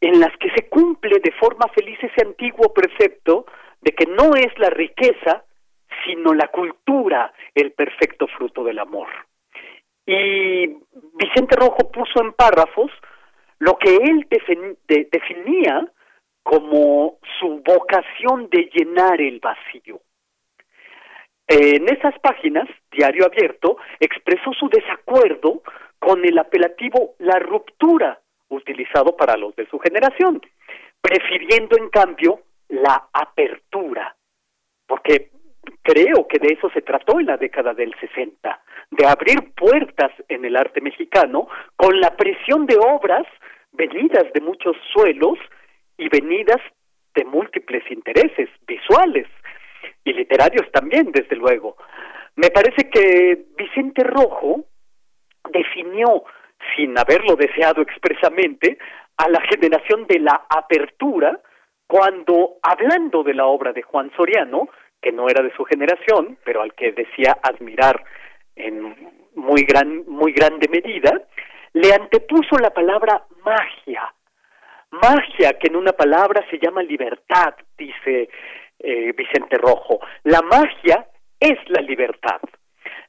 [0.00, 3.46] en las que se cumple de forma feliz ese antiguo precepto
[3.80, 5.44] de que no es la riqueza,
[6.04, 9.08] sino la cultura el perfecto fruto del amor.
[10.06, 10.66] Y
[11.14, 12.90] Vicente Rojo puso en párrafos
[13.58, 14.26] lo que él
[14.88, 15.86] definía
[16.42, 20.00] como su vocación de llenar el vacío.
[21.46, 25.62] En esas páginas, Diario Abierto expresó su desacuerdo
[25.98, 30.40] con el apelativo la ruptura utilizado para los de su generación,
[31.00, 32.40] prefiriendo en cambio
[32.70, 34.16] la apertura,
[34.86, 35.30] porque
[35.82, 38.60] creo que de eso se trató en la década del 60,
[38.90, 43.26] de abrir puertas en el arte mexicano con la presión de obras
[43.72, 45.38] venidas de muchos suelos
[45.96, 46.60] y venidas
[47.14, 49.26] de múltiples intereses visuales
[50.04, 51.76] y literarios también, desde luego.
[52.36, 54.64] Me parece que Vicente Rojo
[55.50, 56.24] definió,
[56.76, 58.78] sin haberlo deseado expresamente,
[59.16, 61.40] a la generación de la apertura
[61.90, 64.68] cuando, hablando de la obra de Juan Soriano,
[65.02, 68.04] que no era de su generación, pero al que decía admirar
[68.54, 68.94] en
[69.34, 71.20] muy gran muy grande medida,
[71.72, 74.14] le antepuso la palabra magia.
[74.92, 78.28] Magia, que en una palabra se llama libertad, dice
[78.78, 79.98] eh, Vicente Rojo.
[80.22, 81.08] La magia
[81.40, 82.40] es la libertad.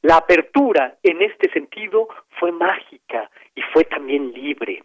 [0.01, 2.07] La apertura en este sentido
[2.39, 4.81] fue mágica y fue también libre.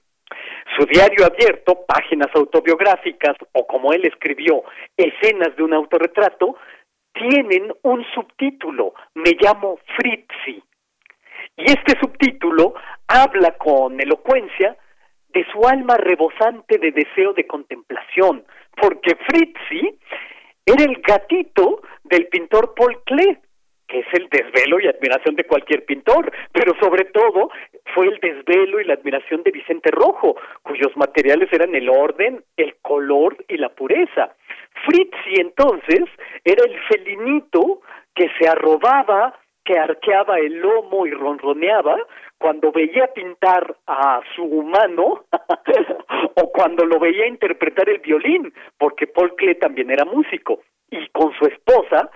[0.76, 4.64] Su diario abierto, páginas autobiográficas o como él escribió,
[4.96, 6.56] escenas de un autorretrato,
[7.12, 10.62] tienen un subtítulo, me llamo Fritzi.
[11.56, 12.74] Y este subtítulo
[13.08, 14.76] habla con elocuencia
[15.28, 18.44] de su alma rebosante de deseo de contemplación,
[18.80, 19.98] porque Fritzi
[20.66, 23.38] era el gatito del pintor Paul Klee,
[23.88, 27.50] que es el desvelo y admiración de cualquier pintor, pero sobre todo
[27.94, 32.76] fue el desvelo y la admiración de Vicente Rojo, cuyos materiales eran el orden, el
[32.82, 34.34] color y la pureza.
[34.84, 36.04] Fritzi entonces
[36.44, 37.80] era el felinito
[38.14, 41.96] que se arrobaba, que arqueaba el lomo y ronroneaba
[42.38, 45.24] cuando veía pintar a su humano
[46.34, 50.60] o cuando lo veía interpretar el violín, porque Paul Klee también era músico
[50.90, 52.10] y con su esposa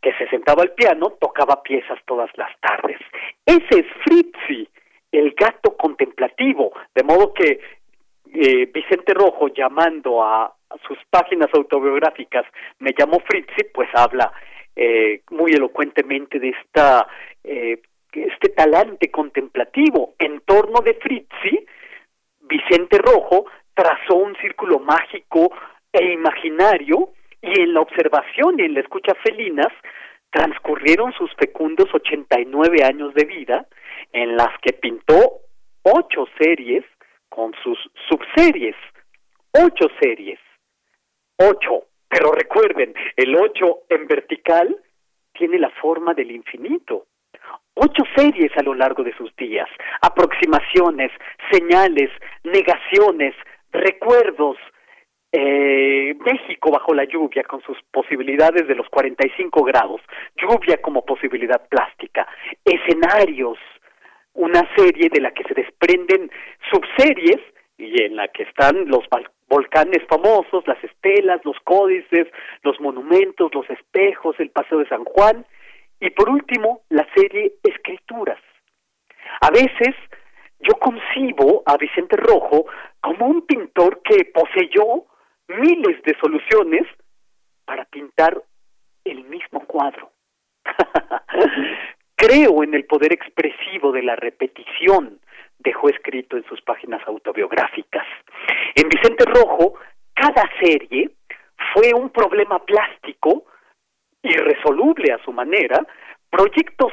[0.00, 2.98] que se sentaba al piano tocaba piezas todas las tardes.
[3.44, 4.68] Ese es Fritzi,
[5.12, 7.60] el gato contemplativo, de modo que
[8.32, 10.52] eh, Vicente Rojo llamando a,
[10.86, 12.44] sus páginas autobiográficas
[12.80, 14.32] me llamó Fritzi, pues habla
[14.74, 17.06] eh, muy elocuentemente de esta
[17.44, 17.80] eh,
[18.12, 20.14] este talante contemplativo.
[20.18, 21.66] En torno de Fritzi,
[22.40, 25.52] Vicente Rojo trazó un círculo mágico
[25.92, 27.10] e imaginario
[27.46, 29.72] y en la observación y en la escucha felinas
[30.30, 33.66] transcurrieron sus fecundos 89 años de vida
[34.12, 35.40] en las que pintó
[35.82, 36.84] ocho series
[37.28, 37.78] con sus
[38.08, 38.76] subseries.
[39.52, 40.38] Ocho series.
[41.38, 41.84] Ocho.
[42.08, 44.76] Pero recuerden, el ocho en vertical
[45.32, 47.06] tiene la forma del infinito.
[47.74, 49.68] Ocho series a lo largo de sus días.
[50.00, 51.12] Aproximaciones,
[51.50, 52.10] señales,
[52.44, 53.34] negaciones,
[53.70, 54.56] recuerdos,
[55.32, 60.00] eh, México bajo la lluvia con sus posibilidades de los 45 grados,
[60.36, 62.26] lluvia como posibilidad plástica,
[62.64, 63.58] escenarios,
[64.34, 66.30] una serie de la que se desprenden
[66.70, 67.40] subseries
[67.78, 69.04] y en la que están los
[69.48, 72.26] volcanes famosos, las estelas, los códices,
[72.62, 75.44] los monumentos, los espejos, el Paseo de San Juan
[76.00, 78.40] y por último la serie Escrituras.
[79.40, 79.94] A veces
[80.60, 82.66] yo concibo a Vicente Rojo
[83.00, 85.04] como un pintor que poseyó
[85.48, 86.86] miles de soluciones
[87.64, 88.42] para pintar
[89.04, 90.10] el mismo cuadro.
[92.16, 95.20] Creo en el poder expresivo de la repetición,
[95.58, 98.06] dejó escrito en sus páginas autobiográficas.
[98.74, 99.74] En Vicente Rojo,
[100.14, 101.10] cada serie
[101.74, 103.44] fue un problema plástico
[104.22, 105.86] irresoluble a su manera,
[106.30, 106.92] proyectos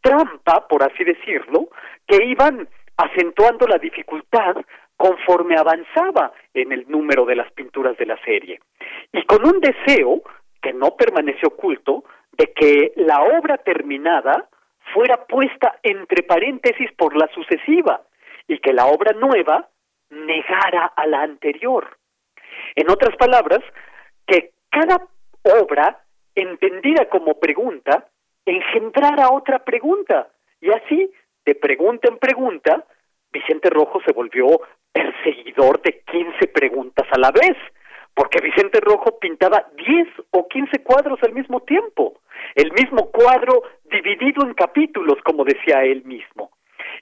[0.00, 1.68] trampa, por así decirlo,
[2.06, 4.56] que iban acentuando la dificultad
[4.98, 8.60] conforme avanzaba en el número de las pinturas de la serie.
[9.12, 10.22] Y con un deseo,
[10.60, 14.48] que no permaneció oculto, de que la obra terminada
[14.92, 18.02] fuera puesta entre paréntesis por la sucesiva
[18.48, 19.68] y que la obra nueva
[20.10, 21.96] negara a la anterior.
[22.74, 23.60] En otras palabras,
[24.26, 25.06] que cada
[25.60, 26.02] obra,
[26.34, 28.08] entendida como pregunta,
[28.44, 30.28] engendrara otra pregunta.
[30.60, 31.08] Y así,
[31.44, 32.84] de pregunta en pregunta,
[33.30, 34.46] Vicente Rojo se volvió
[34.92, 37.56] perseguidor de 15 preguntas a la vez,
[38.14, 42.20] porque Vicente Rojo pintaba 10 o 15 cuadros al mismo tiempo,
[42.54, 46.50] el mismo cuadro dividido en capítulos, como decía él mismo.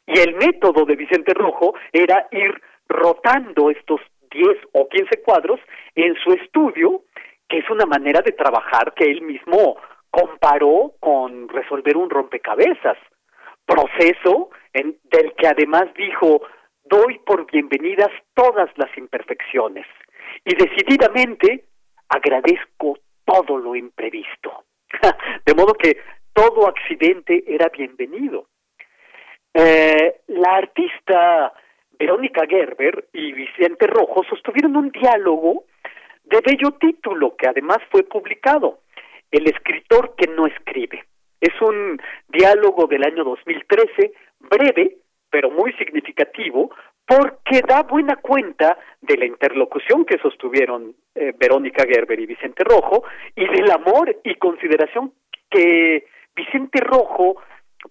[0.07, 4.01] Y el método de Vicente Rojo era ir rotando estos
[4.31, 5.61] 10 o 15 cuadros
[5.95, 7.03] en su estudio,
[7.49, 9.77] que es una manera de trabajar que él mismo
[10.11, 12.99] comparó con resolver un rompecabezas,
[13.65, 16.43] proceso en, del que además dijo,
[16.89, 19.87] doy por bienvenidas todas las imperfecciones
[20.45, 21.65] y decididamente
[22.09, 24.65] agradezco todo lo imprevisto.
[25.47, 25.99] de modo que
[26.33, 28.47] todo accidente era bienvenido.
[29.53, 31.53] Eh, la artista
[31.99, 35.65] Verónica Gerber y Vicente Rojo sostuvieron un diálogo
[36.25, 38.81] de bello título que además fue publicado,
[39.31, 41.05] El escritor que no escribe.
[41.41, 44.99] Es un diálogo del año 2013, breve,
[45.31, 46.71] pero muy significativo,
[47.07, 53.05] porque da buena cuenta de la interlocución que sostuvieron eh, Verónica Gerber y Vicente Rojo
[53.35, 55.13] y del amor y consideración
[55.49, 57.37] que Vicente Rojo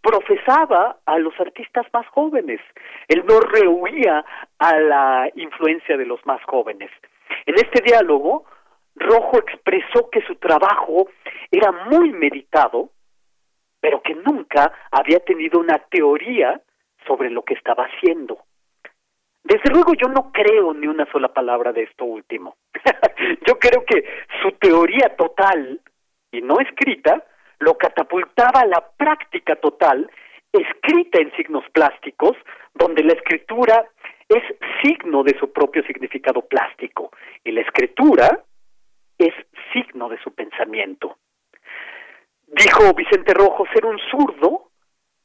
[0.02, 2.60] profesaba a los artistas más jóvenes.
[3.08, 4.26] Él no rehuía
[4.60, 6.92] a la influencia de los más jóvenes.
[7.46, 8.46] En este diálogo,
[8.96, 11.08] Rojo expresó que su trabajo
[11.52, 12.90] era muy meditado,
[13.80, 16.62] pero que nunca había tenido una teoría
[17.06, 18.40] sobre lo que estaba haciendo.
[19.44, 22.56] Desde luego yo no creo ni una sola palabra de esto último.
[23.48, 24.04] yo creo que
[24.42, 25.80] su teoría total
[26.32, 27.24] y no escrita
[27.60, 30.10] lo catapultaba a la práctica total
[30.52, 32.36] escrita en signos plásticos,
[32.74, 33.86] donde la escritura
[34.28, 34.44] es
[34.82, 37.12] signo de su propio significado plástico
[37.44, 38.44] y la escritura
[39.18, 39.34] es
[39.74, 41.18] signo de su pensamiento.
[42.48, 44.72] Dijo Vicente Rojo ser un zurdo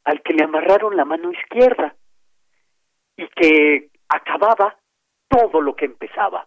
[0.05, 1.95] al que le amarraron la mano izquierda
[3.17, 4.77] y que acababa
[5.29, 6.47] todo lo que empezaba.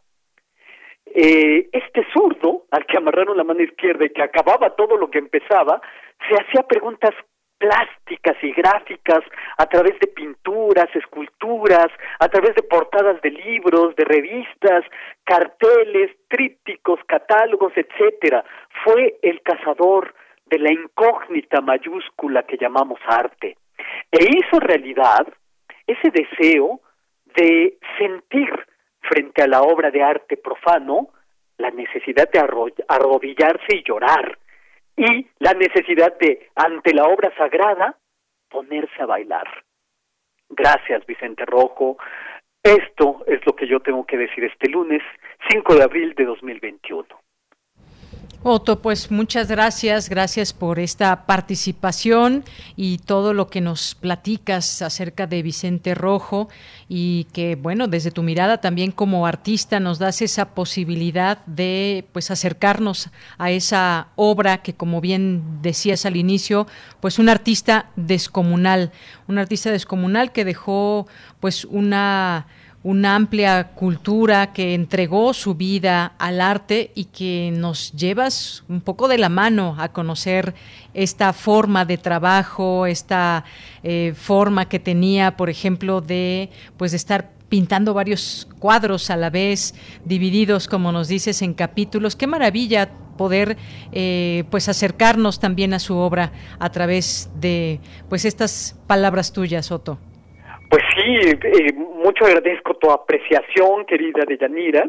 [1.06, 5.20] Eh, este zurdo, al que amarraron la mano izquierda y que acababa todo lo que
[5.20, 5.82] empezaba,
[6.28, 7.14] se hacía preguntas
[7.58, 9.22] plásticas y gráficas
[9.58, 11.88] a través de pinturas, esculturas,
[12.20, 14.84] a través de portadas de libros, de revistas,
[15.24, 18.44] carteles, trípticos, catálogos, etcétera.
[18.84, 20.14] Fue el cazador
[20.46, 23.58] de la incógnita mayúscula que llamamos arte.
[24.12, 25.28] E hizo realidad
[25.88, 26.82] ese deseo
[27.36, 28.50] de sentir
[29.02, 31.10] frente a la obra de arte profano
[31.58, 34.38] la necesidad de arrodillarse y llorar
[34.96, 37.98] y la necesidad de, ante la obra sagrada,
[38.50, 39.48] ponerse a bailar.
[40.50, 41.98] Gracias, Vicente Rojo.
[42.62, 45.02] Esto es lo que yo tengo que decir este lunes,
[45.50, 47.06] 5 de abril de 2021.
[48.46, 52.44] Otto, pues muchas gracias, gracias por esta participación
[52.76, 56.50] y todo lo que nos platicas acerca de Vicente Rojo
[56.90, 62.32] y que bueno, desde tu mirada también como artista nos das esa posibilidad de pues
[62.32, 66.68] acercarnos a esa obra que como bien decías al inicio,
[67.00, 68.92] pues un artista descomunal,
[69.30, 71.08] un artista descomunal que dejó
[71.40, 72.48] pues una
[72.84, 79.08] una amplia cultura que entregó su vida al arte y que nos llevas un poco
[79.08, 80.54] de la mano a conocer
[80.94, 83.46] esta forma de trabajo, esta
[83.84, 89.30] eh, forma que tenía, por ejemplo, de pues de estar pintando varios cuadros a la
[89.30, 92.16] vez, divididos, como nos dices, en capítulos.
[92.16, 93.58] Qué maravilla poder
[93.92, 97.80] eh, pues acercarnos también a su obra a través de
[98.10, 100.00] pues estas palabras tuyas, Otto.
[100.74, 104.84] Pues sí, eh, mucho agradezco tu apreciación, querida Deyanira.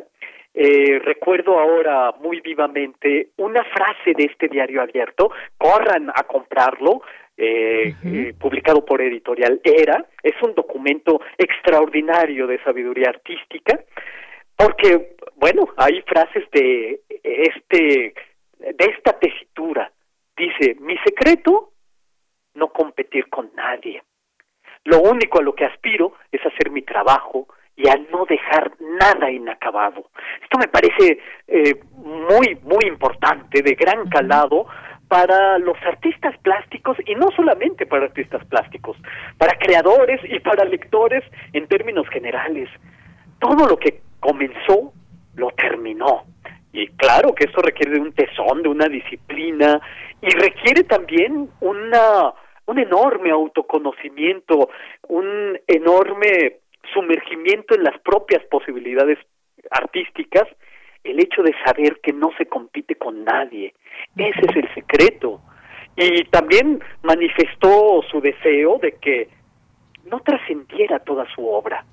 [0.55, 7.03] Eh, recuerdo ahora muy vivamente una frase de este diario abierto, corran a comprarlo,
[7.37, 13.79] eh, eh, publicado por Editorial Era, es un documento extraordinario de sabiduría artística,
[14.57, 18.15] porque, bueno, hay frases de este,
[18.59, 19.93] de esta tesitura.
[20.35, 21.73] Dice, mi secreto,
[22.55, 24.03] no competir con nadie.
[24.85, 29.31] Lo único a lo que aspiro es hacer mi trabajo y a no dejar nada
[29.31, 30.11] inacabado.
[30.43, 34.67] Esto me parece eh, muy, muy importante, de gran calado,
[35.09, 38.97] para los artistas plásticos y no solamente para artistas plásticos,
[39.39, 42.69] para creadores y para lectores en términos generales.
[43.39, 44.93] Todo lo que comenzó
[45.37, 46.25] lo terminó.
[46.73, 49.81] Y claro que esto requiere de un tesón, de una disciplina
[50.21, 52.33] y requiere también una
[52.67, 54.71] un enorme autoconocimiento,
[55.09, 56.59] un enorme
[56.93, 59.19] sumergimiento en las propias posibilidades
[59.71, 60.45] artísticas,
[61.03, 63.75] el hecho de saber que no se compite con nadie.
[64.17, 65.41] Ese es el secreto.
[65.97, 69.29] Y también manifestó su deseo de que
[70.07, 71.85] no trascendiera toda su obra.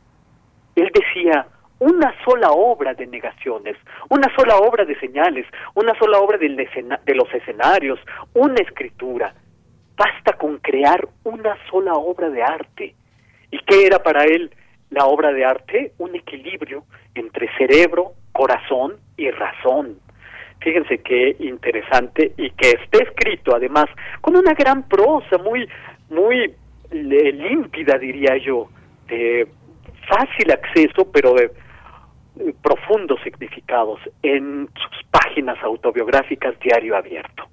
[0.76, 1.46] Él decía,
[1.80, 3.76] una sola obra de negaciones,
[4.10, 5.46] una sola obra de señales,
[5.76, 8.00] una sola obra de los escenarios,
[8.34, 9.34] una escritura.
[9.96, 12.96] Basta con crear una sola obra de arte.
[13.52, 14.52] ¿Y qué era para él
[14.90, 15.94] la obra de arte?
[15.98, 16.86] Un equilibrio
[17.16, 20.00] entre cerebro, corazón y razón.
[20.60, 23.86] Fíjense qué interesante y que esté escrito además
[24.22, 25.68] con una gran prosa muy
[26.10, 26.54] muy
[26.92, 28.70] límpida diría yo,
[29.08, 29.48] de
[30.08, 31.52] fácil acceso pero de
[32.62, 37.48] profundos significados en sus páginas autobiográficas diario abierto.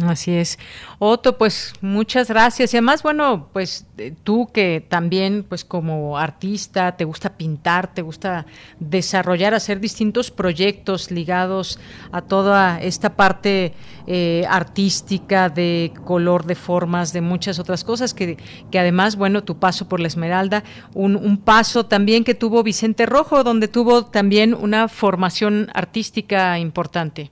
[0.00, 0.58] Así es.
[0.98, 2.72] Otto, pues muchas gracias.
[2.72, 8.00] Y además, bueno, pues eh, tú que también, pues como artista, te gusta pintar, te
[8.00, 8.46] gusta
[8.80, 11.78] desarrollar, hacer distintos proyectos ligados
[12.10, 13.74] a toda esta parte
[14.06, 18.38] eh, artística, de color, de formas, de muchas otras cosas, que,
[18.70, 20.64] que además, bueno, tu paso por la Esmeralda,
[20.94, 27.30] un, un paso también que tuvo Vicente Rojo, donde tuvo también una formación artística importante.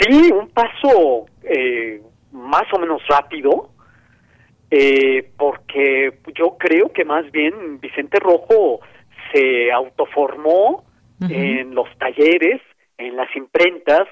[0.00, 2.02] Sí, un paso eh,
[2.32, 3.70] más o menos rápido,
[4.70, 8.80] eh, porque yo creo que más bien Vicente Rojo
[9.32, 10.84] se autoformó
[11.30, 12.60] en los talleres,
[12.98, 14.06] en las imprentas,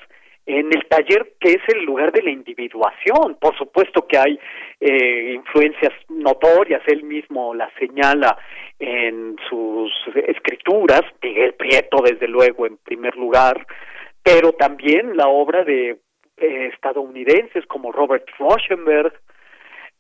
[0.47, 3.37] en el taller que es el lugar de la individuación.
[3.41, 4.39] Por supuesto que hay
[4.81, 8.37] eh, influencias notorias, él mismo las señala
[8.79, 9.91] en sus
[10.27, 13.67] escrituras, Miguel Prieto desde luego en primer lugar,
[14.23, 15.99] pero también la obra de
[16.37, 19.13] eh, estadounidenses como Robert Rauschenberg,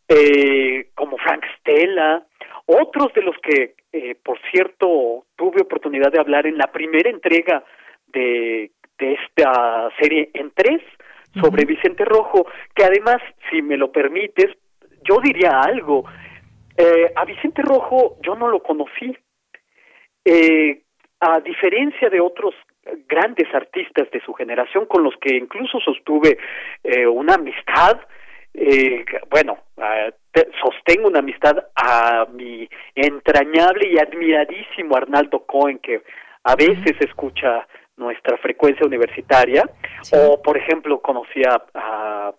[0.09, 2.24] eh, como Frank Stella,
[2.66, 7.65] otros de los que, eh, por cierto, tuve oportunidad de hablar en la primera entrega
[8.06, 10.81] de, de esta serie en tres
[11.40, 13.16] sobre Vicente Rojo, que además,
[13.51, 14.56] si me lo permites,
[15.02, 16.05] yo diría algo.
[16.77, 19.16] Eh, a Vicente Rojo yo no lo conocí.
[20.24, 20.82] Eh,
[21.20, 22.55] a diferencia de otros
[23.09, 26.39] grandes artistas de su generación con los que incluso sostuve
[26.82, 28.01] eh, una amistad
[28.52, 29.59] eh, bueno
[30.62, 36.02] sostengo una amistad a mi entrañable y admiradísimo Arnaldo Cohen que
[36.44, 37.66] a veces escucha
[37.97, 39.69] nuestra frecuencia universitaria.
[40.12, 42.32] O por ejemplo conocía a,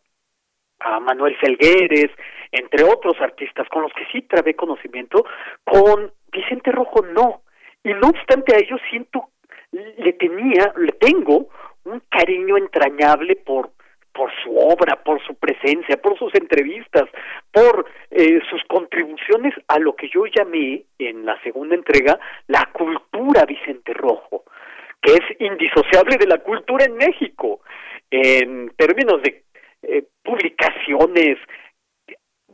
[0.80, 2.12] a Manuel Felgueres
[2.52, 5.26] entre otros artistas con los que sí trabé conocimiento
[5.64, 7.42] con Vicente Rojo no.
[7.84, 9.30] Y no obstante a ello siento
[9.98, 11.50] le tenía, le tengo
[11.86, 13.72] un cariño entrañable por
[14.16, 17.04] por su obra, por su presencia, por sus entrevistas,
[17.52, 23.46] por eh, sus contribuciones a lo que yo llamé en la segunda entrega la cultura
[23.46, 24.46] Vicente Rojo,
[25.02, 27.60] que es indisociable de la cultura en México,
[28.10, 29.44] en términos de
[29.84, 31.38] eh, publicaciones.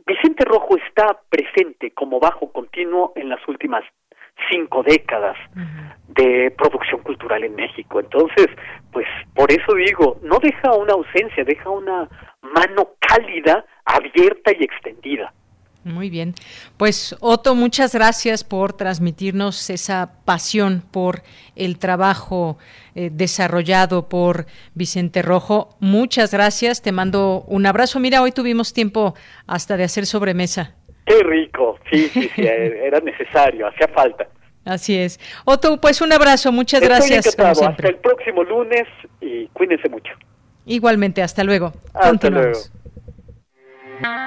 [0.04, 3.84] Vicente Rojo está presente como bajo continuo en las últimas
[4.50, 5.36] cinco décadas
[6.08, 8.00] de producción cultural en México.
[8.00, 8.46] Entonces,
[8.92, 12.08] pues por eso digo, no deja una ausencia, deja una
[12.42, 15.32] mano cálida, abierta y extendida.
[15.84, 16.34] Muy bien.
[16.76, 21.22] Pues Otto, muchas gracias por transmitirnos esa pasión por
[21.56, 22.56] el trabajo
[22.94, 25.76] eh, desarrollado por Vicente Rojo.
[25.80, 26.82] Muchas gracias.
[26.82, 27.98] Te mando un abrazo.
[27.98, 29.14] Mira, hoy tuvimos tiempo
[29.48, 30.76] hasta de hacer sobremesa.
[31.04, 31.71] Qué rico.
[31.92, 34.26] Sí, sí, sí, era necesario, hacía falta.
[34.64, 35.18] Así es.
[35.44, 37.26] Otto, pues un abrazo, muchas gracias.
[37.26, 38.84] Hasta el próximo lunes
[39.20, 40.12] y cuídense mucho.
[40.66, 41.72] Igualmente, hasta luego.
[41.92, 42.58] Hasta luego.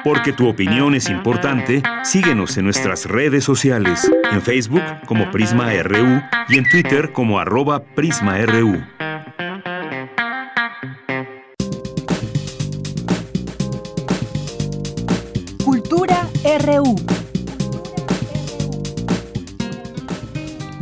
[0.03, 6.21] Porque tu opinión es importante, síguenos en nuestras redes sociales, en Facebook como Prisma RU
[6.49, 8.83] y en Twitter como arroba PrismaRU.
[15.63, 16.27] Cultura
[16.63, 17.14] RU.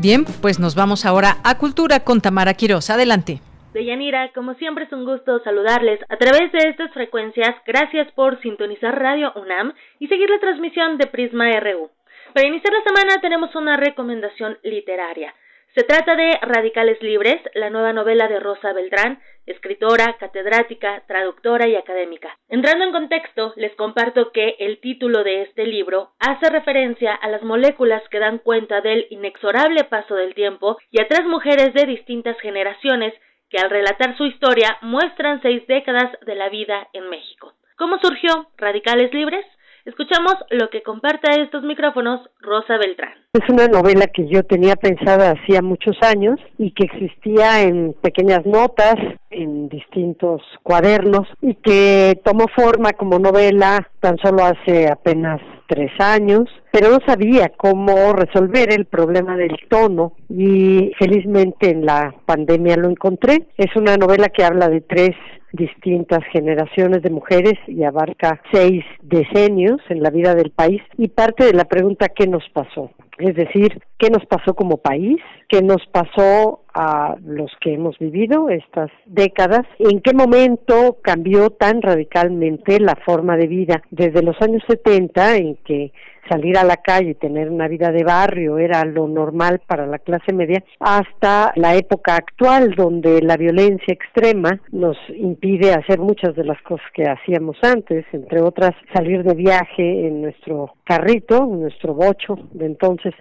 [0.04, 2.90] Bien, pues nos vamos ahora a Cultura con Tamara Quiroz.
[2.90, 3.40] Adelante.
[3.74, 7.56] Deyanira, como siempre es un gusto saludarles a través de estas frecuencias.
[7.66, 11.90] Gracias por sintonizar Radio UNAM y seguir la transmisión de Prisma RU.
[12.34, 15.34] Para iniciar la semana tenemos una recomendación literaria.
[15.76, 21.76] Se trata de Radicales Libres, la nueva novela de Rosa Beltrán, escritora, catedrática, traductora y
[21.76, 22.38] académica.
[22.48, 27.42] Entrando en contexto, les comparto que el título de este libro hace referencia a las
[27.42, 32.40] moléculas que dan cuenta del inexorable paso del tiempo y a tres mujeres de distintas
[32.40, 33.16] generaciones
[33.50, 37.54] que al relatar su historia muestran seis décadas de la vida en México.
[37.78, 39.46] ¿Cómo surgió Radicales Libres?
[39.86, 43.16] Escuchamos lo que comparte a estos micrófonos Rosa Beltrán.
[43.34, 48.46] Es una novela que yo tenía pensada hacía muchos años y que existía en pequeñas
[48.46, 48.96] notas,
[49.30, 56.44] en distintos cuadernos y que tomó forma como novela tan solo hace apenas tres años,
[56.72, 62.90] pero no sabía cómo resolver el problema del tono y felizmente en la pandemia lo
[62.90, 63.48] encontré.
[63.58, 65.12] Es una novela que habla de tres
[65.54, 71.46] distintas generaciones de mujeres y abarca seis decenios en la vida del país y parte
[71.46, 72.90] de la pregunta ¿qué nos pasó?
[73.20, 75.20] Es decir, ¿qué nos pasó como país?
[75.48, 79.68] ¿Qué nos pasó a los que hemos vivido estas décadas?
[79.78, 83.84] ¿En qué momento cambió tan radicalmente la forma de vida?
[83.92, 85.94] Desde los años 70, en que
[86.30, 90.00] salir a la calle y tener una vida de barrio era lo normal para la
[90.00, 96.46] clase media, hasta la época actual donde la violencia extrema nos impide hacer muchas de
[96.46, 101.94] las cosas que hacíamos antes, entre otras salir de viaje en nuestro carrito, en nuestro
[101.94, 103.14] bocho de entonces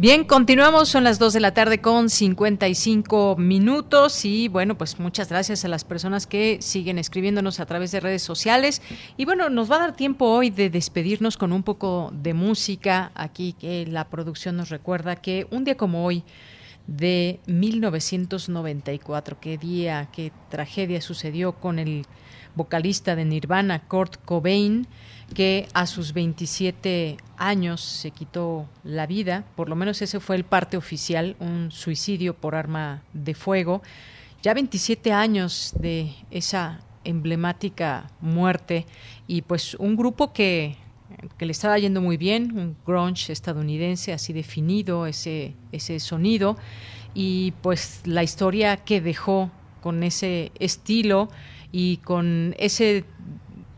[0.00, 5.28] Bien, continuamos, son las 2 de la tarde con 55 minutos y bueno, pues muchas
[5.28, 8.80] gracias a las personas que siguen escribiéndonos a través de redes sociales.
[9.16, 13.10] Y bueno, nos va a dar tiempo hoy de despedirnos con un poco de música.
[13.16, 16.22] Aquí que la producción nos recuerda que un día como hoy
[16.86, 22.06] de 1994, qué día, qué tragedia sucedió con el
[22.54, 24.86] vocalista de Nirvana, Kurt Cobain,
[25.34, 30.44] que a sus 27 años se quitó la vida, por lo menos ese fue el
[30.44, 33.82] parte oficial, un suicidio por arma de fuego.
[34.42, 38.86] Ya 27 años de esa emblemática muerte
[39.26, 40.76] y pues un grupo que,
[41.36, 46.56] que le estaba yendo muy bien, un grunge estadounidense así definido ese, ese sonido
[47.14, 49.50] y pues la historia que dejó
[49.80, 51.28] con ese estilo
[51.72, 53.04] y con ese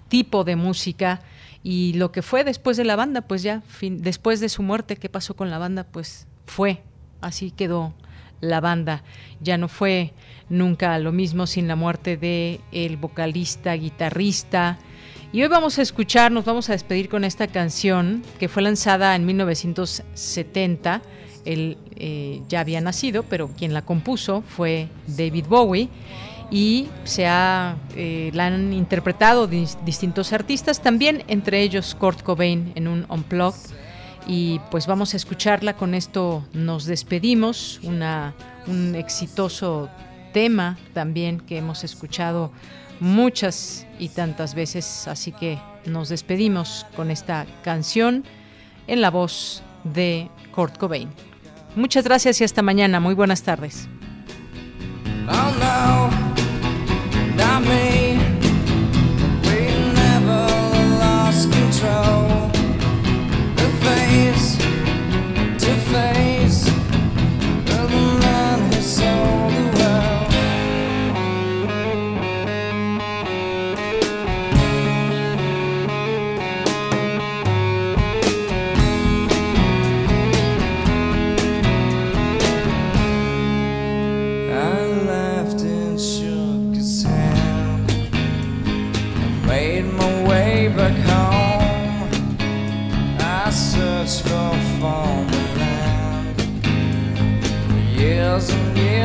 [0.08, 1.22] tipo de música
[1.62, 5.08] y lo que fue después de la banda, pues ya, después de su muerte, ¿qué
[5.08, 5.84] pasó con la banda?
[5.84, 6.82] Pues fue,
[7.20, 7.94] así quedó
[8.40, 9.02] la banda.
[9.40, 10.12] Ya no fue
[10.48, 14.78] nunca lo mismo sin la muerte de el vocalista, guitarrista.
[15.32, 19.14] Y hoy vamos a escuchar, nos vamos a despedir con esta canción que fue lanzada
[19.14, 21.02] en 1970.
[21.44, 25.88] Él eh, ya había nacido, pero quien la compuso fue David Bowie
[26.50, 32.88] y se ha, eh, la han interpretado distintos artistas, también entre ellos Kurt Cobain en
[32.88, 33.70] un Unplugged.
[34.26, 39.88] Y pues vamos a escucharla, con esto nos despedimos, un exitoso
[40.32, 42.52] tema también que hemos escuchado
[43.00, 48.24] muchas y tantas veces, así que nos despedimos con esta canción
[48.86, 51.08] en la voz de Kurt Cobain.
[51.74, 53.00] Muchas gracias y hasta mañana.
[53.00, 53.88] Muy buenas tardes.
[63.82, 64.59] Face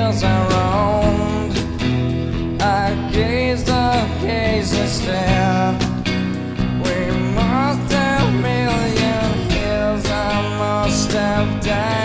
[0.05, 1.57] hills I roamed.
[2.61, 5.81] I gazed, I gazed and stared.
[6.85, 6.97] We
[7.33, 12.04] must have million hills I must have died.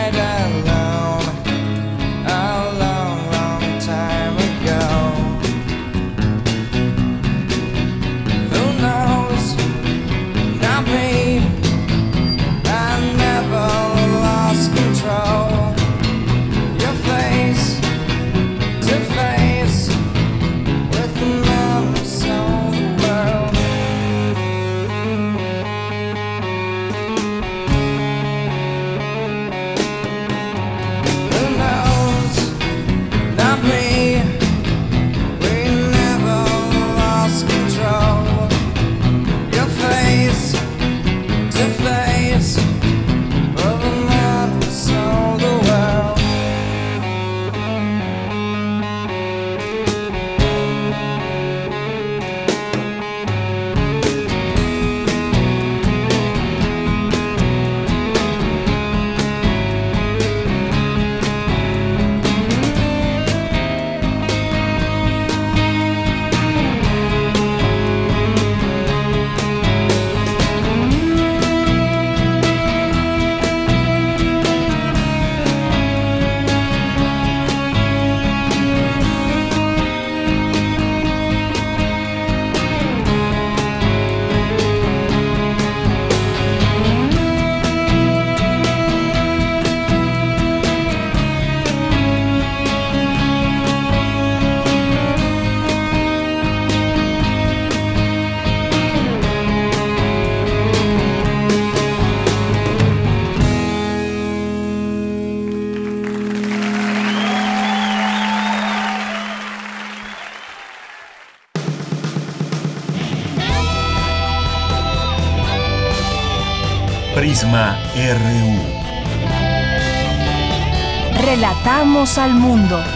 [122.00, 122.89] Al mundo.